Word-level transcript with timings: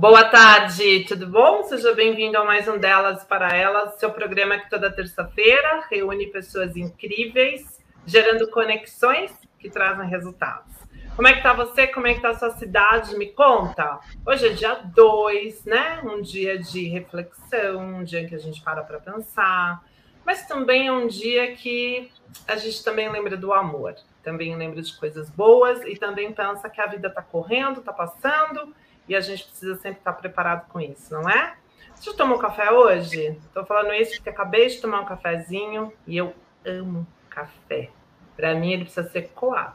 Boa 0.00 0.24
tarde, 0.24 1.04
tudo 1.06 1.26
bom? 1.26 1.62
Seja 1.64 1.92
bem-vindo 1.94 2.38
a 2.38 2.42
mais 2.42 2.66
um 2.66 2.78
Delas 2.78 3.22
para 3.22 3.54
Elas, 3.54 3.96
seu 3.96 4.10
programa 4.10 4.56
que 4.56 4.70
toda 4.70 4.90
terça-feira 4.90 5.84
reúne 5.90 6.26
pessoas 6.28 6.74
incríveis, 6.74 7.78
gerando 8.06 8.48
conexões 8.48 9.30
que 9.58 9.68
trazem 9.68 10.08
resultados. 10.08 10.72
Como 11.14 11.28
é 11.28 11.34
que 11.34 11.42
tá 11.42 11.52
você? 11.52 11.86
Como 11.86 12.06
é 12.06 12.14
que 12.14 12.22
tá 12.22 12.30
a 12.30 12.34
sua 12.34 12.48
cidade? 12.52 13.14
Me 13.18 13.26
conta. 13.26 14.00
Hoje 14.26 14.46
é 14.46 14.52
dia 14.54 14.72
2, 14.72 15.66
né? 15.66 16.00
Um 16.02 16.22
dia 16.22 16.58
de 16.58 16.88
reflexão, 16.88 17.98
um 17.98 18.02
dia 18.02 18.26
que 18.26 18.34
a 18.34 18.38
gente 18.38 18.62
para 18.62 18.82
para 18.82 19.00
pensar, 19.00 19.84
mas 20.24 20.46
também 20.46 20.86
é 20.86 20.92
um 20.92 21.08
dia 21.08 21.54
que 21.54 22.10
a 22.48 22.56
gente 22.56 22.82
também 22.82 23.12
lembra 23.12 23.36
do 23.36 23.52
amor, 23.52 23.94
também 24.22 24.56
lembra 24.56 24.80
de 24.80 24.96
coisas 24.96 25.28
boas 25.28 25.84
e 25.84 25.94
também 25.94 26.32
pensa 26.32 26.70
que 26.70 26.80
a 26.80 26.86
vida 26.86 27.08
está 27.08 27.20
correndo, 27.20 27.80
está 27.80 27.92
passando 27.92 28.74
e 29.10 29.16
a 29.16 29.20
gente 29.20 29.44
precisa 29.44 29.74
sempre 29.74 29.98
estar 29.98 30.12
preparado 30.12 30.68
com 30.68 30.80
isso, 30.80 31.12
não 31.12 31.28
é? 31.28 31.54
Você 31.96 32.14
tomou 32.14 32.38
café 32.38 32.70
hoje? 32.70 33.36
Estou 33.44 33.66
falando 33.66 33.92
isso 33.92 34.12
porque 34.12 34.30
acabei 34.30 34.68
de 34.68 34.80
tomar 34.80 35.00
um 35.00 35.04
cafezinho 35.04 35.92
e 36.06 36.16
eu 36.16 36.32
amo 36.64 37.04
café. 37.28 37.90
Para 38.36 38.54
mim, 38.54 38.72
ele 38.72 38.84
precisa 38.84 39.10
ser 39.10 39.32
coado. 39.34 39.74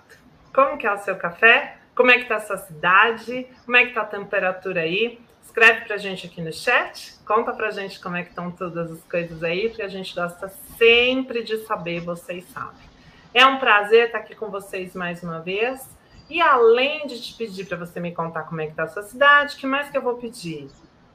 Como 0.54 0.78
que 0.78 0.88
é 0.88 0.94
o 0.94 0.98
seu 1.00 1.18
café? 1.18 1.78
Como 1.94 2.10
é 2.12 2.16
que 2.16 2.22
está 2.24 2.38
a 2.38 2.40
sua 2.40 2.58
cidade? 2.58 3.46
Como 3.66 3.76
é 3.76 3.82
que 3.82 3.90
está 3.90 4.04
a 4.04 4.06
temperatura 4.06 4.82
aí? 4.82 5.20
Escreve 5.44 5.82
para 5.82 5.96
a 5.96 6.00
gente 6.00 6.28
aqui 6.28 6.42
no 6.42 6.54
chat. 6.54 7.20
Conta 7.26 7.52
para 7.52 7.68
a 7.68 7.72
gente 7.72 8.00
como 8.00 8.16
é 8.16 8.24
que 8.24 8.30
estão 8.30 8.50
todas 8.50 8.90
as 8.90 9.04
coisas 9.04 9.44
aí, 9.44 9.68
porque 9.68 9.84
a 9.84 9.90
gente 9.90 10.16
gosta 10.16 10.48
sempre 10.78 11.44
de 11.44 11.58
saber, 11.66 12.00
vocês 12.00 12.46
sabem. 12.52 12.90
É 13.34 13.46
um 13.46 13.60
prazer 13.60 14.06
estar 14.06 14.20
aqui 14.20 14.34
com 14.34 14.50
vocês 14.50 14.96
mais 14.96 15.22
uma 15.22 15.42
vez. 15.42 15.94
E 16.30 16.42
além 16.42 17.06
de 17.06 17.22
te 17.22 17.34
pedir 17.36 17.66
para 17.66 17.78
você 17.78 18.00
me 18.00 18.12
contar 18.12 18.44
como 18.44 18.62
é 18.62 18.66
que 18.66 18.72
está 18.72 18.84
a 18.84 18.88
sua 18.88 19.04
cidade, 19.04 19.56
que 19.58 19.68
mais 19.68 19.90
que 19.90 19.98
eu 19.98 20.02
vou 20.02 20.18
pedir? 20.18 20.68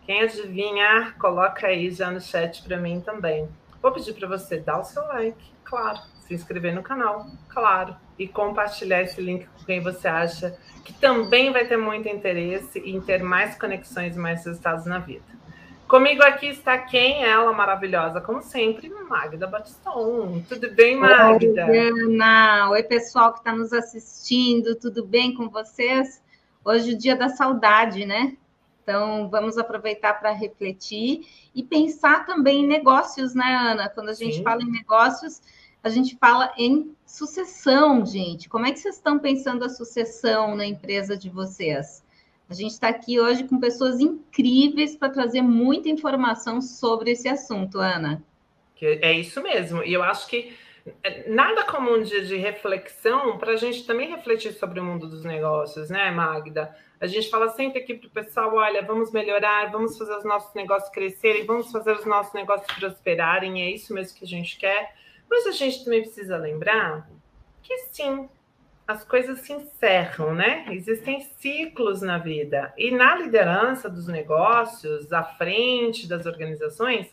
Quem 0.03 0.23
adivinhar, 0.23 1.17
coloca 1.19 1.67
aí 1.67 1.91
já 1.91 2.11
no 2.11 2.21
chat 2.21 2.63
para 2.63 2.77
mim 2.77 3.01
também. 3.01 3.49
Vou 3.83 3.93
pedir 3.93 4.15
para 4.15 4.29
você 4.29 4.59
dar 4.59 4.79
o 4.79 4.85
seu 4.85 5.03
like, 5.09 5.53
claro, 5.65 5.99
se 6.21 6.35
inscrever 6.35 6.75
no 6.75 6.83
canal, 6.83 7.27
claro, 7.49 7.97
e 8.19 8.29
compartilhar 8.29 9.03
esse 9.03 9.21
link 9.21 9.47
com 9.47 9.65
quem 9.65 9.81
você 9.81 10.07
acha 10.07 10.57
que 10.85 10.93
também 10.93 11.53
vai 11.53 11.67
ter 11.67 11.77
muito 11.77 12.09
interesse 12.09 12.79
em 12.81 13.01
ter 13.01 13.23
mais 13.23 13.59
conexões 13.59 14.17
e 14.17 14.19
mais 14.19 14.45
resultados 14.45 14.87
na 14.87 14.99
vida. 14.99 15.40
Comigo 15.91 16.23
aqui 16.23 16.47
está 16.47 16.79
quem? 16.79 17.25
Ela, 17.25 17.53
maravilhosa, 17.53 18.21
como 18.21 18.41
sempre, 18.41 18.89
Magda 19.09 19.45
Batiston. 19.49 20.41
Tudo 20.49 20.71
bem, 20.71 20.95
Magda? 20.95 21.67
Oi, 21.67 21.79
Ana. 21.79 22.71
Oi, 22.71 22.85
pessoal 22.85 23.33
que 23.33 23.41
está 23.41 23.53
nos 23.53 23.73
assistindo. 23.73 24.77
Tudo 24.77 25.05
bem 25.05 25.35
com 25.35 25.49
vocês? 25.49 26.23
Hoje 26.65 26.93
é 26.93 26.95
o 26.95 26.97
dia 26.97 27.17
da 27.17 27.29
saudade, 27.29 28.07
né? 28.07 28.37
Então, 28.85 29.29
vamos 29.29 29.59
aproveitar 29.59 30.15
para 30.15 30.31
refletir 30.31 31.27
e 31.53 31.61
pensar 31.61 32.25
também 32.25 32.63
em 32.63 32.69
negócios, 32.69 33.35
né, 33.35 33.53
Ana? 33.53 33.89
Quando 33.89 34.11
a 34.11 34.15
gente 34.15 34.37
Sim. 34.37 34.45
fala 34.45 34.63
em 34.63 34.71
negócios, 34.71 35.43
a 35.83 35.89
gente 35.89 36.17
fala 36.19 36.53
em 36.57 36.95
sucessão, 37.05 38.07
gente. 38.07 38.49
Como 38.49 38.65
é 38.65 38.71
que 38.71 38.79
vocês 38.79 38.95
estão 38.95 39.19
pensando 39.19 39.65
a 39.65 39.69
sucessão 39.69 40.55
na 40.55 40.65
empresa 40.65 41.17
de 41.17 41.29
vocês? 41.29 42.05
A 42.51 42.55
gente 42.55 42.73
está 42.73 42.89
aqui 42.89 43.21
hoje 43.21 43.45
com 43.45 43.61
pessoas 43.61 44.01
incríveis 44.01 44.97
para 44.97 45.09
trazer 45.09 45.41
muita 45.41 45.89
informação 45.89 46.61
sobre 46.61 47.13
esse 47.13 47.29
assunto, 47.29 47.79
Ana. 47.79 48.21
É 48.83 49.13
isso 49.13 49.41
mesmo. 49.41 49.85
E 49.85 49.93
eu 49.93 50.03
acho 50.03 50.27
que 50.27 50.53
é, 51.05 51.31
nada 51.31 51.63
como 51.65 51.95
um 51.95 52.03
dia 52.03 52.25
de 52.25 52.37
reflexão 52.37 53.39
para 53.39 53.53
a 53.53 53.57
gente 53.57 53.87
também 53.87 54.11
refletir 54.11 54.53
sobre 54.55 54.81
o 54.81 54.85
mundo 54.85 55.09
dos 55.09 55.25
negócios, 55.25 55.91
né, 55.91 56.11
Magda? 56.11 56.75
A 57.01 57.07
gente 57.07 57.31
fala 57.31 57.51
sempre 57.51 57.83
aqui 57.83 57.95
para 57.95 58.09
o 58.09 58.11
pessoal: 58.11 58.53
olha, 58.57 58.83
vamos 58.83 59.13
melhorar, 59.13 59.71
vamos 59.71 59.97
fazer 59.97 60.17
os 60.17 60.25
nossos 60.25 60.53
negócios 60.53 60.91
crescerem, 60.91 61.47
vamos 61.47 61.71
fazer 61.71 61.93
os 61.93 62.05
nossos 62.05 62.33
negócios 62.35 62.73
prosperarem, 62.77 63.63
é 63.63 63.71
isso 63.71 63.95
mesmo 63.95 64.19
que 64.19 64.25
a 64.25 64.29
gente 64.29 64.59
quer. 64.59 64.97
Mas 65.31 65.47
a 65.47 65.53
gente 65.53 65.85
também 65.85 66.03
precisa 66.03 66.37
lembrar 66.37 67.09
que 67.63 67.77
sim, 67.93 68.29
as 68.91 69.05
coisas 69.05 69.39
se 69.41 69.53
encerram, 69.53 70.35
né? 70.35 70.67
Existem 70.71 71.21
ciclos 71.39 72.03
na 72.03 72.19
vida. 72.19 72.73
E 72.77 72.91
na 72.91 73.15
liderança 73.15 73.89
dos 73.89 74.09
negócios, 74.09 75.13
à 75.13 75.23
frente 75.23 76.09
das 76.09 76.27
organizações, 76.27 77.07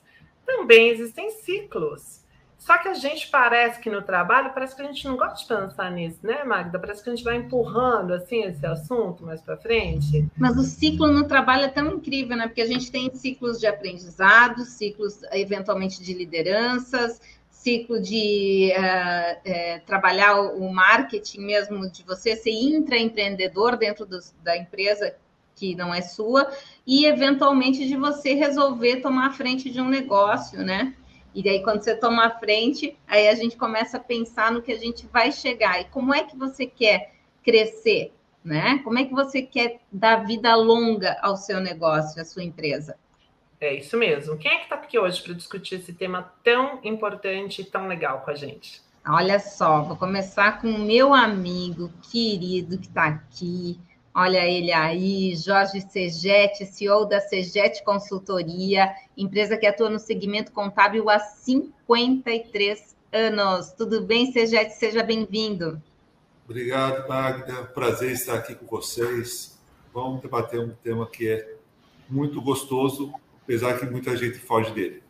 também 0.43 0.89
existem 0.89 1.29
ciclos. 1.29 2.25
Só 2.57 2.79
que 2.79 2.87
a 2.87 2.95
gente 2.95 3.29
parece 3.29 3.79
que 3.79 3.89
no 3.89 4.01
trabalho, 4.01 4.51
parece 4.53 4.75
que 4.75 4.81
a 4.81 4.85
gente 4.85 5.07
não 5.07 5.15
gosta 5.15 5.37
de 5.37 5.45
pensar 5.45 5.91
nisso, 5.91 6.19
né, 6.23 6.43
Magda? 6.43 6.79
Parece 6.79 7.03
que 7.03 7.09
a 7.09 7.15
gente 7.15 7.23
vai 7.23 7.37
empurrando 7.37 8.11
assim 8.11 8.43
esse 8.43 8.65
assunto 8.65 9.23
mais 9.23 9.39
para 9.39 9.55
frente. 9.55 10.25
Mas 10.35 10.57
o 10.57 10.63
ciclo 10.63 11.07
no 11.07 11.27
trabalho 11.27 11.65
é 11.65 11.69
tão 11.69 11.93
incrível, 11.93 12.35
né? 12.35 12.47
Porque 12.47 12.61
a 12.61 12.67
gente 12.67 12.91
tem 12.91 13.13
ciclos 13.13 13.59
de 13.59 13.67
aprendizado, 13.67 14.65
ciclos 14.65 15.21
eventualmente 15.31 16.03
de 16.03 16.13
lideranças, 16.13 17.21
ciclo 17.67 17.99
de 17.99 18.71
uh, 18.77 19.41
é, 19.43 19.81
trabalhar 19.85 20.39
o 20.39 20.71
marketing 20.71 21.41
mesmo, 21.41 21.89
de 21.91 22.01
você 22.03 22.33
ser 22.37 22.51
intraempreendedor 22.51 23.75
dentro 23.75 24.05
do, 24.05 24.17
da 24.41 24.55
empresa 24.55 25.13
que 25.53 25.75
não 25.75 25.93
é 25.93 26.01
sua, 26.01 26.49
e 26.85 27.05
eventualmente 27.05 27.85
de 27.85 27.97
você 27.97 28.33
resolver 28.33 29.01
tomar 29.01 29.27
a 29.27 29.33
frente 29.33 29.69
de 29.69 29.81
um 29.81 29.89
negócio, 29.89 30.63
né? 30.63 30.93
E 31.35 31.43
daí, 31.43 31.61
quando 31.61 31.83
você 31.83 31.93
toma 31.93 32.27
a 32.27 32.39
frente, 32.39 32.97
aí 33.05 33.27
a 33.27 33.35
gente 33.35 33.57
começa 33.57 33.97
a 33.97 33.99
pensar 33.99 34.49
no 34.49 34.61
que 34.61 34.71
a 34.71 34.77
gente 34.77 35.05
vai 35.11 35.29
chegar 35.31 35.81
e 35.81 35.85
como 35.85 36.13
é 36.13 36.23
que 36.23 36.37
você 36.37 36.65
quer 36.65 37.11
crescer, 37.43 38.13
né? 38.45 38.79
Como 38.81 38.97
é 38.97 39.03
que 39.03 39.13
você 39.13 39.41
quer 39.41 39.81
dar 39.91 40.25
vida 40.25 40.55
longa 40.55 41.17
ao 41.21 41.35
seu 41.35 41.59
negócio, 41.59 42.21
à 42.21 42.23
sua 42.23 42.43
empresa? 42.43 42.95
É 43.59 43.73
isso 43.73 43.97
mesmo. 43.97 44.37
Quem 44.37 44.51
é 44.51 44.57
que 44.57 44.63
está 44.63 44.75
aqui 44.75 44.99
hoje 44.99 45.21
para 45.21 45.33
discutir 45.33 45.75
esse 45.75 45.91
tema 45.91 46.31
tão 46.43 46.79
importante 46.83 47.61
e 47.61 47.65
tão 47.65 47.87
legal 47.87 48.21
com 48.21 48.31
a 48.31 48.35
gente? 48.35 48.81
Olha 49.07 49.39
só, 49.39 49.81
vou 49.81 49.95
começar 49.95 50.61
com 50.61 50.69
o 50.69 50.79
meu 50.79 51.13
amigo 51.13 51.91
querido 52.11 52.77
que 52.77 52.87
está 52.87 53.05
aqui. 53.05 53.79
Olha 54.13 54.45
ele 54.45 54.71
aí, 54.71 55.35
Jorge 55.35 55.81
Segete, 55.81 56.65
CEO 56.65 57.05
da 57.05 57.19
Segete 57.19 57.83
Consultoria, 57.83 58.93
empresa 59.15 59.57
que 59.57 59.65
atua 59.65 59.89
no 59.89 59.99
segmento 59.99 60.51
contábil 60.51 61.09
há 61.09 61.19
53 61.19 62.95
anos. 63.11 63.71
Tudo 63.71 64.01
bem, 64.01 64.31
Segete? 64.31 64.73
Seja 64.73 65.01
bem-vindo. 65.03 65.81
Obrigado, 66.45 67.07
Magda. 67.07 67.63
Prazer 67.65 68.11
estar 68.11 68.35
aqui 68.35 68.55
com 68.55 68.65
vocês. 68.65 69.57
Vamos 69.93 70.21
debater 70.21 70.59
um 70.59 70.75
tema 70.83 71.07
que 71.09 71.27
é 71.27 71.55
muito 72.09 72.41
gostoso 72.41 73.13
apesar 73.47 73.79
que 73.79 73.85
muita 73.85 74.15
gente 74.17 74.37
foge 74.37 74.73
dele. 74.73 75.01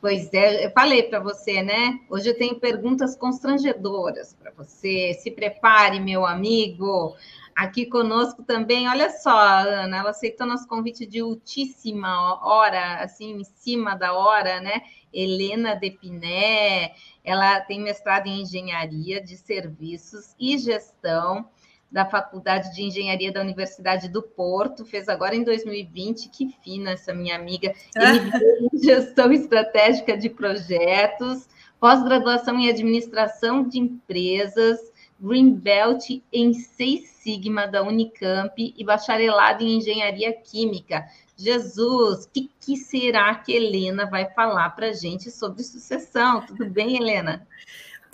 Pois 0.00 0.28
é, 0.34 0.66
eu 0.66 0.70
falei 0.72 1.04
para 1.04 1.20
você, 1.20 1.62
né? 1.62 2.00
Hoje 2.10 2.28
eu 2.28 2.36
tenho 2.36 2.58
perguntas 2.58 3.16
constrangedoras 3.16 4.34
para 4.34 4.50
você. 4.50 5.14
Se 5.14 5.30
prepare, 5.30 6.00
meu 6.00 6.26
amigo. 6.26 7.14
Aqui 7.54 7.86
conosco 7.86 8.42
também, 8.42 8.88
olha 8.88 9.08
só, 9.10 9.38
Ana, 9.38 9.98
ela 9.98 10.10
aceitou 10.10 10.44
nosso 10.44 10.66
convite 10.66 11.06
de 11.06 11.22
ultíssima 11.22 12.44
hora, 12.44 12.96
assim, 12.96 13.36
em 13.36 13.44
cima 13.44 13.94
da 13.94 14.12
hora, 14.12 14.60
né? 14.60 14.82
Helena 15.12 15.76
Depiné, 15.76 16.92
ela 17.22 17.60
tem 17.60 17.80
mestrado 17.80 18.26
em 18.26 18.42
engenharia 18.42 19.22
de 19.22 19.36
serviços 19.36 20.34
e 20.38 20.58
gestão 20.58 21.48
da 21.94 22.04
Faculdade 22.04 22.74
de 22.74 22.82
Engenharia 22.82 23.30
da 23.30 23.40
Universidade 23.40 24.08
do 24.08 24.20
Porto, 24.20 24.84
fez 24.84 25.08
agora 25.08 25.36
em 25.36 25.44
2020, 25.44 26.28
que 26.28 26.52
fina 26.60 26.90
essa 26.90 27.14
minha 27.14 27.36
amiga, 27.36 27.72
em 27.96 28.76
Gestão 28.82 29.30
Estratégica 29.32 30.16
de 30.16 30.28
Projetos, 30.28 31.48
pós-graduação 31.78 32.58
em 32.58 32.68
Administração 32.68 33.62
de 33.62 33.78
Empresas, 33.78 34.80
Greenbelt 35.20 36.20
em 36.32 36.52
Seis 36.52 37.10
Sigma 37.10 37.68
da 37.68 37.84
Unicamp 37.84 38.74
e 38.76 38.84
bacharelado 38.84 39.62
em 39.62 39.76
Engenharia 39.76 40.32
Química. 40.32 41.06
Jesus, 41.36 42.24
o 42.24 42.28
que, 42.28 42.50
que, 42.58 42.76
será 42.76 43.32
que 43.36 43.52
Helena 43.52 44.04
vai 44.06 44.28
falar 44.32 44.70
para 44.70 44.88
a 44.88 44.92
gente 44.92 45.30
sobre 45.30 45.62
sucessão? 45.62 46.44
Tudo 46.44 46.66
bem, 46.66 46.96
Helena? 46.96 47.46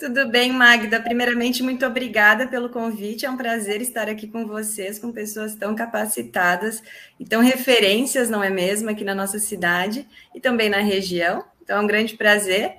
Tudo 0.01 0.27
bem, 0.27 0.51
Magda? 0.51 0.99
Primeiramente, 0.99 1.61
muito 1.61 1.85
obrigada 1.85 2.47
pelo 2.47 2.69
convite. 2.69 3.23
É 3.23 3.29
um 3.29 3.37
prazer 3.37 3.83
estar 3.83 4.09
aqui 4.09 4.27
com 4.27 4.47
vocês, 4.47 4.97
com 4.97 5.11
pessoas 5.11 5.53
tão 5.53 5.75
capacitadas 5.75 6.81
e 7.19 7.23
tão 7.23 7.39
referências, 7.39 8.27
não 8.27 8.43
é 8.43 8.49
mesmo, 8.49 8.89
aqui 8.89 9.03
na 9.03 9.13
nossa 9.13 9.37
cidade 9.37 10.07
e 10.33 10.41
também 10.41 10.71
na 10.71 10.79
região. 10.79 11.45
Então, 11.61 11.77
é 11.77 11.81
um 11.81 11.85
grande 11.85 12.17
prazer. 12.17 12.77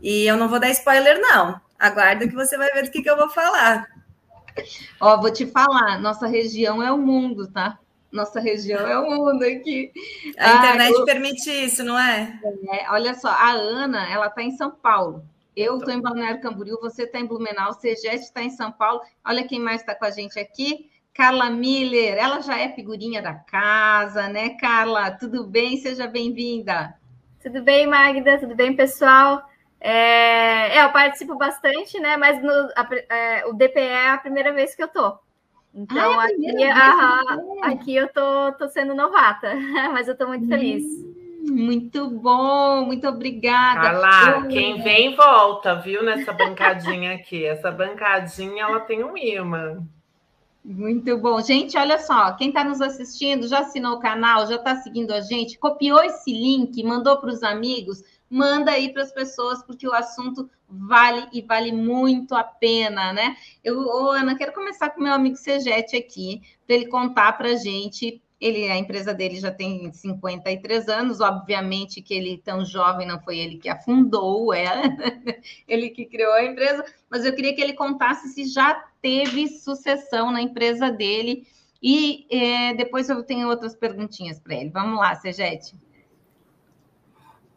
E 0.00 0.24
eu 0.24 0.34
não 0.34 0.48
vou 0.48 0.58
dar 0.58 0.70
spoiler, 0.70 1.20
não. 1.20 1.60
Aguarda 1.78 2.26
que 2.26 2.34
você 2.34 2.56
vai 2.56 2.70
ver 2.70 2.84
do 2.84 2.90
que, 2.90 3.02
que 3.02 3.10
eu 3.10 3.18
vou 3.18 3.28
falar. 3.28 3.86
Ó, 4.98 5.20
vou 5.20 5.30
te 5.30 5.44
falar, 5.44 6.00
nossa 6.00 6.26
região 6.26 6.82
é 6.82 6.90
o 6.90 6.96
mundo, 6.96 7.48
tá? 7.48 7.78
Nossa 8.10 8.40
região 8.40 8.88
é 8.88 8.98
o 8.98 9.10
mundo 9.10 9.42
aqui. 9.42 9.92
A 10.38 10.54
internet 10.54 10.94
ah, 10.96 11.00
eu... 11.00 11.04
permite 11.04 11.50
isso, 11.50 11.84
não 11.84 11.98
é? 11.98 12.40
é? 12.72 12.90
Olha 12.90 13.12
só, 13.12 13.28
a 13.28 13.50
Ana, 13.50 14.10
ela 14.10 14.28
está 14.28 14.42
em 14.42 14.56
São 14.56 14.70
Paulo. 14.70 15.22
Eu 15.56 15.76
estou 15.76 15.92
em 15.92 16.00
Balneário 16.00 16.40
Camboriú, 16.40 16.78
você 16.80 17.02
está 17.02 17.18
em 17.18 17.26
Blumenau, 17.26 17.70
o 17.70 17.74
Segete 17.74 18.24
está 18.24 18.42
em 18.42 18.50
São 18.50 18.72
Paulo. 18.72 19.02
Olha 19.24 19.46
quem 19.46 19.60
mais 19.60 19.80
está 19.80 19.94
com 19.94 20.04
a 20.04 20.10
gente 20.10 20.38
aqui. 20.38 20.90
Carla 21.14 21.50
Miller, 21.50 22.16
ela 22.16 22.40
já 22.40 22.58
é 22.58 22.70
figurinha 22.70 23.20
da 23.20 23.34
casa, 23.34 24.28
né, 24.28 24.50
Carla? 24.50 25.10
Tudo 25.10 25.44
bem? 25.44 25.76
Seja 25.76 26.06
bem-vinda. 26.06 26.94
Tudo 27.42 27.62
bem, 27.62 27.86
Magda? 27.86 28.38
Tudo 28.38 28.54
bem, 28.54 28.74
pessoal? 28.74 29.42
É, 29.78 30.78
é 30.78 30.84
eu 30.84 30.90
participo 30.90 31.36
bastante, 31.36 32.00
né? 32.00 32.16
Mas 32.16 32.42
no, 32.42 32.50
a, 32.50 32.88
é, 33.10 33.46
o 33.46 33.52
DPE 33.52 33.80
é 33.80 34.08
a 34.10 34.18
primeira 34.18 34.54
vez 34.54 34.74
que 34.74 34.82
eu 34.82 34.88
tô. 34.88 35.18
Então, 35.74 36.20
ah, 36.20 36.26
é 36.28 36.34
aqui, 36.34 36.64
a, 36.64 37.36
aqui 37.62 37.96
eu 37.96 38.08
tô, 38.08 38.52
tô 38.52 38.68
sendo 38.68 38.94
novata, 38.94 39.54
mas 39.92 40.06
eu 40.08 40.16
tô 40.16 40.28
muito 40.28 40.46
feliz. 40.46 40.84
Hum, 40.84 41.21
muito 41.42 42.08
bom, 42.08 42.84
muito 42.84 43.08
obrigada. 43.08 43.88
Ah 43.88 43.92
lá, 43.92 44.46
quem 44.46 44.80
vem 44.80 45.16
volta, 45.16 45.74
viu, 45.74 46.02
nessa 46.02 46.32
bancadinha 46.32 47.14
aqui. 47.14 47.44
Essa 47.44 47.70
bancadinha, 47.70 48.62
ela 48.62 48.80
tem 48.80 49.02
um 49.02 49.16
imã. 49.16 49.84
Muito 50.64 51.18
bom. 51.18 51.40
Gente, 51.40 51.76
olha 51.76 51.98
só, 51.98 52.32
quem 52.34 52.48
está 52.48 52.62
nos 52.62 52.80
assistindo 52.80 53.48
já 53.48 53.60
assinou 53.60 53.94
o 53.94 54.00
canal, 54.00 54.46
já 54.46 54.54
está 54.54 54.76
seguindo 54.76 55.12
a 55.12 55.20
gente, 55.20 55.58
copiou 55.58 56.00
esse 56.04 56.32
link, 56.32 56.80
mandou 56.84 57.18
para 57.18 57.30
os 57.30 57.42
amigos, 57.42 58.00
manda 58.30 58.70
aí 58.70 58.92
para 58.92 59.02
as 59.02 59.12
pessoas, 59.12 59.60
porque 59.64 59.88
o 59.88 59.92
assunto 59.92 60.48
vale 60.68 61.26
e 61.32 61.42
vale 61.42 61.72
muito 61.72 62.36
a 62.36 62.44
pena, 62.44 63.12
né? 63.12 63.36
Eu, 63.64 63.80
ô, 63.80 64.12
Ana, 64.12 64.36
quero 64.36 64.52
começar 64.52 64.90
com 64.90 65.02
meu 65.02 65.12
amigo 65.12 65.36
Segete 65.36 65.96
aqui, 65.96 66.40
para 66.64 66.76
ele 66.76 66.86
contar 66.86 67.32
para 67.32 67.48
a 67.48 67.56
gente 67.56 68.22
ele, 68.42 68.68
a 68.68 68.76
empresa 68.76 69.14
dele 69.14 69.38
já 69.38 69.52
tem 69.52 69.92
53 69.92 70.88
anos, 70.88 71.20
obviamente 71.20 72.02
que 72.02 72.12
ele 72.12 72.38
tão 72.38 72.64
jovem 72.64 73.06
não 73.06 73.20
foi 73.20 73.38
ele 73.38 73.56
que 73.56 73.68
afundou 73.68 74.52
ela, 74.52 74.82
ele 75.68 75.90
que 75.90 76.04
criou 76.06 76.32
a 76.32 76.44
empresa, 76.44 76.84
mas 77.08 77.24
eu 77.24 77.32
queria 77.36 77.54
que 77.54 77.60
ele 77.60 77.74
contasse 77.74 78.30
se 78.30 78.46
já 78.46 78.74
teve 79.00 79.46
sucessão 79.46 80.32
na 80.32 80.42
empresa 80.42 80.90
dele 80.90 81.46
e 81.80 82.26
é, 82.30 82.74
depois 82.74 83.08
eu 83.08 83.22
tenho 83.22 83.48
outras 83.48 83.76
perguntinhas 83.76 84.40
para 84.40 84.56
ele. 84.56 84.70
Vamos 84.70 84.98
lá, 84.98 85.14
Segete. 85.14 85.76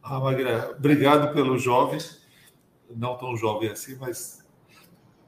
Ah, 0.04 0.20
Magra, 0.20 0.76
obrigado 0.78 1.34
pelo 1.34 1.58
jovem, 1.58 2.00
não 2.96 3.18
tão 3.18 3.36
jovem 3.36 3.72
assim, 3.72 3.98
mas 4.00 4.46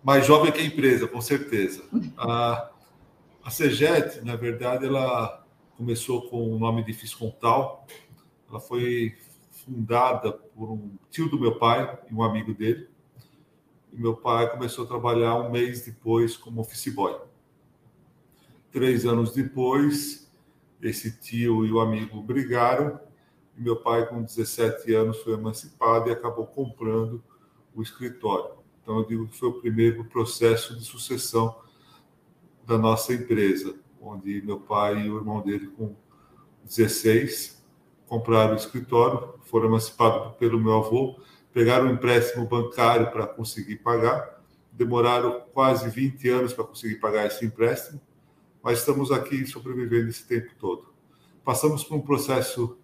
mais 0.03 0.23
jovem 0.23 0.51
que 0.51 0.61
a 0.61 0.65
empresa, 0.65 1.07
com 1.07 1.19
certeza. 1.19 1.83
A, 2.15 2.69
a 3.43 3.49
CEGET, 3.49 4.23
na 4.23 4.35
verdade, 4.35 4.85
ela 4.85 5.46
começou 5.77 6.27
com 6.27 6.51
o 6.51 6.57
nome 6.57 6.83
de 6.83 6.91
Fiscontal. 6.91 7.85
Ela 8.49 8.59
foi 8.59 9.15
fundada 9.51 10.31
por 10.31 10.71
um 10.71 10.97
tio 11.11 11.29
do 11.29 11.39
meu 11.39 11.59
pai 11.59 11.99
e 12.09 12.13
um 12.13 12.23
amigo 12.23 12.51
dele. 12.51 12.89
E 13.93 14.01
meu 14.01 14.15
pai 14.15 14.49
começou 14.49 14.85
a 14.85 14.87
trabalhar 14.87 15.35
um 15.35 15.51
mês 15.51 15.85
depois 15.85 16.35
como 16.35 16.61
office 16.61 16.91
boy. 16.93 17.15
Três 18.71 19.05
anos 19.05 19.31
depois, 19.31 20.31
esse 20.81 21.19
tio 21.19 21.63
e 21.63 21.71
o 21.71 21.79
amigo 21.79 22.21
brigaram. 22.23 22.99
E 23.55 23.61
meu 23.61 23.75
pai, 23.75 24.07
com 24.07 24.23
17 24.23 24.93
anos, 24.95 25.17
foi 25.21 25.33
emancipado 25.33 26.09
e 26.09 26.11
acabou 26.11 26.47
comprando 26.47 27.23
o 27.75 27.83
escritório. 27.83 28.57
Então, 28.81 28.97
eu 28.97 29.05
digo 29.05 29.27
que 29.27 29.37
foi 29.37 29.49
o 29.49 29.59
primeiro 29.61 30.05
processo 30.05 30.75
de 30.75 30.83
sucessão 30.83 31.55
da 32.65 32.77
nossa 32.77 33.13
empresa 33.13 33.75
onde 34.07 34.41
meu 34.41 34.59
pai 34.59 35.05
e 35.05 35.09
o 35.09 35.17
irmão 35.17 35.41
dele, 35.41 35.67
com 35.67 35.95
16, 36.63 37.63
compraram 38.07 38.53
o 38.53 38.57
escritório, 38.57 39.35
foram 39.41 39.67
emancipados 39.67 40.35
pelo 40.37 40.59
meu 40.59 40.75
avô, 40.75 41.19
pegaram 41.53 41.87
um 41.87 41.93
empréstimo 41.93 42.45
bancário 42.45 43.11
para 43.11 43.27
conseguir 43.27 43.77
pagar, 43.77 44.41
demoraram 44.71 45.41
quase 45.53 45.89
20 45.89 46.29
anos 46.29 46.53
para 46.53 46.65
conseguir 46.65 46.95
pagar 46.95 47.25
esse 47.25 47.45
empréstimo, 47.45 47.99
mas 48.61 48.79
estamos 48.79 49.11
aqui 49.11 49.45
sobrevivendo 49.45 50.09
esse 50.09 50.25
tempo 50.27 50.51
todo. 50.59 50.93
Passamos 51.43 51.83
por 51.83 51.95
um 51.95 52.01
processo 52.01 52.77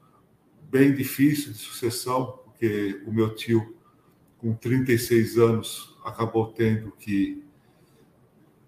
bem 0.69 0.93
difícil 0.93 1.51
de 1.51 1.59
sucessão, 1.59 2.39
porque 2.45 3.03
o 3.05 3.11
meu 3.11 3.35
tio, 3.35 3.75
com 4.37 4.53
36 4.53 5.37
anos, 5.37 5.97
acabou 6.03 6.51
tendo 6.51 6.91
que 6.91 7.43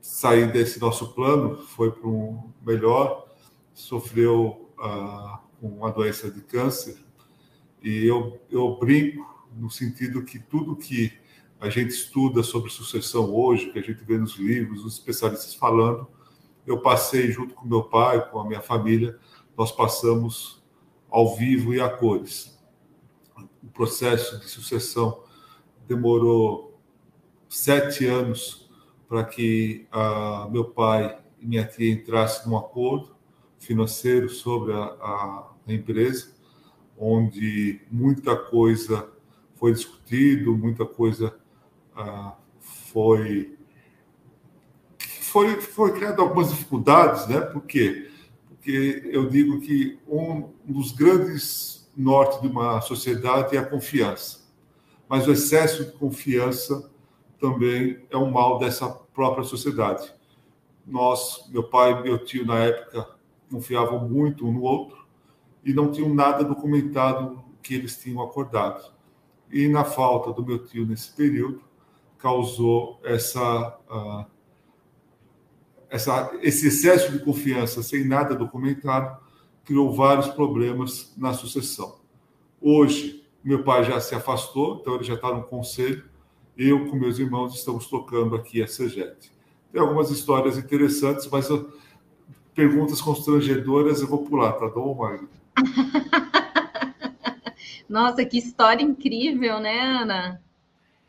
sair 0.05 0.51
desse 0.51 0.79
nosso 0.79 1.13
plano, 1.13 1.57
foi 1.57 1.91
para 1.91 2.07
um 2.07 2.53
melhor, 2.63 3.27
sofreu 3.73 4.69
ah, 4.79 5.39
uma 5.59 5.91
doença 5.91 6.29
de 6.29 6.41
câncer, 6.41 6.95
e 7.81 8.05
eu, 8.05 8.39
eu 8.51 8.77
brinco 8.77 9.47
no 9.57 9.67
sentido 9.67 10.23
que 10.23 10.37
tudo 10.37 10.75
que 10.75 11.11
a 11.59 11.71
gente 11.71 11.89
estuda 11.89 12.43
sobre 12.43 12.69
sucessão 12.69 13.33
hoje, 13.33 13.71
que 13.71 13.79
a 13.79 13.81
gente 13.81 14.03
vê 14.03 14.15
nos 14.15 14.35
livros, 14.35 14.85
os 14.85 14.93
especialistas 14.93 15.55
falando, 15.55 16.07
eu 16.67 16.79
passei 16.79 17.31
junto 17.31 17.55
com 17.55 17.67
meu 17.67 17.83
pai, 17.83 18.29
com 18.29 18.39
a 18.39 18.45
minha 18.45 18.61
família, 18.61 19.17
nós 19.57 19.71
passamos 19.71 20.63
ao 21.09 21.35
vivo 21.35 21.73
e 21.73 21.81
a 21.81 21.89
cores. 21.89 22.55
O 23.63 23.67
processo 23.73 24.39
de 24.39 24.47
sucessão 24.47 25.23
demorou 25.87 26.79
sete 27.49 28.05
anos 28.05 28.64
para 29.07 29.23
que 29.23 29.87
uh, 29.93 30.49
meu 30.51 30.65
pai 30.65 31.17
e 31.39 31.45
minha 31.45 31.65
tia 31.65 31.91
entrassem 31.91 32.49
num 32.49 32.57
acordo 32.57 33.15
financeiro 33.59 34.29
sobre 34.29 34.73
a, 34.73 34.77
a, 34.77 35.51
a 35.67 35.73
empresa, 35.73 36.33
onde 36.97 37.81
muita 37.91 38.35
coisa 38.35 39.09
foi 39.55 39.73
discutido, 39.73 40.57
muita 40.57 40.85
coisa 40.85 41.35
uh, 41.97 42.33
foi 42.59 43.57
foi 44.99 45.59
foi 45.59 45.93
criado 45.93 46.21
algumas 46.21 46.49
dificuldades, 46.49 47.27
né? 47.27 47.41
Por 47.41 47.63
quê? 47.63 48.09
Porque 48.47 49.09
eu 49.11 49.27
digo 49.29 49.59
que 49.59 49.99
um 50.07 50.51
dos 50.65 50.91
grandes 50.91 51.89
nortes 51.95 52.41
de 52.41 52.47
uma 52.47 52.81
sociedade 52.81 53.55
é 53.55 53.59
a 53.59 53.65
confiança, 53.65 54.45
mas 55.07 55.27
o 55.27 55.31
excesso 55.31 55.85
de 55.85 55.91
confiança 55.93 56.89
também 57.45 57.99
é 58.09 58.17
um 58.17 58.31
mal 58.31 58.57
dessa 58.57 58.89
própria 58.89 59.43
sociedade. 59.43 60.11
Nós, 60.85 61.47
meu 61.49 61.63
pai 61.63 61.91
e 61.91 62.03
meu 62.03 62.17
tio, 62.23 62.45
na 62.45 62.57
época, 62.59 63.07
confiavam 63.51 64.07
muito 64.07 64.47
um 64.47 64.51
no 64.51 64.63
outro 64.63 65.05
e 65.63 65.73
não 65.73 65.91
tinham 65.91 66.13
nada 66.13 66.43
documentado 66.43 67.43
que 67.61 67.75
eles 67.75 67.97
tinham 67.97 68.23
acordado. 68.23 68.91
E 69.51 69.67
na 69.67 69.83
falta 69.83 70.33
do 70.33 70.43
meu 70.43 70.65
tio 70.65 70.87
nesse 70.87 71.15
período, 71.15 71.61
causou 72.17 72.99
essa, 73.03 73.77
uh, 73.89 74.25
essa, 75.87 76.31
esse 76.41 76.67
excesso 76.67 77.11
de 77.11 77.19
confiança 77.19 77.83
sem 77.83 78.07
nada 78.07 78.33
documentado, 78.35 79.19
criou 79.63 79.93
vários 79.93 80.27
problemas 80.29 81.13
na 81.15 81.33
sucessão. 81.33 81.99
Hoje, 82.59 83.23
meu 83.43 83.63
pai 83.63 83.83
já 83.83 83.99
se 83.99 84.15
afastou, 84.15 84.79
então 84.81 84.95
ele 84.95 85.03
já 85.03 85.13
está 85.13 85.31
no 85.31 85.43
conselho, 85.43 86.03
eu 86.57 86.87
com 86.87 86.95
meus 86.95 87.19
irmãos 87.19 87.55
estamos 87.55 87.87
tocando 87.87 88.35
aqui 88.35 88.63
a 88.63 88.67
CEGET. 88.67 89.31
Tem 89.71 89.81
algumas 89.81 90.09
histórias 90.09 90.57
interessantes, 90.57 91.27
mas 91.27 91.49
eu, 91.49 91.71
perguntas 92.53 93.01
constrangedoras 93.01 94.01
eu 94.01 94.07
vou 94.07 94.25
pular, 94.25 94.53
tá 94.53 94.67
bom, 94.67 94.95
Magda? 94.95 95.27
Nossa, 97.89 98.25
que 98.25 98.37
história 98.37 98.83
incrível, 98.83 99.59
né, 99.59 99.79
Ana? 99.79 100.41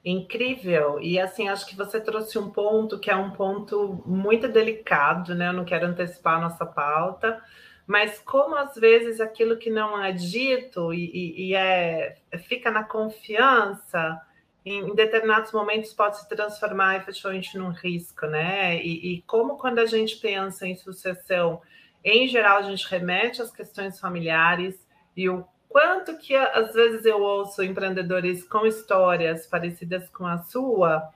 Incrível. 0.04 1.00
E 1.00 1.18
assim, 1.18 1.48
acho 1.48 1.66
que 1.66 1.76
você 1.76 2.00
trouxe 2.00 2.38
um 2.38 2.50
ponto 2.50 2.98
que 2.98 3.10
é 3.10 3.16
um 3.16 3.30
ponto 3.30 4.02
muito 4.06 4.48
delicado, 4.48 5.34
né? 5.34 5.48
Eu 5.48 5.52
não 5.52 5.64
quero 5.64 5.86
antecipar 5.86 6.38
a 6.38 6.42
nossa 6.42 6.66
pauta, 6.66 7.40
mas 7.86 8.20
como 8.20 8.56
às 8.56 8.74
vezes 8.74 9.20
aquilo 9.20 9.56
que 9.56 9.70
não 9.70 10.02
é 10.02 10.12
dito 10.12 10.92
e, 10.92 11.10
e, 11.12 11.48
e 11.48 11.54
é, 11.54 12.16
fica 12.48 12.70
na 12.70 12.84
confiança 12.84 14.20
em, 14.66 14.92
determinados 14.96 15.52
momentos 15.52 15.92
pode 15.92 16.18
se 16.18 16.28
transformar 16.28 16.96
efetivamente 16.96 17.56
num 17.56 17.70
risco, 17.70 18.26
né? 18.26 18.76
E, 18.82 19.14
e, 19.14 19.22
como 19.22 19.56
quando 19.56 19.78
a 19.78 19.86
gente 19.86 20.16
pensa 20.16 20.66
em 20.66 20.74
sucessão, 20.74 21.62
em 22.04 22.26
geral 22.26 22.58
a 22.58 22.62
gente 22.62 22.84
remete 22.90 23.40
às 23.40 23.52
questões 23.52 24.00
familiares 24.00 24.84
e 25.16 25.28
o 25.28 25.46
quanto 25.68 26.18
que 26.18 26.34
às 26.34 26.74
vezes 26.74 27.04
eu 27.04 27.22
ouço 27.22 27.62
empreendedores 27.62 28.42
com 28.48 28.66
histórias 28.66 29.46
parecidas 29.46 30.08
com 30.08 30.26
a 30.26 30.38
sua, 30.38 31.10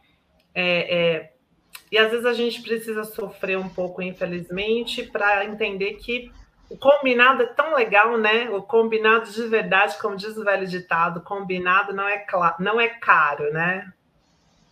é, 0.55 0.99
é, 0.99 1.33
e 1.91 1.99
às 1.99 2.11
vezes 2.13 2.27
a 2.27 2.33
gente 2.33 2.63
precisa 2.63 3.03
sofrer 3.03 3.59
um 3.59 3.69
pouco, 3.69 4.01
infelizmente, 4.01 5.03
para 5.03 5.45
entender 5.45 5.95
que 5.95 6.31
o 6.71 6.77
combinado 6.77 7.43
é 7.43 7.47
tão 7.47 7.75
legal, 7.75 8.17
né? 8.17 8.49
O 8.49 8.63
combinado 8.63 9.29
de 9.31 9.43
verdade, 9.49 9.99
como 10.01 10.17
diz 10.17 10.37
o 10.37 10.45
velho 10.45 10.69
ditado, 10.69 11.21
combinado 11.21 11.93
não 11.93 12.07
é, 12.07 12.25
não 12.61 12.81
é 12.81 12.89
caro, 12.89 13.53
né? 13.53 13.93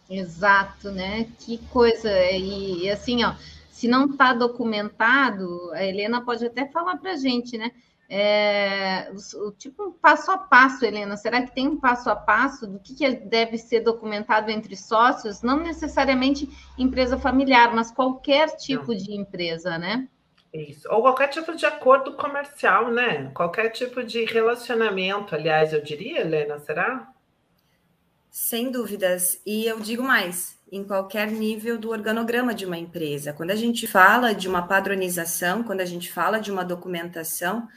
Exato, 0.09 0.93
né? 0.93 1.27
Que 1.41 1.59
coisa. 1.73 2.09
E, 2.31 2.85
e 2.85 2.91
assim, 2.91 3.25
ó, 3.25 3.35
se 3.69 3.89
não 3.89 4.07
está 4.07 4.33
documentado, 4.33 5.73
a 5.73 5.85
Helena 5.85 6.25
pode 6.25 6.47
até 6.47 6.67
falar 6.67 6.97
para 6.99 7.13
a 7.13 7.17
gente, 7.17 7.59
né? 7.59 7.73
É, 8.09 9.13
o, 9.35 9.51
tipo 9.51 9.93
passo 10.01 10.31
a 10.31 10.39
passo, 10.39 10.85
Helena. 10.85 11.17
Será 11.17 11.43
que 11.43 11.55
tem 11.55 11.67
um 11.67 11.79
passo 11.79 12.09
a 12.09 12.17
passo 12.17 12.67
do 12.67 12.79
que, 12.79 12.95
que 12.95 13.11
deve 13.11 13.59
ser 13.59 13.81
documentado 13.81 14.53
entre 14.53 14.77
sócios? 14.77 15.43
Não 15.43 15.59
necessariamente 15.59 16.49
empresa 16.79 17.19
familiar, 17.19 17.75
mas 17.75 17.91
qualquer 17.91 18.57
tipo 18.57 18.93
Não. 18.93 18.97
de 18.97 19.13
empresa, 19.13 19.77
né? 19.77 20.09
Isso. 20.53 20.89
Ou 20.91 21.03
qualquer 21.03 21.29
tipo 21.29 21.55
de 21.55 21.67
acordo 21.67 22.15
comercial, 22.15 22.91
né? 22.91 23.31
Qualquer 23.35 23.71
tipo 23.71 24.03
de 24.03 24.25
relacionamento, 24.25 25.35
aliás, 25.35 25.73
eu 25.73 25.83
diria, 25.83 26.21
Helena, 26.21 26.59
será? 26.59 27.13
Sem 28.31 28.71
dúvidas. 28.71 29.41
E 29.45 29.67
eu 29.67 29.79
digo 29.79 30.03
mais, 30.03 30.59
em 30.71 30.85
qualquer 30.85 31.31
nível 31.31 31.79
do 31.79 31.91
organograma 31.91 32.55
de 32.55 32.65
uma 32.65 32.79
empresa. 32.79 33.33
Quando 33.33 33.51
a 33.51 33.57
gente 33.57 33.87
fala 33.87 34.35
de 34.35 34.49
uma 34.49 34.67
padronização, 34.67 35.63
quando 35.63 35.81
a 35.81 35.85
gente 35.87 36.11
fala 36.11 36.39
de 36.39 36.51
uma 36.51 36.65
documentação, 36.65 37.69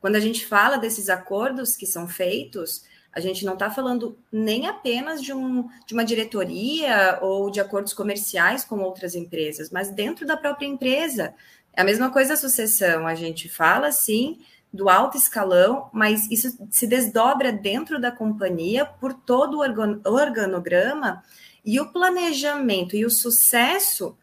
quando 0.00 0.16
a 0.16 0.20
gente 0.20 0.46
fala 0.46 0.76
desses 0.76 1.08
acordos 1.08 1.76
que 1.76 1.86
são 1.86 2.08
feitos, 2.08 2.84
a 3.12 3.20
gente 3.20 3.44
não 3.44 3.54
está 3.54 3.70
falando 3.70 4.16
nem 4.30 4.68
apenas 4.68 5.20
de, 5.22 5.32
um, 5.32 5.68
de 5.86 5.94
uma 5.94 6.04
diretoria 6.04 7.18
ou 7.20 7.50
de 7.50 7.60
acordos 7.60 7.92
comerciais 7.92 8.64
com 8.64 8.78
outras 8.78 9.14
empresas, 9.14 9.70
mas 9.70 9.90
dentro 9.90 10.26
da 10.26 10.36
própria 10.36 10.66
empresa. 10.66 11.34
É 11.78 11.82
a 11.82 11.84
mesma 11.84 12.10
coisa 12.10 12.34
a 12.34 12.36
sucessão, 12.36 13.06
a 13.06 13.14
gente 13.14 13.48
fala 13.48 13.92
sim 13.92 14.40
do 14.72 14.88
alto 14.88 15.16
escalão, 15.16 15.88
mas 15.92 16.28
isso 16.28 16.58
se 16.72 16.88
desdobra 16.88 17.52
dentro 17.52 18.00
da 18.00 18.10
companhia 18.10 18.84
por 18.84 19.14
todo 19.14 19.58
o 19.58 20.10
organograma 20.12 21.22
e 21.64 21.78
o 21.78 21.92
planejamento 21.92 22.96
e 22.96 23.04
o 23.04 23.10
sucesso 23.10 24.18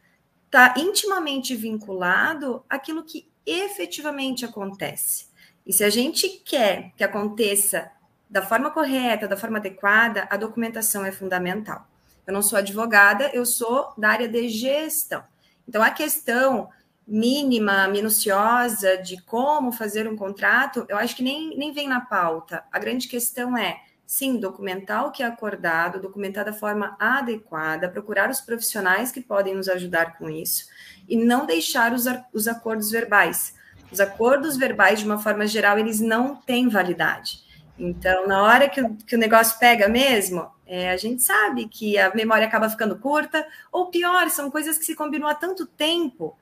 está 0.47 0.73
intimamente 0.77 1.55
vinculado 1.55 2.61
àquilo 2.69 3.05
que 3.05 3.25
efetivamente 3.45 4.43
acontece. 4.43 5.27
E 5.65 5.71
se 5.71 5.85
a 5.85 5.89
gente 5.89 6.27
quer 6.27 6.91
que 6.97 7.05
aconteça 7.05 7.89
da 8.29 8.41
forma 8.41 8.69
correta, 8.69 9.29
da 9.29 9.37
forma 9.37 9.59
adequada, 9.59 10.27
a 10.29 10.35
documentação 10.35 11.05
é 11.05 11.11
fundamental. 11.13 11.87
Eu 12.27 12.33
não 12.33 12.41
sou 12.41 12.59
advogada, 12.59 13.31
eu 13.33 13.45
sou 13.45 13.93
da 13.97 14.09
área 14.09 14.27
de 14.27 14.49
gestão. 14.49 15.23
Então, 15.65 15.81
a 15.81 15.89
questão 15.89 16.69
mínima, 17.07 17.87
minuciosa 17.87 18.97
de 18.97 19.21
como 19.21 19.71
fazer 19.71 20.07
um 20.07 20.15
contrato, 20.15 20.85
eu 20.89 20.97
acho 20.97 21.15
que 21.15 21.23
nem, 21.23 21.55
nem 21.57 21.71
vem 21.71 21.87
na 21.87 22.01
pauta. 22.01 22.63
A 22.71 22.79
grande 22.79 23.07
questão 23.07 23.55
é, 23.55 23.81
sim, 24.05 24.39
documentar 24.39 25.05
o 25.05 25.11
que 25.11 25.21
é 25.21 25.25
acordado, 25.25 26.01
documentar 26.01 26.45
da 26.45 26.53
forma 26.53 26.95
adequada, 26.99 27.89
procurar 27.89 28.29
os 28.29 28.41
profissionais 28.41 29.11
que 29.11 29.21
podem 29.21 29.55
nos 29.55 29.69
ajudar 29.69 30.17
com 30.17 30.29
isso 30.29 30.65
e 31.07 31.15
não 31.15 31.45
deixar 31.45 31.93
os, 31.93 32.05
os 32.33 32.47
acordos 32.47 32.89
verbais. 32.89 33.53
Os 33.91 33.99
acordos 33.99 34.57
verbais, 34.57 34.99
de 34.99 35.05
uma 35.05 35.19
forma 35.19 35.45
geral, 35.45 35.77
eles 35.77 35.99
não 35.99 36.35
têm 36.35 36.67
validade. 36.69 37.45
Então, 37.77 38.27
na 38.27 38.41
hora 38.41 38.67
que 38.67 38.81
o, 38.81 38.95
que 38.95 39.15
o 39.15 39.19
negócio 39.19 39.59
pega 39.59 39.87
mesmo, 39.87 40.49
é, 40.65 40.89
a 40.89 40.97
gente 40.97 41.21
sabe 41.21 41.67
que 41.67 41.97
a 41.99 42.13
memória 42.15 42.47
acaba 42.47 42.69
ficando 42.69 42.97
curta, 42.97 43.45
ou 43.71 43.91
pior, 43.91 44.29
são 44.29 44.49
coisas 44.49 44.77
que 44.77 44.85
se 44.85 44.95
combinam 44.95 45.27
há 45.27 45.35
tanto 45.35 45.67
tempo 45.67 46.35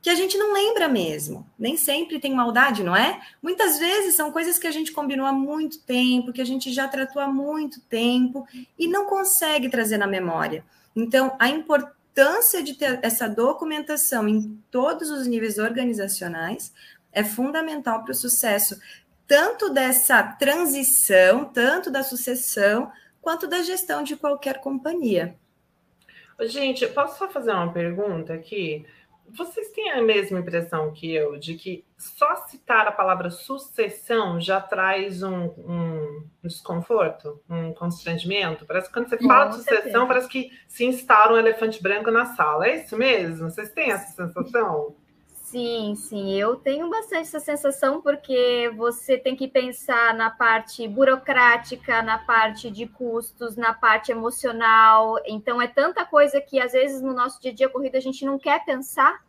que 0.00 0.10
a 0.10 0.14
gente 0.14 0.38
não 0.38 0.52
lembra 0.52 0.88
mesmo. 0.88 1.46
Nem 1.58 1.76
sempre 1.76 2.20
tem 2.20 2.34
maldade, 2.34 2.84
não 2.84 2.94
é? 2.94 3.20
Muitas 3.42 3.78
vezes 3.78 4.14
são 4.14 4.30
coisas 4.30 4.58
que 4.58 4.66
a 4.66 4.70
gente 4.70 4.92
combinou 4.92 5.26
há 5.26 5.32
muito 5.32 5.80
tempo, 5.82 6.32
que 6.32 6.40
a 6.40 6.46
gente 6.46 6.72
já 6.72 6.86
tratou 6.86 7.20
há 7.20 7.26
muito 7.26 7.80
tempo 7.82 8.46
e 8.78 8.86
não 8.86 9.06
consegue 9.06 9.68
trazer 9.68 9.98
na 9.98 10.06
memória. 10.06 10.64
Então, 10.94 11.36
a 11.38 11.48
importância 11.48 12.62
de 12.62 12.74
ter 12.74 13.00
essa 13.02 13.28
documentação 13.28 14.28
em 14.28 14.62
todos 14.70 15.10
os 15.10 15.26
níveis 15.26 15.58
organizacionais 15.58 16.72
é 17.12 17.24
fundamental 17.24 18.02
para 18.02 18.12
o 18.12 18.14
sucesso, 18.14 18.80
tanto 19.26 19.70
dessa 19.70 20.22
transição, 20.22 21.44
tanto 21.44 21.90
da 21.90 22.02
sucessão, 22.02 22.90
quanto 23.20 23.46
da 23.46 23.62
gestão 23.62 24.02
de 24.02 24.16
qualquer 24.16 24.60
companhia. 24.60 25.36
Gente, 26.42 26.86
posso 26.88 27.18
só 27.18 27.28
fazer 27.28 27.50
uma 27.50 27.72
pergunta 27.72 28.32
aqui? 28.32 28.86
Vocês 29.36 29.68
têm 29.70 29.90
a 29.90 30.02
mesma 30.02 30.38
impressão 30.38 30.92
que 30.92 31.12
eu 31.12 31.38
de 31.38 31.54
que 31.54 31.84
só 31.96 32.36
citar 32.46 32.86
a 32.86 32.92
palavra 32.92 33.30
sucessão 33.30 34.40
já 34.40 34.60
traz 34.60 35.22
um, 35.22 35.44
um 35.58 36.26
desconforto, 36.42 37.40
um 37.48 37.72
constrangimento? 37.72 38.64
Parece 38.66 38.88
que 38.88 38.94
quando 38.94 39.08
você 39.08 39.18
fala 39.18 39.46
de 39.46 39.56
sucessão, 39.56 40.06
parece 40.06 40.28
que 40.28 40.50
se 40.66 40.84
instala 40.84 41.34
um 41.34 41.38
elefante 41.38 41.82
branco 41.82 42.10
na 42.10 42.26
sala. 42.26 42.66
É 42.68 42.76
isso 42.76 42.96
mesmo? 42.96 43.50
Vocês 43.50 43.70
têm 43.72 43.90
essa 43.90 44.12
sensação? 44.14 44.94
Sim, 45.50 45.94
sim, 45.94 46.34
eu 46.34 46.56
tenho 46.56 46.90
bastante 46.90 47.22
essa 47.22 47.40
sensação 47.40 48.02
porque 48.02 48.70
você 48.76 49.16
tem 49.16 49.34
que 49.34 49.48
pensar 49.48 50.12
na 50.12 50.28
parte 50.30 50.86
burocrática, 50.86 52.02
na 52.02 52.18
parte 52.18 52.70
de 52.70 52.86
custos, 52.86 53.56
na 53.56 53.72
parte 53.72 54.12
emocional. 54.12 55.18
Então 55.24 55.60
é 55.60 55.66
tanta 55.66 56.04
coisa 56.04 56.38
que 56.38 56.60
às 56.60 56.72
vezes 56.72 57.00
no 57.00 57.14
nosso 57.14 57.40
dia 57.40 57.50
a 57.50 57.54
dia 57.54 57.68
corrida 57.70 57.96
a 57.96 58.00
gente 58.00 58.26
não 58.26 58.38
quer 58.38 58.62
pensar. 58.66 59.24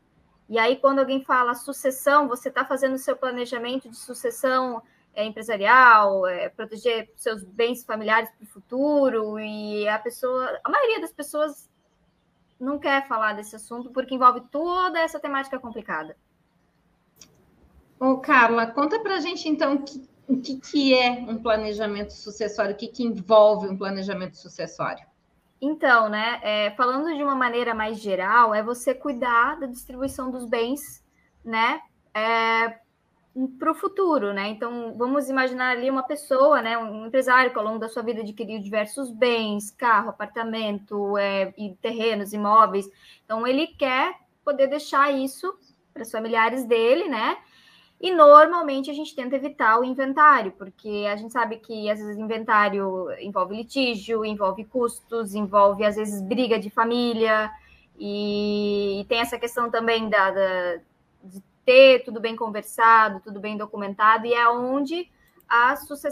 E 0.49 0.59
aí 0.59 0.75
quando 0.75 0.99
alguém 0.99 1.23
fala 1.23 1.55
sucessão, 1.55 2.27
você 2.27 2.49
está 2.49 2.65
fazendo 2.65 2.97
seu 2.97 3.15
planejamento 3.15 3.89
de 3.89 3.95
sucessão 3.95 4.83
é, 5.13 5.23
empresarial, 5.25 6.27
é, 6.27 6.49
proteger 6.49 7.09
seus 7.15 7.45
bens 7.45 7.85
familiares 7.85 8.29
para 8.31 8.43
o 8.43 8.47
futuro 8.47 9.39
e 9.39 9.88
a 9.88 9.97
pessoa, 9.97 10.59
a 10.65 10.69
maioria 10.69 10.99
das 10.99 11.13
pessoas 11.13 11.69
não 12.60 12.78
quer 12.78 13.08
falar 13.08 13.34
desse 13.34 13.56
assunto 13.56 13.89
porque 13.92 14.16
envolve 14.16 14.42
toda 14.51 15.00
essa 15.00 15.20
temática 15.20 15.60
complicada. 15.60 16.18
Ô, 18.00 18.18
Carla, 18.18 18.68
conta 18.68 19.00
para 19.00 19.16
a 19.16 19.20
gente 19.20 19.48
então 19.48 19.84
o 20.28 20.42
que, 20.42 20.58
que 20.58 20.94
é 20.94 21.12
um 21.28 21.42
planejamento 21.42 22.12
sucessório, 22.12 22.74
o 22.74 22.78
que, 22.78 22.88
que 22.88 23.04
envolve 23.04 23.68
um 23.68 23.78
planejamento 23.78 24.38
sucessório. 24.38 25.06
Então, 25.62 26.08
né, 26.08 26.39
é, 26.42 26.72
falando 26.72 27.13
de 27.16 27.22
uma 27.22 27.36
maneira 27.36 27.74
mais 27.74 28.00
geral, 28.00 28.54
é 28.54 28.63
você 28.63 28.94
cuidar 28.94 29.60
da 29.60 29.68
distribuição 29.68 30.32
dos 30.32 30.46
bens, 30.46 31.04
né, 31.44 31.82
é, 32.13 32.80
para 33.57 33.71
o 33.71 33.75
futuro, 33.75 34.33
né? 34.33 34.50
Então, 34.50 34.95
vamos 34.98 35.29
imaginar 35.29 35.71
ali 35.71 35.89
uma 35.89 36.03
pessoa, 36.03 36.62
né, 36.62 36.77
um 36.77 37.05
empresário 37.05 37.51
que 37.51 37.57
ao 37.57 37.63
longo 37.63 37.79
da 37.79 37.88
sua 37.88 38.03
vida 38.03 38.21
adquiriu 38.21 38.59
diversos 38.59 39.12
bens, 39.12 39.71
carro, 39.71 40.09
apartamento, 40.09 41.17
é, 41.17 41.53
e 41.57 41.75
terrenos, 41.81 42.33
imóveis. 42.33 42.89
Então, 43.24 43.45
ele 43.45 43.67
quer 43.67 44.15
poder 44.43 44.67
deixar 44.67 45.12
isso 45.12 45.53
para 45.93 46.03
os 46.03 46.12
familiares 46.12 46.65
dele, 46.65 47.07
né? 47.07 47.38
E 48.01 48.12
normalmente 48.12 48.89
a 48.89 48.93
gente 48.93 49.13
tenta 49.13 49.36
evitar 49.36 49.77
o 49.77 49.83
inventário, 49.83 50.53
porque 50.53 51.05
a 51.12 51.17
gente 51.17 51.33
sabe 51.33 51.57
que 51.57 51.89
às 51.89 52.00
vezes 52.00 52.17
inventário 52.17 53.12
envolve 53.19 53.55
litígio, 53.55 54.24
envolve 54.24 54.63
custos, 54.63 55.36
envolve 55.36 55.83
às 55.83 55.98
vezes 55.98 56.21
briga 56.21 56.57
de 56.57 56.69
família, 56.69 57.51
e, 58.00 59.01
e 59.01 59.05
tem 59.05 59.19
essa 59.19 59.38
questão 59.38 59.69
também 59.69 60.09
da, 60.09 60.31
da 60.31 60.79
ter 61.69 62.03
tudo 62.03 62.19
bem 62.19 62.35
conversado, 62.35 63.19
tudo 63.19 63.39
bem 63.39 63.55
documentado, 63.55 64.25
e 64.25 64.33
é 64.33 64.49
onde 64.49 65.07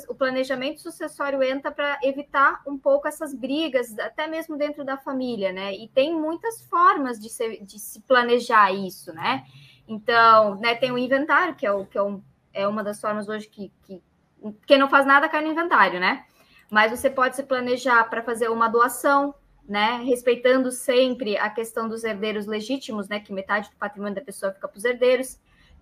o 0.08 0.14
planejamento 0.14 0.80
sucessório 0.80 1.42
entra 1.42 1.72
para 1.72 1.98
evitar 2.04 2.62
um 2.68 2.78
pouco 2.78 3.08
essas 3.08 3.34
brigas, 3.34 3.98
até 3.98 4.28
mesmo 4.28 4.56
dentro 4.56 4.86
da 4.86 4.98
família, 4.98 5.52
né? 5.52 5.74
E 5.74 5.88
tem 5.88 6.14
muitas 6.14 6.62
formas 6.62 7.20
de, 7.20 7.30
ser, 7.30 7.64
de 7.64 7.80
se 7.80 8.02
planejar 8.02 8.72
isso, 8.72 9.12
né? 9.14 9.46
Então, 9.88 10.60
né, 10.60 10.76
tem 10.76 10.92
o 10.92 10.98
inventário, 10.98 11.56
que 11.56 11.66
é, 11.66 11.72
o, 11.72 11.88
que 11.88 11.98
é, 11.98 12.04
um, 12.04 12.22
é 12.54 12.68
uma 12.68 12.84
das 12.84 13.02
formas 13.02 13.28
hoje 13.28 13.48
que, 13.48 13.72
que 13.82 14.04
quem 14.68 14.78
não 14.78 14.90
faz 14.90 15.08
nada 15.08 15.28
cai 15.28 15.42
no 15.42 15.52
inventário, 15.52 16.00
né? 16.00 16.24
Mas 16.70 16.92
você 16.92 17.10
pode 17.10 17.36
se 17.36 17.42
planejar 17.42 18.04
para 18.12 18.22
fazer 18.22 18.50
uma 18.50 18.68
doação, 18.68 19.34
né, 19.68 20.04
respeitando 20.06 20.72
sempre 20.72 21.36
a 21.36 21.50
questão 21.50 21.90
dos 21.90 22.04
herdeiros 22.04 22.46
legítimos, 22.46 23.08
né, 23.08 23.20
que 23.20 23.34
metade 23.34 23.72
do 23.72 23.76
patrimônio 23.76 24.14
da 24.14 24.22
pessoa 24.22 24.52
fica 24.52 24.68
para 24.68 24.78
os 24.78 24.86
herdeiros. 24.86 25.40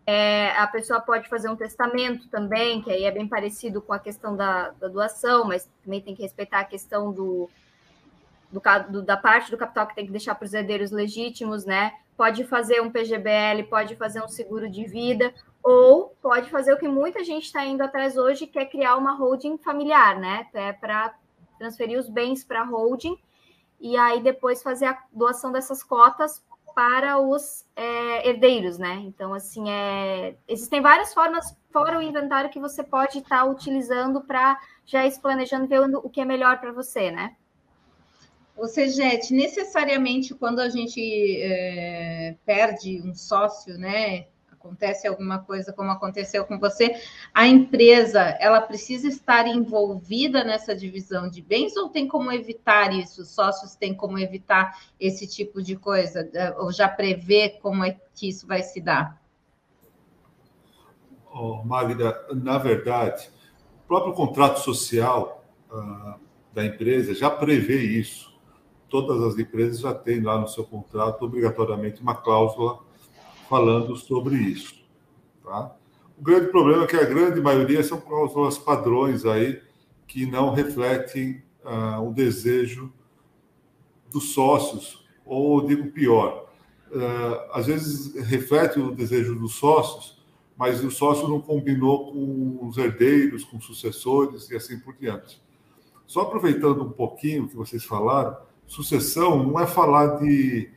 É, 0.08 0.52
a 0.58 0.68
pessoa 0.68 1.02
pode 1.02 1.28
fazer 1.28 1.50
um 1.50 1.56
testamento 1.56 2.28
também, 2.30 2.82
que 2.82 2.92
aí 2.92 3.06
é 3.06 3.12
bem 3.12 3.28
parecido 3.28 3.82
com 3.82 3.92
a 3.92 4.00
questão 4.00 4.36
da, 4.36 4.70
da 4.72 4.88
doação, 4.88 5.46
mas 5.46 5.68
também 5.84 6.00
tem 6.00 6.16
que 6.16 6.22
respeitar 6.22 6.60
a 6.60 6.66
questão 6.66 7.12
do, 7.12 7.50
do, 8.52 8.62
do, 8.90 9.02
da 9.02 9.18
parte 9.18 9.50
do 9.50 9.58
capital 9.58 9.88
que 9.88 9.96
tem 9.96 10.06
que 10.06 10.12
deixar 10.12 10.36
para 10.36 10.46
os 10.46 10.54
herdeiros 10.54 10.92
legítimos, 10.92 11.66
né? 11.66 11.94
Pode 12.16 12.44
fazer 12.46 12.82
um 12.82 12.92
PGBL, 12.92 13.64
pode 13.68 13.96
fazer 13.96 14.24
um 14.24 14.28
seguro 14.28 14.70
de 14.70 14.86
vida, 14.86 15.34
ou 15.64 16.16
pode 16.22 16.52
fazer 16.52 16.72
o 16.74 16.78
que 16.78 16.88
muita 16.88 17.24
gente 17.24 17.46
está 17.46 17.66
indo 17.66 17.82
atrás 17.82 18.16
hoje, 18.16 18.46
que 18.46 18.60
é 18.60 18.66
criar 18.66 18.98
uma 18.98 19.14
holding 19.14 19.58
familiar, 19.58 20.20
né? 20.20 20.48
É 20.54 20.72
para 20.72 21.16
transferir 21.58 22.00
os 22.00 22.08
bens 22.08 22.44
para 22.44 22.62
a 22.62 22.66
holding 22.66 23.18
e 23.80 23.98
aí 23.98 24.22
depois 24.22 24.62
fazer 24.62 24.86
a 24.86 24.98
doação 25.12 25.52
dessas 25.52 25.84
cotas 25.84 26.44
para 26.76 27.18
os 27.18 27.66
é, 27.74 28.30
herdeiros, 28.30 28.78
né? 28.78 29.02
Então, 29.06 29.34
assim, 29.34 29.70
é... 29.70 30.36
existem 30.46 30.82
várias 30.82 31.14
formas, 31.14 31.58
fora 31.72 31.98
o 31.98 32.02
inventário, 32.02 32.50
que 32.50 32.60
você 32.60 32.84
pode 32.84 33.20
estar 33.20 33.40
tá 33.40 33.46
utilizando 33.46 34.22
para 34.22 34.60
já 34.86 35.06
ir 35.06 35.12
se 35.12 35.22
planejando, 35.22 35.68
vendo 35.68 36.00
o 36.04 36.10
que 36.10 36.20
é 36.20 36.26
melhor 36.26 36.60
para 36.60 36.74
você, 36.74 37.10
né? 37.10 37.36
Ou 38.58 38.68
seja, 38.68 39.04
necessariamente 39.32 40.34
quando 40.34 40.60
a 40.60 40.70
gente 40.70 41.02
é, 41.42 42.36
perde 42.46 43.02
um 43.02 43.14
sócio, 43.14 43.78
né? 43.78 44.28
Acontece 44.66 45.08
alguma 45.08 45.40
coisa 45.40 45.72
como 45.72 45.92
aconteceu 45.92 46.44
com 46.46 46.58
você, 46.58 46.96
a 47.34 47.48
empresa 47.48 48.20
ela 48.40 48.60
precisa 48.60 49.08
estar 49.08 49.48
envolvida 49.48 50.44
nessa 50.44 50.76
divisão 50.76 51.30
de 51.30 51.42
bens 51.42 51.78
ou 51.78 51.90
tem 51.90 52.08
como 52.08 52.32
evitar 52.32 52.92
isso? 52.92 53.22
Os 53.22 53.30
sócios 53.30 53.76
têm 53.76 53.94
como 53.94 54.18
evitar 54.18 54.80
esse 55.00 55.28
tipo 55.28 55.62
de 55.62 55.76
coisa 55.76 56.30
ou 56.58 56.72
já 56.72 56.90
prever 56.90 57.60
como 57.62 57.84
é 57.84 57.96
que 58.16 58.28
isso 58.28 58.48
vai 58.48 58.64
se 58.64 58.82
dar? 58.82 59.22
Oh, 61.32 61.64
Magda, 61.64 62.26
na 62.34 62.58
verdade, 62.58 63.30
o 63.84 63.88
próprio 63.88 64.14
contrato 64.14 64.60
social 64.62 65.44
uh, 65.70 66.20
da 66.54 66.66
empresa 66.66 67.14
já 67.14 67.30
prevê 67.30 67.82
isso. 67.82 68.34
Todas 68.90 69.22
as 69.22 69.38
empresas 69.38 69.80
já 69.80 69.94
têm 69.94 70.22
lá 70.22 70.40
no 70.40 70.48
seu 70.48 70.64
contrato 70.64 71.24
obrigatoriamente 71.24 72.02
uma 72.02 72.16
cláusula 72.16 72.80
falando 73.50 73.96
sobre 73.96 74.36
isso. 74.36 74.76
Tá? 75.44 75.76
O 76.18 76.24
grande 76.24 76.48
problema 76.48 76.84
é 76.84 76.88
que 76.88 76.96
a 76.96 77.06
grande 77.06 77.42
maioria 77.42 77.84
são 77.84 78.00
cláusulas 78.00 78.58
padrões 78.58 79.26
aí 79.26 79.62
que 80.08 80.26
não 80.26 80.54
refletem 80.54 81.44
uh, 81.64 82.08
o 82.08 82.14
desejo 82.14 82.92
dos 84.12 84.34
sócios, 84.34 85.06
ou 85.26 85.66
digo 85.66 85.92
pior, 85.92 86.50
uh, 86.92 87.52
às 87.52 87.66
vezes 87.66 88.16
reflete 88.28 88.80
o 88.80 88.92
desejo 88.92 89.36
dos 89.36 89.56
sócios, 89.56 90.16
mas 90.58 90.82
o 90.84 90.90
sócio 90.90 91.28
não 91.28 91.42
combinou 91.42 92.14
com 92.14 92.66
os 92.66 92.78
herdeiros, 92.78 93.44
com 93.44 93.60
sucessores 93.60 94.50
e 94.50 94.56
assim 94.56 94.80
por 94.80 94.96
diante. 94.96 95.42
Só 96.08 96.22
aproveitando 96.22 96.84
um 96.84 96.92
pouquinho 96.92 97.48
que 97.48 97.56
vocês 97.56 97.84
falaram, 97.84 98.38
sucessão 98.66 99.44
não 99.44 99.60
é 99.60 99.68
falar 99.68 100.20
de 100.20 100.70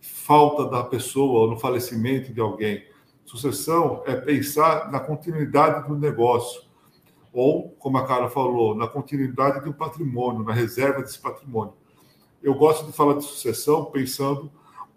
falta 0.00 0.64
da 0.64 0.82
pessoa 0.82 1.40
ou 1.40 1.50
no 1.50 1.58
falecimento 1.58 2.32
de 2.32 2.40
alguém. 2.40 2.84
Sucessão 3.24 4.02
é 4.06 4.16
pensar 4.16 4.90
na 4.90 4.98
continuidade 4.98 5.86
do 5.86 5.96
negócio, 5.96 6.62
ou, 7.32 7.70
como 7.78 7.96
a 7.98 8.06
Cara 8.06 8.28
falou, 8.28 8.74
na 8.74 8.88
continuidade 8.88 9.64
do 9.64 9.72
patrimônio, 9.72 10.42
na 10.42 10.52
reserva 10.52 11.00
desse 11.00 11.18
patrimônio. 11.18 11.74
Eu 12.42 12.54
gosto 12.54 12.86
de 12.86 12.92
falar 12.92 13.14
de 13.14 13.24
sucessão 13.24 13.84
pensando 13.84 14.50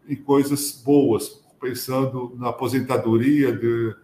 em 0.07 0.15
coisas 0.15 0.81
boas, 0.83 1.43
pensando 1.59 2.33
na 2.35 2.49
aposentadoria 2.49 3.55
de, 3.55 3.95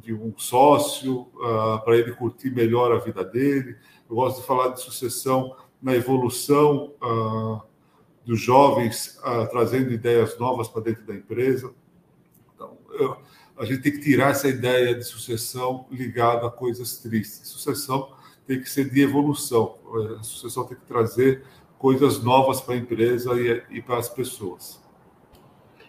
de 0.00 0.14
um 0.14 0.32
sócio, 0.36 1.26
uh, 1.34 1.84
para 1.84 1.96
ele 1.96 2.12
curtir 2.12 2.50
melhor 2.50 2.90
a 2.92 2.98
vida 2.98 3.24
dele. 3.24 3.76
Eu 4.08 4.16
gosto 4.16 4.40
de 4.40 4.46
falar 4.46 4.68
de 4.68 4.80
sucessão 4.80 5.54
na 5.82 5.94
evolução 5.94 6.94
uh, 7.02 7.60
dos 8.28 8.42
jovens 8.42 9.18
uh, 9.24 9.48
trazendo 9.48 9.90
ideias 9.90 10.38
novas 10.38 10.68
para 10.68 10.82
dentro 10.82 11.02
da 11.06 11.14
empresa. 11.14 11.72
Então, 12.54 12.76
eu, 12.90 13.16
a 13.56 13.64
gente 13.64 13.80
tem 13.80 13.90
que 13.90 14.00
tirar 14.00 14.32
essa 14.32 14.46
ideia 14.46 14.94
de 14.94 15.02
sucessão 15.02 15.86
ligada 15.90 16.46
a 16.46 16.50
coisas 16.50 16.98
tristes. 16.98 17.48
Sucessão 17.48 18.12
tem 18.46 18.60
que 18.60 18.68
ser 18.68 18.90
de 18.90 19.00
evolução. 19.00 19.78
A 20.20 20.22
sucessão 20.22 20.66
tem 20.66 20.76
que 20.76 20.84
trazer 20.84 21.42
coisas 21.78 22.22
novas 22.22 22.60
para 22.60 22.74
a 22.74 22.76
empresa 22.76 23.32
e, 23.40 23.78
e 23.78 23.80
para 23.80 23.96
as 23.96 24.10
pessoas. 24.10 24.78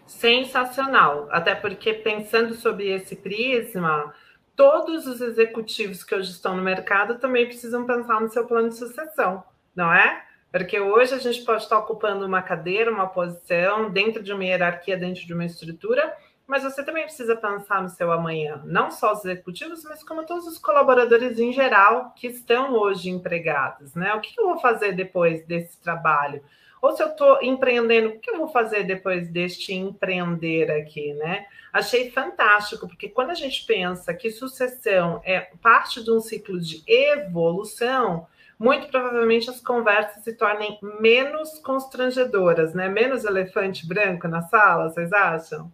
Sensacional. 0.08 1.27
Até 1.31 1.53
porque, 1.53 1.93
pensando 1.93 2.55
sobre 2.55 2.88
esse 2.88 3.17
prisma, 3.17 4.13
todos 4.55 5.05
os 5.08 5.19
executivos 5.19 6.05
que 6.05 6.15
hoje 6.15 6.31
estão 6.31 6.55
no 6.55 6.63
mercado 6.63 7.19
também 7.19 7.48
precisam 7.48 7.86
pensar 7.86 8.22
no 8.22 8.29
seu 8.29 8.48
plano 8.48 8.69
de 8.69 8.77
sucessão, 8.77 9.43
não 9.75 9.93
é? 9.93 10.29
Porque 10.51 10.79
hoje 10.79 11.13
a 11.13 11.20
gente 11.20 11.44
pode 11.44 11.63
estar 11.63 11.77
ocupando 11.77 12.25
uma 12.25 12.41
cadeira, 12.41 12.91
uma 12.91 13.08
posição, 13.08 13.91
dentro 13.91 14.24
de 14.24 14.34
uma 14.34 14.44
hierarquia, 14.44 14.98
dentro 14.98 15.25
de 15.25 15.34
uma 15.34 15.46
estrutura, 15.46 16.15
mas 16.48 16.63
você 16.63 16.84
também 16.84 17.03
precisa 17.03 17.36
pensar 17.36 17.84
no 17.84 17.89
seu 17.89 18.12
amanhã, 18.12 18.60
não 18.65 18.89
só 18.89 19.13
os 19.13 19.24
executivos, 19.24 19.84
mas 19.84 20.03
como 20.03 20.25
todos 20.25 20.48
os 20.48 20.58
colaboradores 20.58 21.38
em 21.38 21.53
geral 21.53 22.12
que 22.15 22.25
estão 22.25 22.74
hoje 22.74 23.12
empregados, 23.12 23.94
né? 23.94 24.15
O 24.15 24.20
que 24.20 24.34
eu 24.36 24.46
vou 24.46 24.60
fazer 24.60 24.94
depois 24.94 25.46
desse 25.46 25.79
trabalho? 25.79 26.41
Ou 26.82 26.94
se 26.94 27.03
eu 27.03 27.10
estou 27.10 27.38
empreendendo, 27.44 28.10
o 28.10 28.20
que 28.20 28.32
eu 28.32 28.38
vou 28.38 28.48
fazer 28.48 28.84
depois 28.84 29.27
deste 29.29 29.75
empreender 29.75 30.72
aqui, 30.72 31.13
né? 31.13 31.46
Achei 31.72 32.10
fantástico, 32.10 32.88
porque 32.88 33.10
quando 33.10 33.29
a 33.29 33.36
gente 33.36 33.63
pensa 33.68 34.12
que 34.12 34.32
sucessão 34.32 35.22
é 35.24 35.51
parte 35.62 36.03
de 36.03 36.10
um 36.10 36.20
ciclo 36.20 36.60
de 36.60 36.82
evolução, 36.88 38.25
muito 38.60 38.89
provavelmente 38.89 39.50
as 39.50 39.62
conversas 39.62 40.22
se 40.22 40.34
tornem 40.34 40.78
menos 41.00 41.58
constrangedoras, 41.60 42.74
né? 42.74 42.89
Menos 42.89 43.24
elefante 43.24 43.88
branco 43.88 44.28
na 44.28 44.41
sala, 44.41 44.89
vocês 44.89 45.13
acham? 45.13 45.72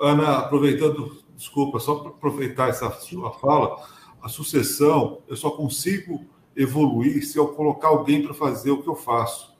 Ana, 0.00 0.38
aproveitando, 0.38 1.22
desculpa, 1.36 1.78
só 1.78 1.96
para 1.96 2.08
aproveitar 2.08 2.70
essa 2.70 2.90
sua 2.92 3.32
fala, 3.32 3.76
a 4.22 4.28
sucessão, 4.30 5.20
eu 5.28 5.36
só 5.36 5.50
consigo 5.50 6.24
evoluir 6.56 7.24
se 7.24 7.38
eu 7.38 7.48
colocar 7.48 7.88
alguém 7.88 8.22
para 8.22 8.32
fazer 8.32 8.70
o 8.70 8.82
que 8.82 8.88
eu 8.88 8.94
faço. 8.94 9.54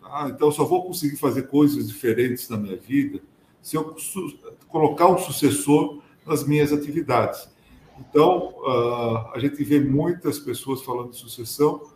Tá? 0.00 0.28
Então, 0.28 0.48
eu 0.48 0.52
só 0.52 0.64
vou 0.64 0.84
conseguir 0.86 1.16
fazer 1.16 1.48
coisas 1.48 1.88
diferentes 1.88 2.48
na 2.48 2.56
minha 2.56 2.76
vida 2.76 3.20
se 3.60 3.76
eu 3.76 3.96
colocar 4.68 5.08
um 5.08 5.18
sucessor 5.18 6.02
nas 6.26 6.46
minhas 6.46 6.72
atividades. 6.72 7.48
Então, 7.98 8.54
uh, 8.58 9.30
a 9.32 9.38
gente 9.38 9.62
vê 9.62 9.78
muitas 9.78 10.38
pessoas 10.38 10.82
falando 10.82 11.10
de 11.10 11.16
sucessão 11.16 11.90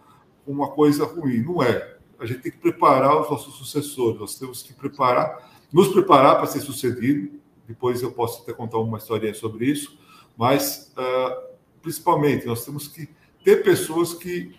como 0.44 0.62
uma 0.62 0.70
coisa 0.70 1.04
ruim. 1.04 1.42
Não 1.42 1.62
é. 1.62 1.96
A 2.18 2.26
gente 2.26 2.40
tem 2.40 2.52
que 2.52 2.58
preparar 2.58 3.20
os 3.20 3.30
nossos 3.30 3.54
sucessores. 3.54 4.18
Nós 4.18 4.38
temos 4.38 4.62
que 4.62 4.72
preparar, 4.72 5.50
nos 5.72 5.88
preparar 5.88 6.36
para 6.36 6.46
ser 6.46 6.60
sucedido. 6.60 7.38
Depois 7.66 8.02
eu 8.02 8.12
posso 8.12 8.42
até 8.42 8.52
contar 8.52 8.78
uma 8.78 8.98
historinha 8.98 9.34
sobre 9.34 9.66
isso. 9.66 9.98
Mas, 10.36 10.92
uh, 10.96 11.56
principalmente, 11.82 12.46
nós 12.46 12.64
temos 12.64 12.88
que 12.88 13.08
ter 13.44 13.62
pessoas 13.62 14.14
que 14.14 14.54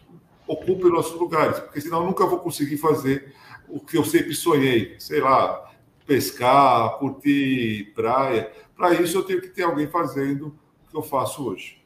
ocupem 0.47 0.91
nossos 0.91 1.19
lugares, 1.19 1.60
porque 1.60 1.80
senão 1.80 1.99
eu 2.02 2.08
nunca 2.08 2.25
vou 2.25 2.39
conseguir 2.39 2.78
fazer 2.78 3.34
o 3.67 3.80
que 3.80 3.97
eu 3.97 4.04
sempre 4.04 4.34
sonhei. 4.34 4.95
Sei 4.99 5.21
lá, 5.21 5.71
pescar, 6.06 6.97
curtir 6.97 7.93
praia. 7.93 8.52
Para 8.75 8.93
isso, 8.95 9.17
eu 9.17 9.23
tenho 9.23 9.41
que 9.41 9.49
ter 9.49 9.63
alguém 9.63 9.88
fazendo 9.88 10.58
que 10.89 10.95
eu 10.97 11.02
faço 11.02 11.47
hoje. 11.47 11.80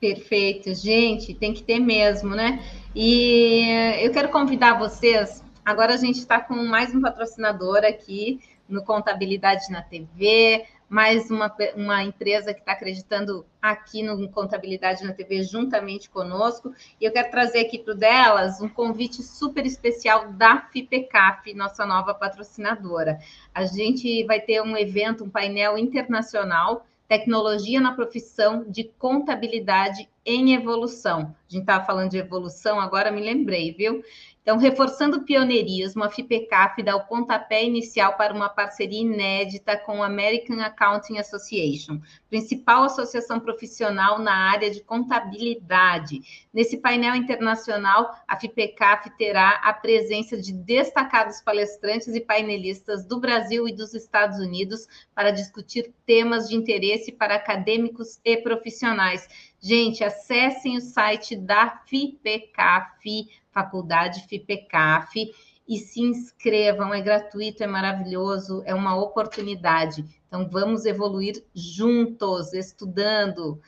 Perfeito, 0.00 0.74
gente, 0.74 1.34
tem 1.34 1.54
que 1.54 1.62
ter 1.62 1.78
mesmo, 1.78 2.34
né? 2.34 2.60
E 2.94 3.64
eu 4.02 4.10
quero 4.12 4.30
convidar 4.30 4.78
vocês. 4.78 5.44
Agora 5.64 5.94
a 5.94 5.96
gente 5.96 6.18
está 6.18 6.40
com 6.40 6.54
mais 6.54 6.92
um 6.94 7.00
patrocinador 7.00 7.84
aqui 7.84 8.40
no 8.68 8.82
Contabilidade 8.82 9.70
na 9.70 9.80
TV, 9.80 10.64
mais 10.88 11.30
uma, 11.30 11.54
uma 11.76 12.02
empresa 12.02 12.52
que 12.52 12.60
está 12.60 12.72
acreditando 12.72 13.46
aqui 13.60 14.02
no 14.02 14.28
Contabilidade 14.28 15.04
na 15.04 15.12
TV 15.12 15.42
juntamente 15.42 16.10
conosco. 16.10 16.74
E 17.00 17.04
eu 17.04 17.12
quero 17.12 17.30
trazer 17.30 17.60
aqui 17.60 17.78
para 17.78 17.94
delas 17.94 18.60
um 18.60 18.68
convite 18.68 19.22
super 19.22 19.64
especial 19.64 20.32
da 20.32 20.68
FIPECAF, 20.72 21.54
nossa 21.54 21.86
nova 21.86 22.12
patrocinadora. 22.12 23.20
A 23.54 23.64
gente 23.64 24.24
vai 24.24 24.40
ter 24.40 24.60
um 24.62 24.76
evento, 24.76 25.24
um 25.24 25.30
painel 25.30 25.78
internacional 25.78 26.84
Tecnologia 27.12 27.78
na 27.78 27.92
profissão 27.92 28.64
de 28.66 28.84
contabilidade 28.84 30.08
em 30.24 30.54
evolução. 30.54 31.36
A 31.46 31.52
gente 31.52 31.60
estava 31.60 31.84
falando 31.84 32.08
de 32.08 32.16
evolução, 32.16 32.80
agora 32.80 33.12
me 33.12 33.20
lembrei, 33.20 33.70
viu? 33.70 34.02
Então, 34.42 34.58
reforçando 34.58 35.18
o 35.18 35.24
pioneirismo, 35.24 36.02
a 36.02 36.10
FIPECAF 36.10 36.82
dá 36.82 36.96
o 36.96 37.06
pontapé 37.06 37.62
inicial 37.62 38.16
para 38.16 38.34
uma 38.34 38.48
parceria 38.48 39.00
inédita 39.00 39.76
com 39.76 40.02
a 40.02 40.06
American 40.06 40.60
Accounting 40.60 41.18
Association, 41.18 42.00
principal 42.28 42.82
associação 42.82 43.38
profissional 43.38 44.18
na 44.18 44.34
área 44.50 44.68
de 44.68 44.82
contabilidade. 44.82 46.48
Nesse 46.52 46.76
painel 46.76 47.14
internacional, 47.14 48.16
a 48.26 48.36
FIPECAF 48.36 49.16
terá 49.16 49.60
a 49.62 49.72
presença 49.72 50.36
de 50.36 50.52
destacados 50.52 51.40
palestrantes 51.40 52.08
e 52.08 52.20
painelistas 52.20 53.06
do 53.06 53.20
Brasil 53.20 53.68
e 53.68 53.72
dos 53.72 53.94
Estados 53.94 54.40
Unidos 54.40 54.88
para 55.14 55.30
discutir 55.30 55.94
temas 56.04 56.48
de 56.48 56.56
interesse 56.56 57.12
para 57.12 57.36
acadêmicos 57.36 58.18
e 58.24 58.36
profissionais. 58.38 59.28
Gente, 59.62 60.02
acessem 60.02 60.76
o 60.76 60.80
site 60.80 61.36
da 61.36 61.82
FIPECAF 61.86 63.28
faculdade 63.52 64.26
FIPECAF 64.26 65.30
e 65.68 65.78
se 65.78 66.00
inscrevam, 66.00 66.92
é 66.92 67.00
gratuito, 67.00 67.62
é 67.62 67.66
maravilhoso, 67.66 68.62
é 68.64 68.74
uma 68.74 68.96
oportunidade. 68.96 70.04
Então, 70.26 70.48
vamos 70.50 70.84
evoluir 70.84 71.44
juntos, 71.54 72.52
estudando. 72.52 73.60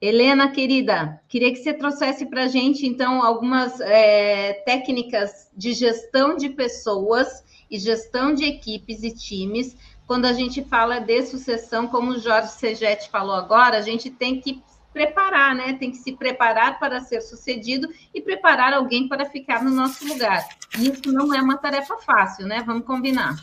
Helena, 0.00 0.50
querida, 0.50 1.20
queria 1.28 1.52
que 1.52 1.58
você 1.58 1.74
trouxesse 1.74 2.26
para 2.26 2.44
a 2.44 2.48
gente, 2.48 2.86
então, 2.86 3.22
algumas 3.22 3.78
é, 3.80 4.54
técnicas 4.64 5.50
de 5.54 5.74
gestão 5.74 6.36
de 6.36 6.48
pessoas 6.48 7.44
e 7.70 7.78
gestão 7.78 8.34
de 8.34 8.44
equipes 8.44 9.02
e 9.02 9.14
times. 9.14 9.76
Quando 10.06 10.24
a 10.24 10.32
gente 10.32 10.62
fala 10.64 10.98
de 10.98 11.22
sucessão, 11.22 11.86
como 11.86 12.12
o 12.12 12.18
Jorge 12.18 12.52
Segete 12.52 13.10
falou 13.10 13.34
agora, 13.34 13.78
a 13.78 13.82
gente 13.82 14.10
tem 14.10 14.40
que 14.40 14.62
preparar, 14.92 15.54
né? 15.54 15.74
Tem 15.74 15.90
que 15.90 15.96
se 15.96 16.12
preparar 16.12 16.78
para 16.78 17.00
ser 17.00 17.20
sucedido 17.20 17.88
e 18.14 18.20
preparar 18.20 18.72
alguém 18.72 19.08
para 19.08 19.24
ficar 19.24 19.62
no 19.62 19.70
nosso 19.70 20.06
lugar. 20.06 20.46
Isso 20.78 21.12
não 21.12 21.34
é 21.34 21.40
uma 21.40 21.58
tarefa 21.58 21.96
fácil, 21.98 22.46
né? 22.46 22.62
Vamos 22.66 22.86
combinar. 22.86 23.36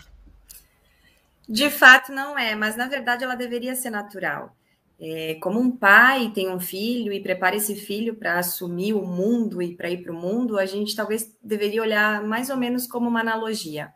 De 1.48 1.70
fato, 1.70 2.12
não 2.12 2.38
é, 2.38 2.56
mas 2.56 2.76
na 2.76 2.88
verdade 2.88 3.24
ela 3.24 3.36
deveria 3.36 3.76
ser 3.76 3.90
natural. 3.90 4.56
É, 5.02 5.36
como 5.42 5.60
um 5.60 5.72
pai 5.72 6.30
tem 6.36 6.50
um 6.50 6.60
filho 6.60 7.14
e 7.14 7.24
prepara 7.24 7.56
esse 7.56 7.74
filho 7.74 8.16
para 8.16 8.38
assumir 8.38 8.94
o 8.94 9.06
mundo 9.06 9.62
e 9.62 9.76
para 9.76 9.90
ir 9.90 10.04
para 10.04 10.12
o 10.12 10.16
mundo, 10.16 10.60
a 10.60 10.66
gente 10.66 10.96
talvez 10.96 11.36
deveria 11.42 11.82
olhar 11.82 12.22
mais 12.22 12.50
ou 12.50 12.58
menos 12.58 12.86
como 12.86 13.08
uma 13.08 13.22
analogia. 13.22 13.94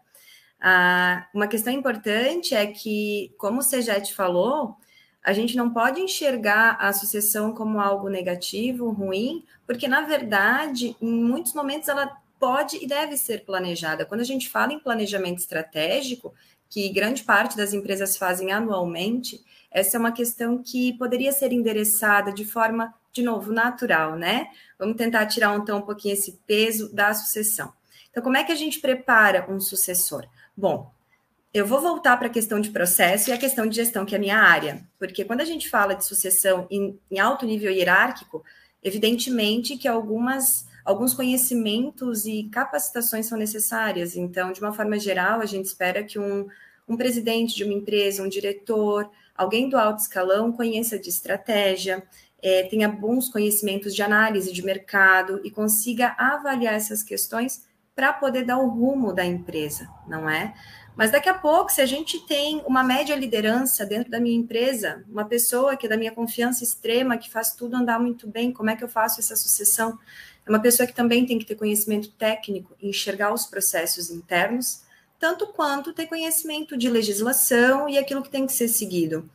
Ah, 0.60 1.28
uma 1.34 1.46
questão 1.46 1.74
importante 1.74 2.56
é 2.56 2.66
que, 2.68 3.36
como 3.38 3.60
o 3.60 3.62
Sejete 3.62 4.14
falou, 4.14 4.78
a 5.24 5.32
gente 5.32 5.56
não 5.56 5.70
pode 5.70 6.02
enxergar 6.02 6.78
a 6.80 6.92
sucessão 6.92 7.54
como 7.54 7.80
algo 7.80 8.10
negativo, 8.10 8.92
ruim, 8.92 9.46
porque, 9.66 9.88
na 9.88 10.02
verdade, 10.02 10.98
em 11.02 11.24
muitos 11.24 11.54
momentos 11.54 11.88
ela 11.88 12.18
pode 12.38 12.84
e 12.84 12.86
deve 12.86 13.16
ser 13.16 13.46
planejada. 13.46 14.06
Quando 14.06 14.20
a 14.20 14.26
gente 14.26 14.50
fala 14.50 14.74
em 14.74 14.80
planejamento 14.80 15.40
estratégico, 15.40 16.34
que 16.70 16.90
grande 16.90 17.24
parte 17.24 17.56
das 17.56 17.72
empresas 17.72 18.18
fazem 18.18 18.52
anualmente, 18.52 19.42
essa 19.72 19.96
é 19.96 20.00
uma 20.00 20.12
questão 20.12 20.62
que 20.62 20.92
poderia 20.98 21.32
ser 21.32 21.54
endereçada 21.54 22.34
de 22.34 22.44
forma, 22.44 22.94
de 23.14 23.24
novo, 23.24 23.54
natural, 23.54 24.16
né? 24.18 24.48
Vamos 24.78 24.98
tentar 24.98 25.26
tirar 25.28 25.56
então 25.58 25.78
um 25.78 25.82
pouquinho 25.84 26.14
esse 26.14 26.40
peso 26.46 26.94
da 26.94 27.14
sucessão. 27.14 27.72
Então, 28.12 28.22
como 28.22 28.38
é 28.38 28.44
que 28.44 28.52
a 28.52 28.56
gente 28.56 28.80
prepara 28.80 29.50
um 29.50 29.60
sucessor? 29.60 30.28
Bom, 30.56 30.92
eu 31.54 31.68
vou 31.68 31.80
voltar 31.80 32.18
para 32.18 32.28
a 32.28 32.32
questão 32.32 32.60
de 32.60 32.72
processo 32.72 33.30
e 33.30 33.34
a 33.34 33.38
questão 33.38 33.68
de 33.68 33.76
gestão, 33.76 34.06
que 34.06 34.16
é 34.16 34.18
a 34.18 34.22
minha 34.22 34.38
área, 34.38 34.84
porque 34.98 35.24
quando 35.24 35.42
a 35.42 35.46
gente 35.46 35.70
fala 35.70 35.94
de 35.94 36.04
sucessão 36.04 36.66
em, 36.72 37.00
em 37.12 37.20
alto 37.20 37.46
nível 37.46 37.72
hierárquico, 37.72 38.44
evidentemente 38.82 39.78
que 39.78 39.88
algumas, 39.88 40.66
alguns 40.84 41.14
conhecimentos 41.14 42.26
e 42.26 42.50
capacitações 42.52 43.28
são 43.28 43.38
necessárias. 43.38 44.16
Então, 44.16 44.52
de 44.52 44.60
uma 44.62 44.74
forma 44.74 44.98
geral, 44.98 45.42
a 45.42 45.46
gente 45.46 45.66
espera 45.66 46.04
que 46.04 46.18
um, 46.18 46.48
um 46.88 46.98
presidente 46.98 47.56
de 47.56 47.64
uma 47.64 47.74
empresa, 47.74 48.24
um 48.24 48.30
diretor, 48.30 49.10
alguém 49.36 49.70
do 49.70 49.78
alto 49.78 50.00
escalão 50.00 50.52
conheça 50.52 50.98
de 50.98 51.10
estratégia, 51.10 52.04
é, 52.42 52.64
tenha 52.64 52.90
bons 52.90 53.30
conhecimentos 53.30 53.94
de 53.94 54.02
análise 54.02 54.52
de 54.52 54.66
mercado 54.66 55.40
e 55.44 55.52
consiga 55.52 56.16
avaliar 56.18 56.74
essas 56.74 57.04
questões 57.04 57.64
para 57.96 58.12
poder 58.12 58.44
dar 58.44 58.58
o 58.58 58.68
rumo 58.68 59.14
da 59.14 59.24
empresa, 59.24 59.88
não 60.08 60.28
é? 60.28 60.54
Mas 60.96 61.12
daqui 61.12 61.28
a 61.28 61.34
pouco, 61.34 61.72
se 61.72 61.82
a 61.82 61.86
gente 61.86 62.20
tem 62.28 62.62
uma 62.68 62.84
média 62.84 63.16
liderança 63.16 63.86
dentro 63.86 64.12
da 64.12 64.20
minha 64.20 64.38
empresa, 64.38 65.04
uma 65.10 65.26
pessoa 65.26 65.76
que 65.76 65.88
é 65.88 65.90
da 65.90 65.98
minha 65.98 66.12
confiança 66.12 66.64
extrema, 66.64 67.18
que 67.18 67.32
faz 67.32 67.54
tudo 67.54 67.76
andar 67.76 68.00
muito 68.00 68.28
bem, 68.28 68.52
como 68.52 68.70
é 68.70 68.76
que 68.76 68.84
eu 68.84 68.90
faço 68.90 69.20
essa 69.20 69.36
sucessão? 69.36 69.98
É 70.46 70.50
uma 70.50 70.60
pessoa 70.60 70.86
que 70.86 70.94
também 70.94 71.26
tem 71.26 71.40
que 71.40 71.46
ter 71.46 71.56
conhecimento 71.56 72.12
técnico, 72.12 72.76
enxergar 72.82 73.34
os 73.34 73.46
processos 73.46 74.12
internos, 74.12 74.84
tanto 75.18 75.48
quanto 75.48 75.94
ter 75.94 76.06
conhecimento 76.06 76.78
de 76.78 76.90
legislação 76.90 77.88
e 77.90 77.98
aquilo 77.98 78.22
que 78.22 78.30
tem 78.30 78.46
que 78.46 78.54
ser 78.54 78.68
seguido. 78.68 79.30